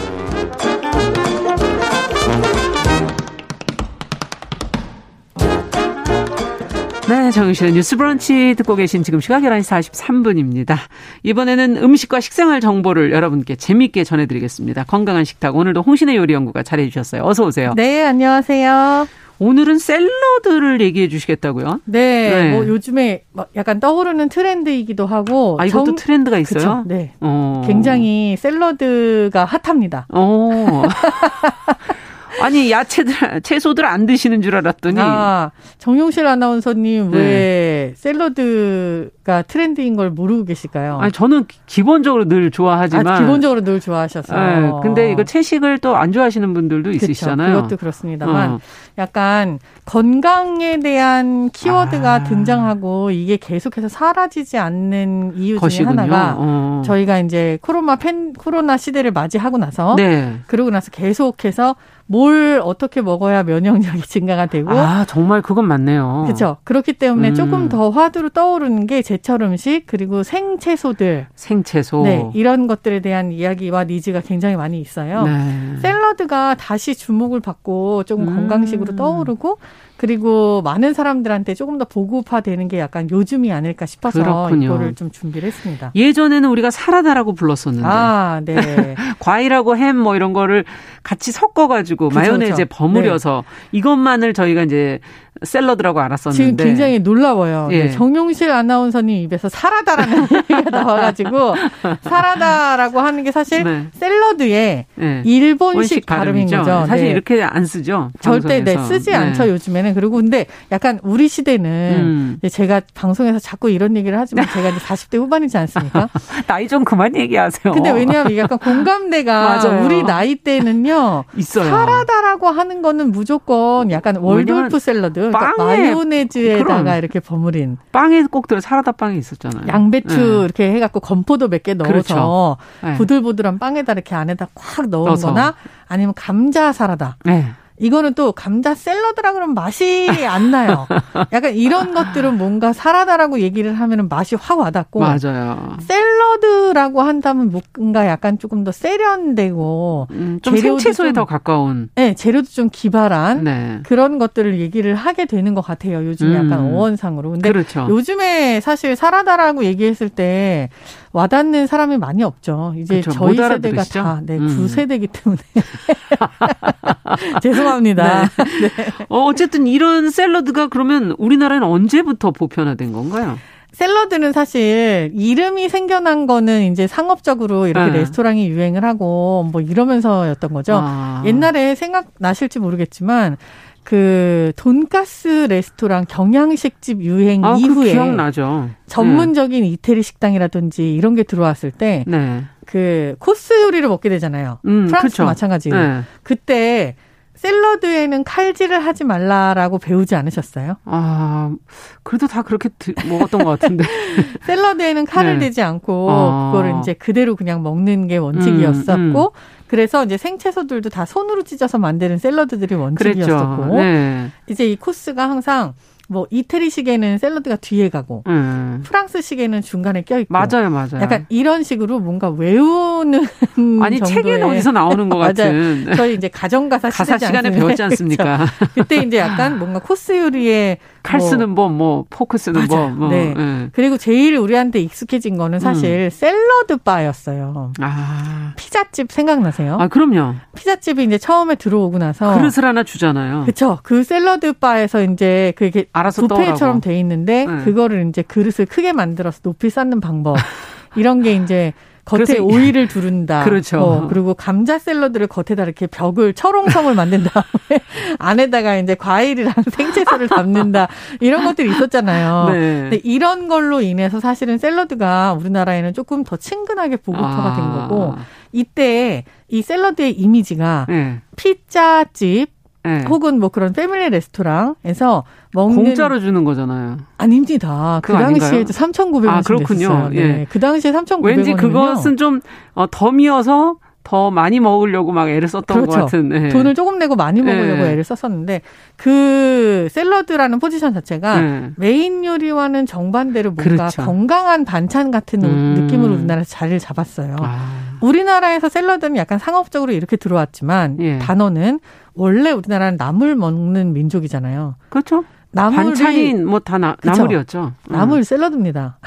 네, 7.11 7.29
정영실의 7.29 7.73
뉴스 7.73 7.97
브런치 7.97 8.55
듣고 8.55 8.77
계신 8.77 9.03
지금 9.03 9.19
시각 9.19 9.43
11시 9.43 9.91
43분입니다. 9.91 10.77
이번에는 11.23 11.75
음식과 11.75 12.21
식생활 12.21 12.61
정보를 12.61 13.11
여러분께 13.11 13.57
재미있게 13.57 14.05
전해드리겠습니다. 14.05 14.85
건강한 14.85 15.25
식탁. 15.25 15.57
오늘도 15.57 15.81
홍신의 15.81 16.15
요리 16.15 16.33
연구가 16.33 16.63
잘해 16.63 16.87
주셨어요. 16.87 17.23
어서 17.25 17.43
오세요. 17.43 17.73
네, 17.75 18.05
안녕하세요. 18.05 19.09
오늘은 19.39 19.79
샐러드를 19.79 20.79
얘기해 20.79 21.09
주시겠다고요? 21.09 21.81
네, 21.83 22.29
네. 22.29 22.51
뭐 22.51 22.65
요즘에 22.65 23.25
약간 23.57 23.81
떠오르는 23.81 24.29
트렌드이기도 24.29 25.05
하고. 25.05 25.57
아, 25.59 25.65
이것도 25.65 25.83
정... 25.87 25.95
트렌드가 25.95 26.37
있어요? 26.37 26.59
그쵸? 26.59 26.83
네. 26.85 27.11
어. 27.19 27.61
굉장히 27.67 28.37
샐러드가 28.37 29.43
핫합니다. 29.43 30.07
어. 30.13 30.83
아니 32.41 32.71
야채들 32.71 33.41
채소들 33.41 33.85
안 33.85 34.05
드시는 34.05 34.41
줄 34.41 34.55
알았더니 34.55 34.99
아, 34.99 35.51
정용실 35.77 36.25
아나운서님 36.27 37.11
네. 37.11 37.17
왜 37.17 37.93
샐러드가 37.95 39.41
트렌드인 39.43 39.95
걸 39.95 40.09
모르고 40.09 40.45
계실까요? 40.45 40.97
아니 40.99 41.11
저는 41.11 41.45
기본적으로 41.65 42.25
늘 42.27 42.51
좋아하지만 42.51 43.07
아, 43.07 43.19
기본적으로 43.19 43.61
늘 43.63 43.79
좋아하셔서. 43.79 44.35
네, 44.35 44.71
근데 44.81 45.11
이거 45.11 45.23
채식을 45.23 45.77
또 45.79 46.01
안 46.01 46.11
좋아하시는 46.11 46.53
분들도 46.55 46.91
그쵸, 46.91 47.05
있으시잖아요. 47.05 47.55
그것도 47.57 47.77
그렇습니다만 47.77 48.51
어. 48.53 48.59
약간 48.97 49.59
건강에 49.85 50.79
대한 50.79 51.49
키워드가 51.51 52.13
아. 52.13 52.23
등장하고 52.23 53.11
이게 53.11 53.37
계속해서 53.37 53.87
사라지지 53.87 54.57
않는 54.57 55.33
이유 55.35 55.59
중에 55.59 55.85
하나가 55.85 56.35
어. 56.39 56.81
저희가 56.83 57.19
이제 57.19 57.59
코로나 57.61 57.97
팬 57.97 58.33
코로나 58.33 58.77
시대를 58.77 59.11
맞이하고 59.11 59.57
나서 59.59 59.95
네. 59.95 60.39
그러고 60.47 60.71
나서 60.71 60.89
계속해서 60.91 61.75
뭘 62.11 62.61
어떻게 62.61 63.01
먹어야 63.01 63.43
면역력이 63.43 64.01
증가가 64.01 64.45
되고 64.45 64.69
아 64.69 65.05
정말 65.05 65.41
그건 65.41 65.65
맞네요. 65.65 66.23
그렇죠. 66.25 66.57
그렇기 66.65 66.93
때문에 66.93 67.29
음. 67.29 67.35
조금 67.35 67.69
더 67.69 67.89
화두로 67.89 68.29
떠오르는 68.29 68.85
게 68.85 69.01
제철 69.01 69.41
음식 69.43 69.85
그리고 69.85 70.21
생채소들, 70.21 71.27
생채소, 71.35 72.03
네 72.03 72.29
이런 72.33 72.67
것들에 72.67 72.99
대한 72.99 73.31
이야기와 73.31 73.85
니즈가 73.85 74.19
굉장히 74.19 74.57
많이 74.57 74.81
있어요. 74.81 75.23
네. 75.23 75.77
샐러드가 75.81 76.55
다시 76.55 76.95
주목을 76.95 77.39
받고 77.39 78.03
조금 78.03 78.27
음. 78.27 78.35
건강식으로 78.35 78.97
떠오르고 78.97 79.57
그리고 80.01 80.63
많은 80.63 80.95
사람들한테 80.95 81.53
조금 81.53 81.77
더 81.77 81.85
보급화되는 81.85 82.67
게 82.69 82.79
약간 82.79 83.07
요즘이 83.11 83.53
아닐까 83.53 83.85
싶어서 83.85 84.19
그렇군요. 84.23 84.65
이거를 84.65 84.95
좀 84.95 85.11
준비를 85.11 85.47
했습니다. 85.47 85.91
예전에는 85.93 86.49
우리가 86.49 86.71
사라다라고 86.71 87.33
불렀었는데. 87.35 87.87
아, 87.87 88.41
네. 88.43 88.55
과일하고 89.19 89.77
햄 89.77 89.95
뭐 90.01 90.15
이런 90.15 90.33
거를 90.33 90.65
같이 91.03 91.31
섞어 91.31 91.67
가지고 91.67 92.09
그쵸, 92.09 92.19
마요네즈에. 92.19 92.65
버무려서 92.65 93.43
네. 93.45 93.77
이것만을 93.77 94.33
저희가 94.33 94.63
이제 94.63 94.99
샐러드라고 95.43 95.99
알았었는데 95.99 96.43
지금 96.43 96.57
굉장히 96.57 96.99
놀라워요. 96.99 97.69
예. 97.71 97.85
네, 97.85 97.91
정용실 97.91 98.51
아나운서님 98.51 99.15
입에서 99.23 99.49
사라다라는 99.49 100.27
얘기가 100.51 100.69
나와가지고 100.69 101.55
사라다라고 102.01 102.99
하는 102.99 103.23
게 103.23 103.31
사실 103.31 103.63
네. 103.63 103.87
샐러드의 103.93 104.85
네. 104.95 105.21
일본식 105.25 106.05
발음인 106.05 106.47
거죠. 106.47 106.85
사실 106.87 107.05
네. 107.05 107.11
이렇게 107.11 107.41
안 107.41 107.65
쓰죠. 107.65 108.09
절대 108.19 108.63
네, 108.63 108.77
쓰지 108.77 109.13
않죠 109.15 109.47
요즘에는. 109.49 109.95
그리고 109.95 110.17
근데 110.17 110.45
약간 110.71 110.99
우리 111.01 111.27
시대는 111.27 112.39
음. 112.43 112.49
제가 112.49 112.81
방송에서 112.93 113.39
자꾸 113.39 113.69
이런 113.69 113.95
얘기를 113.95 114.19
하지만 114.19 114.45
제가 114.53 114.69
이제 114.69 114.79
40대 114.79 115.17
후반이지 115.17 115.57
않습니까? 115.57 116.09
나이 116.45 116.67
좀 116.67 116.83
그만 116.83 117.15
얘기하세요. 117.15 117.73
근데 117.73 117.91
왜냐하면 117.91 118.37
약간 118.37 118.57
공감대가 118.59 119.61
우리 119.85 120.03
나이 120.03 120.35
때는요 120.35 121.23
있어요. 121.37 121.65
사라다라고 121.69 122.47
하는 122.47 122.81
거는 122.81 123.11
무조건 123.11 123.89
약간 123.91 124.17
월드월프 124.17 124.77
샐러드 124.77 125.20
그러니까 125.29 125.53
마요네즈에다가 125.57 126.83
그럼. 126.83 126.97
이렇게 126.97 127.19
버무린 127.19 127.77
빵에 127.91 128.23
꼭 128.23 128.47
들어 128.47 128.59
사라다 128.61 128.93
빵이 128.93 129.17
있었잖아요. 129.17 129.67
양배추 129.67 130.15
네. 130.17 130.43
이렇게 130.45 130.71
해갖고 130.73 130.99
건포도 130.99 131.47
몇 131.49 131.61
개 131.63 131.73
넣어서 131.75 131.91
그렇죠. 131.91 132.57
네. 132.83 132.95
부들부들한 132.97 133.59
빵에다 133.59 133.93
이렇게 133.93 134.15
안에다 134.15 134.47
콱 134.55 134.87
넣은거나 134.89 135.53
아니면 135.87 136.13
감자 136.15 136.71
사라다. 136.71 137.17
네. 137.25 137.45
이거는 137.79 138.13
또 138.13 138.31
감자 138.31 138.75
샐러드라 138.75 139.33
그러면 139.33 139.55
맛이 139.55 140.07
안 140.27 140.51
나요. 140.51 140.87
약간 141.33 141.55
이런 141.55 141.93
것들은 141.95 142.37
뭔가 142.37 142.73
사라다라고 142.73 143.39
얘기를 143.39 143.73
하면 143.73 144.07
맛이 144.07 144.35
확 144.35 144.59
와닿고. 144.59 144.99
맞아요. 144.99 145.77
샐 145.79 145.95
러드라고 146.21 147.01
한다면 147.01 147.51
뭔가 147.77 148.07
약간 148.07 148.37
조금 148.37 148.63
더 148.63 148.71
세련되고. 148.71 150.07
음, 150.11 150.39
좀 150.41 150.55
생채소에 150.57 151.07
좀, 151.09 151.13
더 151.13 151.25
가까운. 151.25 151.89
네, 151.95 152.13
재료도 152.13 152.47
좀 152.49 152.69
기발한 152.71 153.43
네. 153.43 153.79
그런 153.83 154.17
것들을 154.17 154.59
얘기를 154.59 154.95
하게 154.95 155.25
되는 155.25 155.53
것 155.53 155.61
같아요. 155.61 156.05
요즘 156.05 156.33
약간 156.33 156.59
음. 156.59 156.73
어원상으로. 156.73 157.31
근데 157.31 157.51
그렇죠. 157.51 157.87
요즘에 157.89 158.61
사실 158.61 158.95
사라다라고 158.95 159.65
얘기했을 159.65 160.09
때 160.09 160.69
와닿는 161.13 161.67
사람이 161.67 161.97
많이 161.97 162.23
없죠. 162.23 162.73
이제 162.77 163.01
그렇죠. 163.01 163.11
저희 163.11 163.35
세대가 163.35 163.83
다, 163.83 164.21
네, 164.23 164.37
음. 164.37 164.47
9세대기 164.47 165.09
때문에. 165.11 165.41
죄송합니다. 167.41 168.21
네. 168.21 168.43
네. 168.61 168.69
어, 169.09 169.23
어쨌든 169.25 169.67
이런 169.67 170.09
샐러드가 170.09 170.67
그러면 170.67 171.15
우리나라에는 171.17 171.67
언제부터 171.67 172.31
보편화된 172.31 172.91
건가요? 172.91 173.37
샐러드는 173.71 174.33
사실 174.33 175.11
이름이 175.13 175.69
생겨난 175.69 176.27
거는 176.27 176.71
이제 176.71 176.87
상업적으로 176.87 177.67
이렇게 177.67 177.91
네. 177.91 177.99
레스토랑이 177.99 178.47
유행을 178.49 178.83
하고 178.83 179.47
뭐 179.51 179.61
이러면서였던 179.61 180.53
거죠. 180.53 180.79
아. 180.81 181.23
옛날에 181.25 181.75
생각나실지 181.75 182.59
모르겠지만 182.59 183.37
그 183.83 184.51
돈가스 184.57 185.47
레스토랑 185.49 186.05
경양식집 186.07 187.01
유행 187.01 187.43
아, 187.43 187.55
이후에 187.57 187.93
기억나죠. 187.93 188.69
전문적인 188.87 189.63
네. 189.63 189.69
이태리 189.69 190.03
식당이라든지 190.03 190.93
이런 190.93 191.15
게 191.15 191.23
들어왔을 191.23 191.71
때 191.71 192.03
네. 192.07 192.43
그 192.65 193.15
코스 193.19 193.61
요리를 193.63 193.87
먹게 193.87 194.09
되잖아요. 194.09 194.59
음, 194.65 194.87
프랑스 194.87 195.21
마찬가지로. 195.21 195.77
네. 195.77 196.01
그때 196.23 196.95
샐러드에는 197.41 198.23
칼질을 198.23 198.85
하지 198.85 199.03
말라라고 199.03 199.79
배우지 199.79 200.13
않으셨어요? 200.13 200.77
아, 200.85 201.55
그래도 202.03 202.27
다 202.27 202.43
그렇게 202.43 202.69
먹었던 203.09 203.43
것 203.43 203.59
같은데. 203.59 203.83
샐러드에는 204.45 205.05
칼을 205.05 205.39
네. 205.39 205.47
대지 205.47 205.63
않고 205.63 206.07
아. 206.11 206.51
그거를 206.51 206.79
이제 206.79 206.93
그대로 206.93 207.35
그냥 207.35 207.63
먹는 207.63 208.05
게 208.07 208.17
원칙이었었고 208.17 208.93
음, 208.93 209.15
음. 209.15 209.29
그래서 209.67 210.03
이제 210.05 210.17
생채소들도 210.17 210.89
다 210.89 211.05
손으로 211.05 211.41
찢어서 211.41 211.79
만드는 211.79 212.19
샐러드들이 212.19 212.75
원칙이었었고 212.75 213.75
네. 213.77 214.29
이제 214.47 214.69
이 214.69 214.75
코스가 214.75 215.27
항상 215.27 215.73
뭐 216.11 216.27
이태리식에는 216.29 217.19
샐러드가 217.19 217.55
뒤에 217.55 217.87
가고 217.87 218.23
음. 218.27 218.83
프랑스식에는 218.85 219.61
중간에 219.61 220.01
껴 220.01 220.19
있고 220.19 220.33
맞아요, 220.33 220.69
맞아요. 220.69 220.99
약간 221.01 221.25
이런 221.29 221.63
식으로 221.63 221.99
뭔가 222.01 222.29
외우는 222.29 223.25
아니. 223.81 224.01
책에는 224.01 224.45
어디서 224.45 224.73
나오는 224.73 225.07
것 225.07 225.17
같은 225.19 225.93
저희 225.95 226.15
이제 226.15 226.27
가정 226.27 226.67
가사 226.67 226.89
가사 226.89 227.17
시간에 227.17 227.49
배웠지 227.51 227.81
않습니까? 227.83 228.45
그때 228.75 228.97
이제 228.97 229.19
약간 229.19 229.57
뭔가 229.57 229.79
코스 229.79 230.17
요리에 230.17 230.79
칼 231.01 231.19
뭐, 231.19 231.29
쓰는 231.29 231.55
법, 231.55 231.71
뭐 231.71 232.05
포크 232.09 232.37
쓰는 232.37 232.59
맞아. 232.61 232.75
법, 232.75 232.91
뭐. 232.91 233.09
네. 233.09 233.33
네. 233.33 233.69
그리고 233.71 233.97
제일 233.97 234.35
우리한테 234.35 234.79
익숙해진 234.81 235.37
거는 235.37 235.59
사실 235.59 235.89
음. 235.89 236.09
샐러드 236.11 236.77
바였어요. 236.77 237.71
아. 237.79 238.53
피자집 238.57 239.11
생각나세요? 239.11 239.77
아, 239.79 239.87
그럼요. 239.87 240.35
피자집이 240.55 241.03
이제 241.05 241.17
처음에 241.17 241.55
들어오고 241.55 241.97
나서 241.99 242.37
그릇을 242.37 242.65
하나 242.65 242.83
주잖아요. 242.83 243.41
그렇죠. 243.43 243.79
그 243.83 244.03
샐러드 244.03 244.53
바에서 244.53 245.01
이제 245.03 245.53
그게 245.55 245.85
알아서 246.01 246.27
부페처럼 246.27 246.81
돼 246.81 246.97
있는데 246.99 247.45
네. 247.45 247.63
그거를 247.63 248.07
이제 248.09 248.21
그릇을 248.21 248.65
크게 248.65 248.91
만들어서 248.93 249.41
높이 249.41 249.69
쌓는 249.69 250.01
방법. 250.01 250.35
이런 250.95 251.21
게 251.21 251.33
이제 251.33 251.73
겉에 252.03 252.39
오이를 252.39 252.87
두른다. 252.87 253.43
그렇죠. 253.45 253.79
어, 253.79 254.07
그리고 254.07 254.33
감자 254.33 254.79
샐러드를 254.79 255.27
겉에다 255.27 255.63
이렇게 255.63 255.87
벽을 255.87 256.33
철옹성을 256.33 256.93
만든 256.95 257.23
다음에 257.23 257.81
안에다가 258.19 258.77
이제 258.77 258.95
과일이랑 258.95 259.53
생채소를 259.71 260.27
담는다. 260.27 260.87
이런 261.19 261.45
것들이 261.45 261.69
있었잖아요. 261.69 262.49
네. 262.49 262.59
근데 262.81 263.01
이런 263.03 263.47
걸로 263.47 263.81
인해서 263.81 264.19
사실은 264.19 264.57
샐러드가 264.57 265.33
우리나라에는 265.33 265.93
조금 265.93 266.23
더 266.23 266.35
친근하게 266.35 266.97
보급화가 266.97 267.53
아. 267.53 267.55
된 267.55 267.71
거고 267.71 268.15
이때 268.51 269.23
이 269.47 269.61
샐러드의 269.61 270.19
이미지가 270.19 270.87
네. 270.89 271.21
피자집 271.35 272.60
네. 272.83 273.05
혹은 273.07 273.39
뭐 273.39 273.49
그런 273.49 273.73
패밀리 273.73 274.09
레스토랑에서 274.09 275.23
먹는 275.53 275.75
공짜로 275.75 276.19
주는 276.19 276.43
거잖아요. 276.43 276.97
아닙니다. 277.17 277.99
그 278.03 278.13
당시에 278.13 278.63
3,900원 278.63 279.27
아, 279.29 279.41
그렇군요. 279.41 280.09
네. 280.09 280.17
예. 280.17 280.47
그 280.49 280.59
당시에 280.59 280.91
3,900원 280.91 281.25
왠지 281.25 281.53
그것은 281.53 282.17
좀 282.17 282.41
어, 282.73 282.85
덤이어서 282.89 283.75
더 284.03 284.31
많이 284.31 284.59
먹으려고 284.59 285.11
막 285.11 285.29
애를 285.29 285.47
썼던 285.47 285.81
그렇죠. 285.81 285.91
것 285.91 286.05
같은. 286.05 286.29
네. 286.29 286.49
돈을 286.49 286.73
조금 286.73 286.97
내고 286.97 287.15
많이 287.15 287.41
먹으려고 287.41 287.83
네. 287.83 287.91
애를 287.91 288.03
썼었는데 288.03 288.61
그 288.95 289.87
샐러드라는 289.91 290.59
포지션 290.59 290.93
자체가 290.93 291.39
네. 291.39 291.69
메인 291.77 292.25
요리와는 292.25 292.87
정반대로 292.87 293.51
뭔가 293.51 293.75
그렇죠. 293.75 294.03
건강한 294.03 294.65
반찬 294.65 295.11
같은 295.11 295.43
음. 295.43 295.75
느낌으로 295.77 296.13
우리나라에서 296.15 296.49
자리를 296.49 296.79
잡았어요. 296.79 297.35
아. 297.39 297.81
우리나라에서 298.01 298.69
샐러드는 298.69 299.17
약간 299.17 299.37
상업적으로 299.37 299.91
이렇게 299.91 300.17
들어왔지만 300.17 300.97
예. 300.99 301.19
단어는 301.19 301.79
원래 302.13 302.51
우리나라는 302.51 302.97
나물 302.97 303.35
먹는 303.35 303.93
민족이잖아요. 303.93 304.75
그렇죠. 304.89 305.23
나물이 305.51 305.75
반찬이 305.75 306.33
뭐다 306.35 306.77
나물이었죠. 307.03 307.73
나물 307.89 308.19
음. 308.19 308.23
샐러드입니다. 308.23 308.99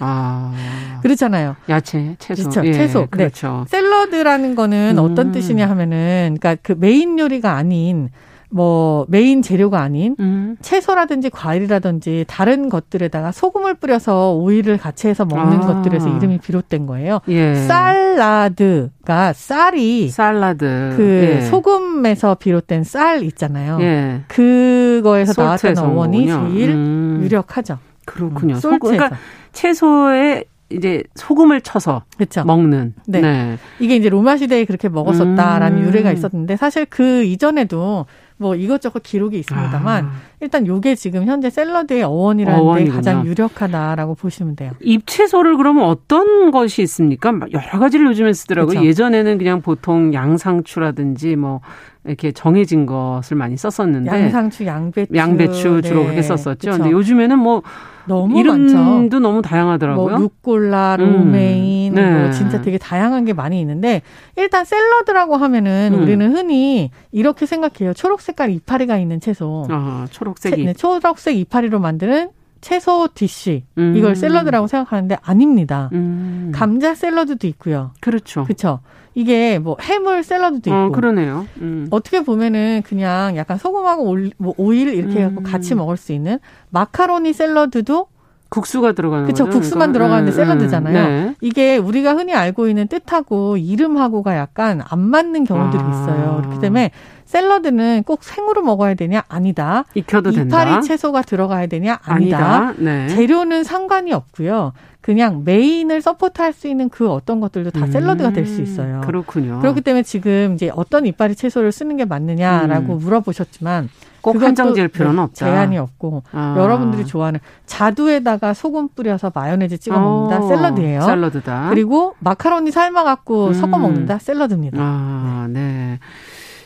아. 0.00 0.52
그렇잖아요. 1.02 1.56
야채, 1.68 2.16
채소. 2.18 2.50
그렇죠. 2.50 2.66
예, 2.66 2.72
채소. 2.72 3.00
네. 3.00 3.06
그렇죠. 3.10 3.66
네. 3.70 3.76
샐러드라는 3.78 4.54
거는 4.54 4.96
음. 4.98 5.04
어떤 5.04 5.32
뜻이냐 5.32 5.68
하면은 5.70 6.36
그러니까 6.40 6.56
그 6.62 6.74
메인 6.78 7.18
요리가 7.18 7.52
아닌 7.52 8.10
뭐 8.50 9.04
메인 9.08 9.42
재료가 9.42 9.80
아닌 9.80 10.16
음. 10.20 10.56
채소라든지 10.60 11.30
과일이라든지 11.30 12.24
다른 12.28 12.68
것들에다가 12.68 13.32
소금을 13.32 13.74
뿌려서 13.74 14.32
오일을 14.34 14.78
같이 14.78 15.08
해서 15.08 15.24
먹는 15.24 15.58
아. 15.58 15.60
것들에서 15.60 16.08
이름이 16.08 16.38
비롯된 16.38 16.86
거예요. 16.86 17.20
예. 17.28 17.54
salade가 17.54 19.32
sal이 19.32 20.08
salade 20.08 20.94
그 20.96 21.36
예. 21.36 21.40
소금에서 21.42 22.36
비롯된 22.36 22.84
sal 22.84 23.22
있잖아요. 23.24 23.78
예. 23.80 24.22
그거에서 24.28 25.42
나왔던 25.42 25.78
어원이 25.78 26.26
제일 26.26 26.70
음. 26.70 27.20
유력하죠. 27.22 27.78
그렇군요. 28.04 28.54
음, 28.54 28.60
소금 28.60 28.78
그러니까 28.78 29.16
채소에 29.52 30.44
이제 30.70 31.02
소금을 31.14 31.60
쳐서 31.60 32.02
그쵸. 32.16 32.44
먹는. 32.44 32.94
네. 33.06 33.20
네. 33.20 33.58
이게 33.80 33.96
이제 33.96 34.08
로마 34.08 34.36
시대에 34.36 34.64
그렇게 34.64 34.88
먹었었다라는 34.88 35.78
음. 35.78 35.86
유래가 35.86 36.10
있었는데 36.12 36.56
사실 36.56 36.86
그 36.86 37.24
이전에도 37.24 38.06
뭐 38.36 38.56
이것저것 38.56 39.02
기록이 39.02 39.38
있습니다만 39.38 40.04
아. 40.04 40.10
일단 40.40 40.66
요게 40.66 40.96
지금 40.96 41.24
현재 41.24 41.50
샐러드의 41.50 42.02
어원이라는 42.02 42.60
어원이구나. 42.60 42.90
게 42.90 42.96
가장 42.96 43.24
유력하다라고 43.26 44.16
보시면 44.16 44.56
돼요. 44.56 44.72
잎채소를 44.80 45.56
그러면 45.56 45.84
어떤 45.84 46.50
것이 46.50 46.82
있습니까? 46.82 47.32
여러 47.52 47.78
가지를 47.78 48.06
요즘에 48.06 48.32
쓰더라고요. 48.32 48.80
그쵸. 48.80 48.84
예전에는 48.86 49.38
그냥 49.38 49.62
보통 49.62 50.12
양상추라든지 50.12 51.36
뭐 51.36 51.60
이렇게 52.04 52.32
정해진 52.32 52.86
것을 52.86 53.36
많이 53.36 53.56
썼었는데 53.56 54.10
양상추, 54.10 54.66
양배추, 54.66 55.14
양배추 55.14 55.82
주로 55.82 56.00
네. 56.00 56.04
그렇게 56.06 56.22
썼었죠. 56.22 56.54
그쵸. 56.58 56.70
근데 56.72 56.90
요즘에는 56.90 57.38
뭐 57.38 57.62
너무 58.06 58.38
이름도 58.38 58.74
많죠. 58.74 59.18
너무 59.20 59.42
다양하더라고요. 59.42 60.08
뭐 60.10 60.18
루꼴라, 60.18 60.96
로메인, 60.98 61.94
네. 61.94 62.10
뭐 62.10 62.30
진짜 62.30 62.60
되게 62.60 62.78
다양한 62.78 63.24
게 63.24 63.32
많이 63.32 63.60
있는데 63.60 64.02
일단 64.36 64.64
샐러드라고 64.64 65.36
하면은 65.36 65.92
음. 65.94 66.02
우리는 66.02 66.34
흔히 66.34 66.90
이렇게 67.12 67.46
생각해요. 67.46 67.94
초록 67.94 68.20
색깔 68.20 68.50
이파리가 68.50 68.98
있는 68.98 69.20
채소. 69.20 69.66
아, 69.70 70.06
초록색이. 70.10 70.64
네, 70.64 70.72
초록색 70.74 71.36
이파리로 71.36 71.78
만드는 71.80 72.30
채소 72.64 73.10
dish 73.12 73.64
음. 73.76 73.94
이걸 73.94 74.16
샐러드라고 74.16 74.68
생각하는데 74.68 75.18
아닙니다. 75.22 75.90
음. 75.92 76.50
감자 76.54 76.94
샐러드도 76.94 77.46
있고요. 77.48 77.90
그렇죠. 78.00 78.44
그렇죠. 78.44 78.80
이게 79.14 79.58
뭐 79.58 79.76
해물 79.82 80.22
샐러드도 80.24 80.72
어, 80.72 80.86
있고. 80.86 80.86
어, 80.86 80.90
그러네요. 80.96 81.46
음. 81.58 81.88
어떻게 81.90 82.22
보면은 82.22 82.80
그냥 82.86 83.36
약간 83.36 83.58
소금하고 83.58 84.04
올, 84.04 84.30
뭐 84.38 84.54
오일 84.56 84.88
이렇게 84.88 85.20
해갖고 85.20 85.42
음. 85.42 85.44
같이 85.44 85.74
먹을 85.74 85.98
수 85.98 86.12
있는 86.12 86.38
마카로니 86.70 87.34
샐러드도 87.34 88.06
국수가 88.48 88.92
들어가는 88.92 89.26
그쵸, 89.26 89.44
거죠. 89.44 89.58
국수만 89.58 89.92
그러니까? 89.92 89.92
들어가는데 89.92 90.32
음, 90.32 90.34
샐러드잖아요. 90.34 91.08
네. 91.08 91.34
이게 91.42 91.76
우리가 91.76 92.14
흔히 92.14 92.32
알고 92.32 92.68
있는 92.68 92.88
뜻하고 92.88 93.58
이름하고가 93.58 94.36
약간 94.38 94.80
안 94.88 95.00
맞는 95.00 95.44
경우들이 95.44 95.82
아. 95.82 95.90
있어요. 95.90 96.36
그렇기 96.40 96.60
때문에 96.60 96.92
샐러드는 97.26 98.02
꼭 98.04 98.22
생으로 98.22 98.62
먹어야 98.62 98.94
되냐? 98.94 99.22
아니다. 99.28 99.84
익혀도 99.94 100.30
이파리 100.30 100.48
된다. 100.50 100.80
채소가 100.80 101.22
들어가야 101.22 101.66
되냐? 101.66 101.98
아니다. 102.04 102.38
아니다. 102.38 102.74
네. 102.82 103.08
재료는 103.08 103.64
상관이 103.64 104.12
없고요. 104.12 104.72
그냥 105.00 105.42
메인을 105.44 106.00
서포트할 106.00 106.52
수 106.54 106.66
있는 106.66 106.88
그 106.88 107.10
어떤 107.10 107.38
것들도 107.40 107.70
다 107.72 107.80
음, 107.84 107.90
샐러드가 107.92 108.32
될 108.32 108.46
수 108.46 108.62
있어요. 108.62 109.02
그렇군요. 109.04 109.60
그렇기 109.60 109.82
때문에 109.82 110.02
지금 110.02 110.54
이제 110.54 110.70
어떤 110.74 111.04
이파리 111.04 111.34
채소를 111.34 111.72
쓰는 111.72 111.96
게 111.98 112.04
맞느냐라고 112.06 112.94
음. 112.94 112.98
물어보셨지만 113.00 113.90
꼭 114.22 114.40
한정 114.42 114.72
지을 114.72 114.88
필요는 114.88 115.16
네, 115.16 115.22
없다. 115.22 115.34
제한이 115.34 115.76
없고 115.76 116.22
아. 116.32 116.54
여러분들이 116.56 117.04
좋아하는 117.04 117.40
자두에다가 117.66 118.54
소금 118.54 118.88
뿌려서 118.94 119.30
마요네즈 119.34 119.76
찍어 119.76 119.98
먹는다 120.00 120.42
어, 120.42 120.48
샐러드예요. 120.48 121.02
샐러드다. 121.02 121.66
그리고 121.68 122.14
마카로니 122.20 122.70
삶아 122.70 123.04
갖고 123.04 123.48
음. 123.48 123.52
섞어 123.52 123.78
먹는다 123.78 124.18
샐러드입니다. 124.18 124.78
아, 124.80 125.46
네. 125.50 125.98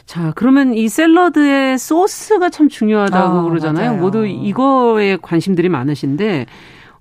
자, 0.09 0.32
그러면 0.34 0.72
이 0.72 0.88
샐러드의 0.88 1.76
소스가 1.76 2.48
참 2.48 2.70
중요하다고 2.70 3.38
아, 3.38 3.42
그러잖아요. 3.42 3.90
맞아요. 3.90 4.00
모두 4.00 4.26
이거에 4.26 5.18
관심들이 5.20 5.68
많으신데 5.68 6.46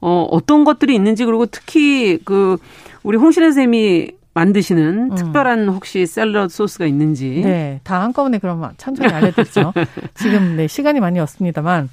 어, 0.01 0.27
어떤 0.29 0.65
것들이 0.65 0.93
있는지 0.93 1.23
그리고 1.23 1.45
특히 1.45 2.19
그 2.25 2.57
우리 3.03 3.17
홍신혜 3.17 3.53
쌤이 3.53 4.11
만드시는 4.33 5.11
음. 5.11 5.15
특별한 5.15 5.69
혹시 5.69 6.05
샐러드 6.05 6.53
소스가 6.53 6.85
있는지. 6.85 7.43
네, 7.45 7.79
다 7.85 8.01
한꺼번에 8.01 8.39
그러면 8.39 8.73
천천히 8.75 9.13
알려드리죠. 9.13 9.71
지금 10.13 10.57
네 10.57 10.67
시간이 10.67 10.99
많이 10.99 11.17
없습니다만 11.21 11.89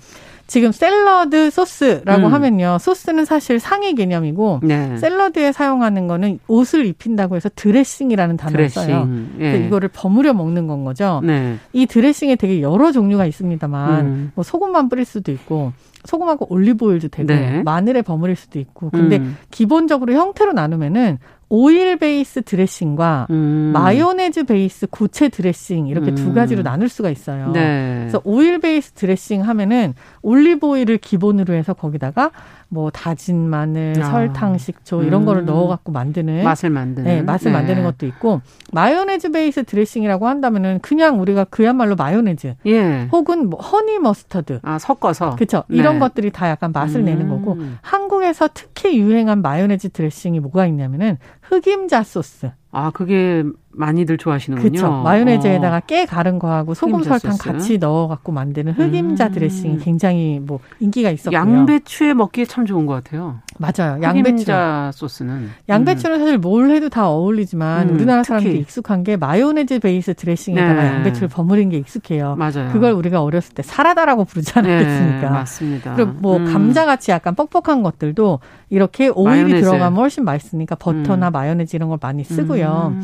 지금 0.47 0.72
샐러드 0.72 1.51
소스라고 1.51 2.26
음. 2.26 2.32
하면요. 2.32 2.78
소스는 2.80 3.24
사실 3.24 3.59
상위 3.59 3.95
개념이고 3.95 4.61
네. 4.62 4.97
샐러드에 4.99 5.53
사용하는 5.53 6.07
거는 6.07 6.38
옷을 6.49 6.84
입힌다고 6.86 7.36
해서 7.36 7.49
드레싱이라는 7.55 8.36
단어를 8.36 8.68
드레싱. 8.68 8.82
써요. 8.82 9.09
예. 9.40 9.66
이거를 9.66 9.88
버무려 9.88 10.34
먹는 10.34 10.66
건 10.66 10.84
거죠. 10.84 11.22
네. 11.24 11.57
이 11.72 11.86
드레싱에 11.86 12.36
되게 12.36 12.61
여러 12.61 12.92
종류가 12.92 13.24
있습니다만 13.26 14.07
음. 14.07 14.32
뭐 14.34 14.45
소금만 14.45 14.88
뿌릴 14.88 15.05
수도 15.05 15.32
있고 15.32 15.72
소금하고 16.05 16.47
올리브오일도 16.53 17.09
되고 17.09 17.26
네. 17.26 17.62
마늘에 17.62 18.03
버무릴 18.03 18.36
수도 18.36 18.59
있고 18.59 18.90
근데 18.90 19.16
음. 19.16 19.38
기본적으로 19.51 20.12
형태로 20.12 20.53
나누면은 20.53 21.18
오일 21.49 21.99
베이스 21.99 22.42
드레싱과 22.42 23.28
음. 23.30 23.70
마요네즈 23.72 24.45
베이스 24.45 24.86
고체 24.86 25.28
드레싱 25.28 25.86
이렇게 25.88 26.11
음. 26.11 26.14
두 26.14 26.34
가지로 26.34 26.62
나눌 26.62 26.88
수가 26.88 27.11
있어요. 27.11 27.51
네. 27.53 27.99
그래서 28.01 28.20
오일 28.24 28.59
베이스 28.61 28.92
드레싱 28.92 29.42
하면은 29.42 29.95
올리브 30.22 30.66
오일을 30.66 30.99
기본으로 30.99 31.55
해서 31.55 31.74
거기다가 31.74 32.30
뭐 32.75 32.91
다진 32.91 33.49
마늘, 33.49 33.95
아. 34.01 34.11
설탕, 34.11 34.59
식초 34.59 35.05
이런 35.05 35.22
음. 35.22 35.27
거를 35.27 35.45
넣어 35.45 35.68
갖고 35.68 35.93
만드는 35.93 36.43
맛을 36.43 36.70
만드는 36.70 37.05
네, 37.05 37.22
맛을 37.22 37.53
네. 37.53 37.59
만드는 37.59 37.85
것도 37.85 38.05
있고 38.07 38.41
마요네즈 38.72 39.31
베이스 39.31 39.62
드레싱이라고 39.62 40.27
한다면은 40.27 40.81
그냥 40.83 41.20
우리가 41.20 41.45
그야말로 41.45 41.95
마요네즈 41.95 42.57
예. 42.66 43.09
혹은 43.12 43.49
뭐 43.49 43.61
honey 43.61 44.01
mustard 44.01 44.59
아 44.62 44.81
섞어서 44.81 45.37
그렇죠. 45.37 45.62
네. 45.68 45.77
이런 45.77 46.01
것들이 46.01 46.33
다 46.33 46.51
약간 46.51 46.72
맛을 46.72 47.03
음. 47.03 47.05
내는 47.05 47.29
거고 47.29 47.57
한국에서 47.81 48.49
특히 48.53 48.99
유행한 48.99 49.41
마요네즈 49.41 49.91
드레싱이 49.91 50.41
뭐가 50.41 50.66
있냐면은 50.66 51.18
흑임자 51.49 52.03
소스. 52.03 52.51
아, 52.72 52.90
그게 52.90 53.45
많이들 53.70 54.18
좋아하시는군요. 54.18 54.70
그렇죠. 54.80 55.03
마요네즈에다가 55.03 55.76
어. 55.76 55.80
깨 55.86 56.07
갈은 56.07 56.38
거하고 56.38 56.74
소금 56.74 57.03
설탕 57.05 57.32
소스. 57.32 57.42
같이 57.42 57.78
넣어 57.78 58.09
갖고 58.09 58.32
만드는 58.32 58.72
흑임자 58.72 59.26
음. 59.28 59.32
드레싱이 59.32 59.78
굉장히 59.78 60.40
뭐 60.40 60.59
인기가 60.80 61.11
있었고요. 61.11 61.38
양배추에 61.38 62.14
먹기에 62.14 62.47
참 62.47 62.66
좋은 62.66 62.86
것 62.86 62.95
같아요. 62.95 63.40
맞아요. 63.59 64.00
양배추 64.02 64.52
소스는 64.92 65.50
양배추는 65.68 66.16
음. 66.16 66.20
사실 66.20 66.38
뭘 66.38 66.70
해도 66.70 66.88
다 66.88 67.09
어울리지만 67.09 67.88
음, 67.90 67.94
우리나라 67.94 68.22
사람들이 68.24 68.59
익숙한 68.59 69.05
게 69.05 69.16
마요네즈 69.16 69.78
베이스 69.80 70.14
드레싱에다가 70.14 70.74
네. 70.82 70.86
양배추를 70.88 71.28
버무린 71.28 71.68
게 71.70 71.76
익숙해요. 71.78 72.34
맞아요. 72.36 72.70
그걸 72.72 72.92
우리가 72.92 73.22
어렸을 73.22 73.55
때 73.55 73.62
사라다라고 73.62 74.24
부르지 74.24 74.52
않았겠습니까? 74.57 75.20
네, 75.20 75.28
맞습니다. 75.28 75.94
그리고 75.94 76.12
뭐 76.18 76.36
음. 76.38 76.52
감자 76.52 76.84
같이 76.84 77.11
약간 77.11 77.34
뻑뻑한 77.34 77.82
것들도 77.82 78.40
이렇게 78.70 79.09
오일이 79.09 79.42
마요네즈. 79.44 79.61
들어가면 79.66 79.98
훨씬 79.98 80.24
맛있으니까 80.24 80.74
버터나 80.74 81.28
음. 81.28 81.32
마요네즈 81.32 81.76
이런 81.76 81.88
걸 81.88 81.98
많이 82.00 82.24
쓰고요. 82.24 82.96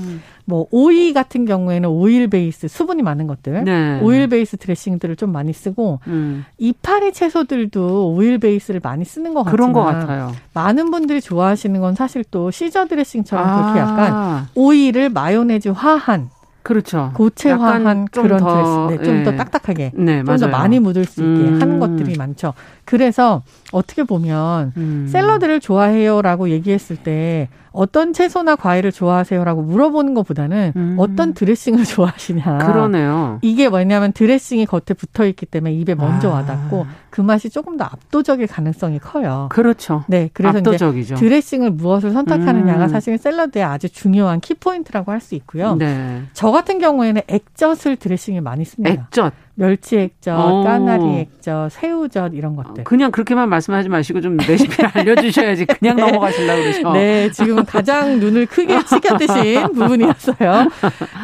음. 0.50 0.60
뭐 0.60 0.66
오이 0.70 1.12
같은 1.12 1.44
경우에는 1.44 1.88
오일 1.88 2.28
베이스 2.28 2.66
수분이 2.66 3.02
많은 3.02 3.26
것들, 3.28 3.64
네. 3.64 4.00
오일 4.02 4.26
베이스 4.28 4.56
드레싱들을 4.56 5.14
좀 5.16 5.30
많이 5.30 5.52
쓰고 5.52 6.00
음. 6.08 6.44
이파리 6.58 7.12
채소들도 7.12 8.12
오일 8.12 8.38
베이스를 8.38 8.80
많이 8.82 9.04
쓰는 9.04 9.32
것 9.32 9.44
그런 9.44 9.72
것 9.72 9.84
같아요. 9.84 10.32
많은 10.52 10.90
분들이 10.90 11.20
좋아하시는 11.20 11.80
건 11.80 11.94
사실 11.94 12.24
또 12.30 12.50
시저 12.50 12.86
드레싱처럼 12.86 13.46
아. 13.46 13.62
그렇게 13.62 13.80
약간 13.80 14.46
오일을 14.54 15.10
마요네즈화한 15.10 16.30
그렇죠. 16.62 17.10
고체화한 17.14 18.06
그런 18.08 18.38
드레싱, 18.38 18.86
네, 18.88 18.96
좀더 19.02 19.32
예. 19.32 19.36
딱딱하게, 19.36 19.92
네, 19.94 20.24
좀더 20.24 20.48
많이 20.48 20.78
묻을 20.78 21.04
수 21.04 21.20
있게 21.20 21.48
음. 21.48 21.60
하는 21.60 21.80
것들이 21.80 22.16
많죠. 22.16 22.54
그래서 22.84 23.42
어떻게 23.72 24.02
보면 24.02 24.72
음. 24.76 25.08
샐러드를 25.10 25.60
좋아해요라고 25.60 26.50
얘기했을 26.50 26.96
때 26.96 27.48
어떤 27.72 28.12
채소나 28.12 28.56
과일을 28.56 28.90
좋아하세요라고 28.90 29.62
물어보는 29.62 30.14
것보다는 30.14 30.72
음. 30.74 30.96
어떤 30.98 31.34
드레싱을 31.34 31.84
좋아하시냐. 31.86 32.58
그러네요. 32.58 33.38
이게 33.42 33.68
뭐냐면 33.68 34.12
드레싱이 34.12 34.66
겉에 34.66 34.94
붙어 34.98 35.24
있기 35.24 35.46
때문에 35.46 35.72
입에 35.74 35.94
먼저 35.94 36.30
아. 36.30 36.34
와닿고 36.34 36.86
그 37.10 37.20
맛이 37.20 37.48
조금 37.48 37.76
더 37.76 37.84
압도적일 37.84 38.48
가능성이 38.48 38.98
커요. 38.98 39.48
그렇죠. 39.52 40.04
네, 40.08 40.30
그래서 40.32 40.58
압도적이죠. 40.58 41.14
이제 41.14 41.20
드레싱을 41.20 41.70
무엇을 41.70 42.10
선택하느냐가 42.10 42.84
음. 42.84 42.88
사실 42.88 43.16
샐러드의 43.18 43.64
아주 43.64 43.88
중요한 43.88 44.40
키 44.40 44.54
포인트라고 44.54 45.12
할 45.12 45.20
수 45.20 45.34
있고요. 45.34 45.74
네. 45.74 46.22
저 46.32 46.49
같은 46.52 46.78
경우에는 46.78 47.22
액젓을 47.26 47.96
드레싱에 47.96 48.40
많이 48.40 48.64
씁니다. 48.64 49.06
액젓. 49.08 49.32
멸치 49.54 49.98
액젓, 49.98 50.38
오. 50.38 50.64
까나리 50.64 51.18
액젓, 51.18 51.70
새우젓 51.70 52.32
이런 52.32 52.56
것들. 52.56 52.84
그냥 52.84 53.10
그렇게만 53.10 53.50
말씀하지 53.50 53.90
마시고 53.90 54.22
좀 54.22 54.38
레시피를 54.38 54.90
알려주셔야지 54.94 55.66
그냥 55.66 55.96
네. 55.96 56.06
넘어가시려고 56.06 56.62
그러죠. 56.62 56.92
네, 56.92 57.30
지금 57.30 57.64
가장 57.66 58.18
눈을 58.20 58.46
크게 58.46 58.82
치켜드신 58.88 59.74
부분이었어요. 59.74 60.68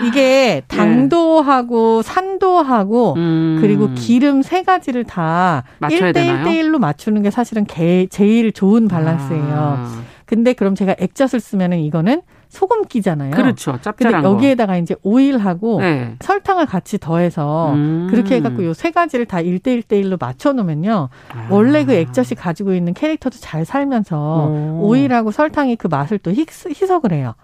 이게 0.06 0.62
당도하고 0.68 2.02
산도하고 2.02 3.14
음. 3.14 3.58
그리고 3.62 3.90
기름 3.94 4.42
세 4.42 4.62
가지를 4.62 5.04
다 5.04 5.64
1대 5.80 6.12
1대 6.12 6.44
1로 6.60 6.78
맞추는 6.78 7.22
게 7.22 7.30
사실은 7.30 7.64
게, 7.64 8.06
제일 8.10 8.52
좋은 8.52 8.86
밸런스예요. 8.88 9.54
아. 9.54 10.02
근데 10.26 10.52
그럼 10.52 10.74
제가 10.74 10.94
액젓을 10.98 11.40
쓰면은 11.40 11.78
이거는 11.78 12.20
소금기잖아요. 12.48 13.30
그렇죠. 13.32 13.78
짭짤한 13.80 14.22
근데 14.22 14.28
여기에다가 14.34 14.74
거. 14.74 14.78
이제 14.78 14.94
오일하고 15.02 15.80
네. 15.80 16.16
설탕을 16.20 16.66
같이 16.66 16.98
더해서 16.98 17.72
음. 17.74 18.08
그렇게 18.10 18.36
해갖고 18.36 18.64
요 18.64 18.72
세 18.74 18.90
가지를 18.90 19.26
다 19.26 19.38
1대1 19.38 19.84
대1로 19.84 20.20
맞춰놓으면요. 20.20 21.08
아. 21.32 21.46
원래 21.50 21.84
그 21.84 21.92
액젓이 21.94 22.34
가지고 22.36 22.74
있는 22.74 22.94
캐릭터도 22.94 23.38
잘 23.40 23.64
살면서 23.64 24.48
오. 24.48 24.80
오일하고 24.82 25.30
설탕이 25.30 25.76
그 25.76 25.86
맛을 25.88 26.18
또 26.18 26.30
희석을 26.32 27.12
해요. 27.12 27.34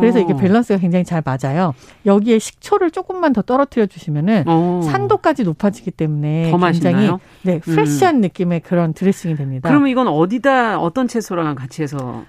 그래서 0.00 0.18
이게 0.18 0.34
밸런스가 0.34 0.78
굉장히 0.80 1.04
잘 1.04 1.22
맞아요. 1.22 1.74
여기에 2.06 2.38
식초를 2.38 2.90
조금만 2.90 3.34
더 3.34 3.42
떨어뜨려 3.42 3.84
주시면은 3.84 4.48
오. 4.48 4.80
산도까지 4.82 5.44
높아지기 5.44 5.90
때문에 5.90 6.52
굉장히 6.58 7.10
네 7.42 7.58
프레시한 7.58 8.16
음. 8.16 8.20
느낌의 8.22 8.60
그런 8.60 8.94
드레싱이 8.94 9.36
됩니다. 9.36 9.68
그러면 9.68 9.88
이건 9.88 10.08
어디다 10.08 10.78
어떤 10.80 11.06
채소랑 11.06 11.54
같이 11.54 11.82
해서 11.82 12.24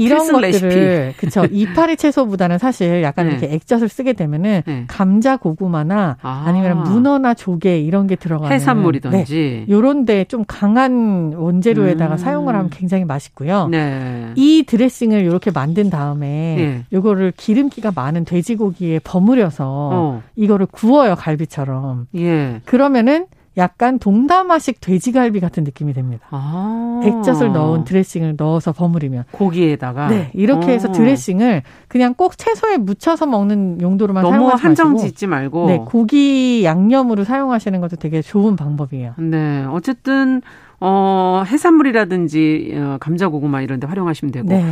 이런 0.00 0.32
것들을 0.32 1.14
그쵸 1.16 1.44
이파리 1.50 1.96
채소보다는 1.96 2.58
사실 2.58 3.02
약간 3.02 3.26
네. 3.26 3.32
이렇게 3.32 3.54
액젓을 3.54 3.88
쓰게 3.88 4.14
되면은 4.14 4.62
네. 4.66 4.84
감자 4.86 5.36
고구마나 5.36 6.16
아. 6.22 6.50
니면 6.52 6.84
문어나 6.84 7.34
조개 7.34 7.78
이런 7.80 8.06
게 8.06 8.16
들어가는 8.16 8.54
해산물이든지 8.54 9.64
네. 9.66 9.72
요런데 9.72 10.24
좀 10.24 10.44
강한 10.46 11.32
원재료에다가 11.36 12.14
음. 12.14 12.18
사용을 12.18 12.54
하면 12.54 12.70
굉장히 12.70 13.04
맛있고요. 13.04 13.68
네. 13.68 14.32
이 14.36 14.64
드레싱을 14.66 15.20
이렇게 15.22 15.50
만든 15.50 15.90
다음에 15.90 16.26
네. 16.56 16.84
요거를 16.92 17.32
기름기가 17.36 17.92
많은 17.94 18.24
돼지고기에 18.24 19.00
버무려서 19.00 19.90
어. 19.92 20.22
이거를 20.36 20.66
구워요 20.66 21.14
갈비처럼. 21.14 22.06
예. 22.16 22.60
그러면은 22.64 23.26
약간 23.56 23.98
동남아식 23.98 24.80
돼지갈비 24.80 25.40
같은 25.40 25.64
느낌이 25.64 25.92
됩니다. 25.92 26.26
아. 26.30 27.00
액젓을 27.04 27.52
넣은 27.52 27.84
드레싱을 27.84 28.34
넣어서 28.36 28.72
버무리면 28.72 29.24
고기에다가 29.32 30.08
네 30.08 30.30
이렇게 30.34 30.66
오. 30.66 30.70
해서 30.70 30.88
어. 30.88 30.92
드레싱을 30.92 31.62
그냥 31.88 32.14
꼭 32.14 32.38
채소에 32.38 32.76
묻혀서 32.76 33.26
먹는 33.26 33.80
용도로만 33.80 34.22
너무 34.22 34.34
사용하지 34.36 34.62
한정 34.62 34.96
짓지 34.96 35.26
말고 35.26 35.66
네 35.66 35.78
고기 35.78 36.62
양념으로 36.64 37.24
사용하시는 37.24 37.80
것도 37.80 37.96
되게 37.96 38.22
좋은 38.22 38.56
방법이에요. 38.56 39.14
네 39.18 39.64
어쨌든 39.70 40.42
어 40.78 41.42
해산물이라든지 41.46 42.72
어, 42.76 42.96
감자 43.00 43.28
고구마 43.28 43.62
이런 43.62 43.80
데 43.80 43.86
활용하시면 43.86 44.32
되고 44.32 44.48
네. 44.48 44.64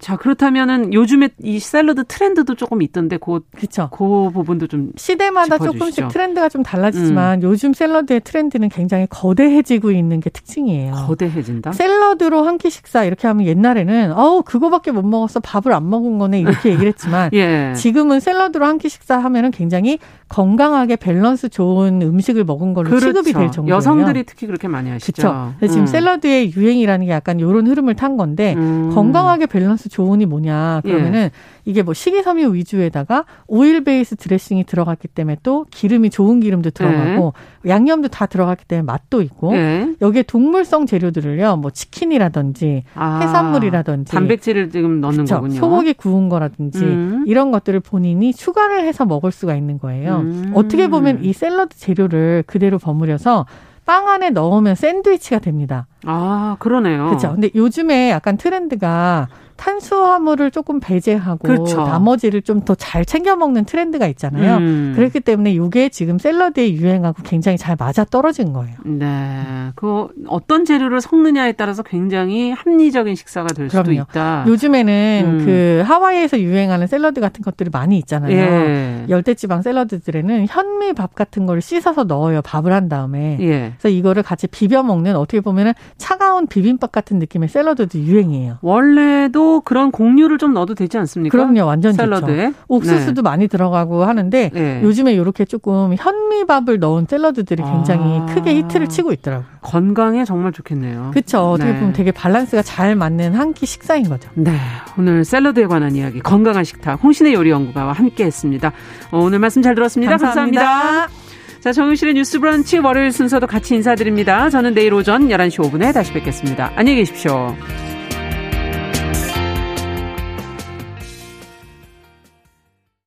자, 0.00 0.16
그렇다면은 0.16 0.94
요즘에 0.94 1.28
이 1.42 1.58
샐러드 1.58 2.04
트렌드도 2.08 2.54
조금 2.54 2.80
있던데 2.82 3.18
그 3.18 3.40
그쵸. 3.54 3.88
그 3.92 4.30
부분도 4.32 4.66
좀 4.66 4.92
시대마다 4.96 5.58
조금씩 5.58 6.08
트렌드가 6.08 6.48
좀 6.48 6.62
달라지지만 6.62 7.40
음. 7.40 7.42
요즘 7.42 7.74
샐러드의 7.74 8.20
트렌드는 8.20 8.70
굉장히 8.70 9.06
거대해지고 9.10 9.90
있는 9.90 10.20
게 10.20 10.30
특징이에요. 10.30 10.92
거대해진다? 11.06 11.72
샐러드로 11.72 12.42
한 12.42 12.56
끼 12.58 12.68
식사 12.70 13.04
이렇게 13.04 13.26
하면 13.28 13.46
옛날에는 13.46 14.12
어우, 14.12 14.42
그거밖에 14.42 14.90
못 14.90 15.04
먹었어. 15.06 15.40
밥을 15.40 15.72
안 15.72 15.88
먹은 15.88 16.18
거네. 16.18 16.40
이렇게 16.40 16.70
얘기를 16.70 16.88
했지만 16.88 17.30
예. 17.34 17.72
지금은 17.76 18.20
샐러드로 18.20 18.64
한 18.66 18.78
끼 18.78 18.88
식사 18.88 19.18
하면은 19.18 19.50
굉장히 19.50 19.98
건강하게 20.28 20.96
밸런스 20.96 21.48
좋은 21.50 22.00
음식을 22.00 22.44
먹은 22.44 22.72
걸로 22.72 22.88
그렇죠. 22.88 23.06
취급이 23.08 23.32
될 23.34 23.50
정도예요. 23.50 23.76
여성들이 23.76 24.24
특히 24.24 24.46
그렇게 24.46 24.68
많이 24.68 24.88
하시죠. 24.90 25.22
그렇죠. 25.22 25.54
음. 25.62 25.68
지금 25.68 25.86
샐러드의 25.86 26.54
유행이라는 26.54 27.06
게 27.06 27.12
약간 27.12 27.38
이런 27.40 27.66
흐름을 27.66 27.96
탄 27.96 28.16
건데 28.16 28.54
음. 28.56 28.90
건강하게 28.94 29.46
밸런스 29.46 29.89
좋은 29.90 30.19
이 30.19 30.24
뭐냐 30.24 30.80
그러면은 30.82 31.20
예. 31.24 31.30
이게 31.64 31.82
뭐 31.82 31.92
식이섬유 31.92 32.54
위주에다가 32.54 33.26
오일 33.46 33.84
베이스 33.84 34.16
드레싱이 34.16 34.64
들어갔기 34.64 35.08
때문에 35.08 35.36
또 35.42 35.66
기름이 35.70 36.10
좋은 36.10 36.40
기름도 36.40 36.70
들어가고 36.70 37.34
예. 37.66 37.70
양념도 37.70 38.08
다 38.08 38.26
들어갔기 38.26 38.64
때문에 38.66 38.86
맛도 38.86 39.20
있고 39.22 39.54
예. 39.54 39.94
여기에 40.00 40.22
동물성 40.22 40.86
재료들을요 40.86 41.56
뭐 41.56 41.70
치킨이라든지 41.70 42.84
아, 42.94 43.20
해산물이라든지 43.22 44.12
단백질을 44.12 44.70
지금 44.70 45.00
넣는 45.00 45.18
그쵸? 45.18 45.34
거군요. 45.36 45.54
소고기 45.54 45.92
구운 45.92 46.28
거라든지 46.28 46.84
음. 46.84 47.24
이런 47.26 47.50
것들을 47.50 47.80
본인이 47.80 48.32
추가를 48.32 48.84
해서 48.84 49.04
먹을 49.04 49.32
수가 49.32 49.54
있는 49.54 49.78
거예요. 49.78 50.20
음. 50.20 50.52
어떻게 50.54 50.88
보면 50.88 51.24
이 51.24 51.32
샐러드 51.32 51.76
재료를 51.76 52.44
그대로 52.46 52.78
버무려서 52.78 53.46
빵 53.84 54.08
안에 54.08 54.30
넣으면 54.30 54.74
샌드위치가 54.76 55.40
됩니다. 55.40 55.86
아, 56.06 56.56
그러네요. 56.58 57.06
그렇죠. 57.06 57.32
근데 57.32 57.50
요즘에 57.54 58.10
약간 58.10 58.36
트렌드가 58.36 59.28
탄수화물을 59.56 60.50
조금 60.50 60.80
배제하고 60.80 61.38
그렇죠. 61.46 61.84
나머지를 61.84 62.40
좀 62.42 62.60
더 62.64 62.74
잘 62.74 63.04
챙겨 63.04 63.36
먹는 63.36 63.64
트렌드가 63.66 64.06
있잖아요. 64.08 64.56
음. 64.56 64.92
그렇기 64.96 65.20
때문에 65.20 65.52
이게 65.52 65.88
지금 65.90 66.18
샐러드에 66.18 66.72
유행하고 66.72 67.22
굉장히 67.24 67.58
잘 67.58 67.76
맞아 67.78 68.04
떨어진 68.04 68.52
거예요. 68.54 68.74
네. 68.84 69.42
그 69.74 70.08
어떤 70.28 70.64
재료를 70.64 71.00
섞느냐에 71.02 71.52
따라서 71.52 71.82
굉장히 71.82 72.52
합리적인 72.52 73.14
식사가 73.14 73.48
될 73.52 73.68
그럼요. 73.68 73.84
수도 73.84 73.92
있다. 73.92 74.44
요즘에는 74.46 75.22
음. 75.26 75.44
그 75.44 75.82
하와이에서 75.86 76.40
유행하는 76.40 76.86
샐러드 76.86 77.20
같은 77.20 77.42
것들이 77.42 77.68
많이 77.70 77.98
있잖아요. 77.98 78.32
예. 78.34 79.04
열대지방 79.10 79.60
샐러드들에는 79.62 80.46
현미밥 80.48 81.14
같은 81.14 81.44
걸 81.46 81.60
씻어서 81.60 82.04
넣어요. 82.04 82.40
밥을 82.42 82.72
한 82.72 82.88
다음에. 82.88 83.36
예. 83.40 83.72
그래서 83.78 83.88
이거를 83.94 84.22
같이 84.22 84.46
비벼 84.46 84.82
먹는 84.82 85.16
어떻게 85.16 85.40
보면은 85.40 85.72
차가운 85.98 86.46
비빔밥 86.46 86.92
같은 86.92 87.18
느낌의 87.18 87.48
샐러드도 87.48 87.98
유행이에요. 87.98 88.58
원래도 88.62 89.60
그런 89.60 89.90
곡류를 89.90 90.38
좀 90.38 90.54
넣어도 90.54 90.74
되지 90.74 90.98
않습니까? 90.98 91.36
그럼요, 91.36 91.66
완전 91.66 91.92
샐러드에 91.92 92.46
좋죠. 92.48 92.58
옥수수도 92.68 93.22
네. 93.22 93.22
많이 93.22 93.48
들어가고 93.48 94.04
하는데 94.04 94.50
네. 94.52 94.80
요즘에 94.82 95.12
이렇게 95.12 95.44
조금 95.44 95.94
현미밥을 95.96 96.78
넣은 96.78 97.06
샐러드들이 97.08 97.62
굉장히 97.62 98.20
아. 98.20 98.26
크게 98.26 98.54
히트를 98.56 98.88
치고 98.88 99.12
있더라고요. 99.12 99.46
건강에 99.60 100.24
정말 100.24 100.52
좋겠네요. 100.52 101.10
그렇죠. 101.12 101.50
어떻게 101.50 101.72
네. 101.72 101.78
보면 101.78 101.92
되게 101.92 102.12
밸런스가 102.12 102.62
잘 102.62 102.96
맞는 102.96 103.34
한 103.34 103.50
끼 103.52 103.66
식사인 103.66 104.08
거죠. 104.08 104.30
네, 104.34 104.56
오늘 104.96 105.24
샐러드에 105.24 105.66
관한 105.66 105.96
이야기 105.96 106.20
건강한 106.20 106.62
식탁 106.64 107.02
홍신의 107.02 107.34
요리 107.34 107.50
연구가와 107.50 107.92
함께했습니다. 107.92 108.72
어, 109.10 109.18
오늘 109.18 109.40
말씀 109.40 109.60
잘 109.60 109.74
들었습니다. 109.74 110.16
감사합니다. 110.16 110.62
감사합니다. 110.62 111.29
자, 111.60 111.72
정유실의 111.72 112.14
뉴스 112.14 112.40
브런치 112.40 112.78
월요일 112.78 113.12
순서도 113.12 113.46
같이 113.46 113.74
인사드립니다. 113.74 114.48
저는 114.48 114.72
내일 114.72 114.94
오전 114.94 115.28
11시 115.28 115.58
5분에 115.58 115.92
다시 115.92 116.10
뵙겠습니다. 116.12 116.72
안녕히 116.74 117.00
계십시오. 117.00 117.54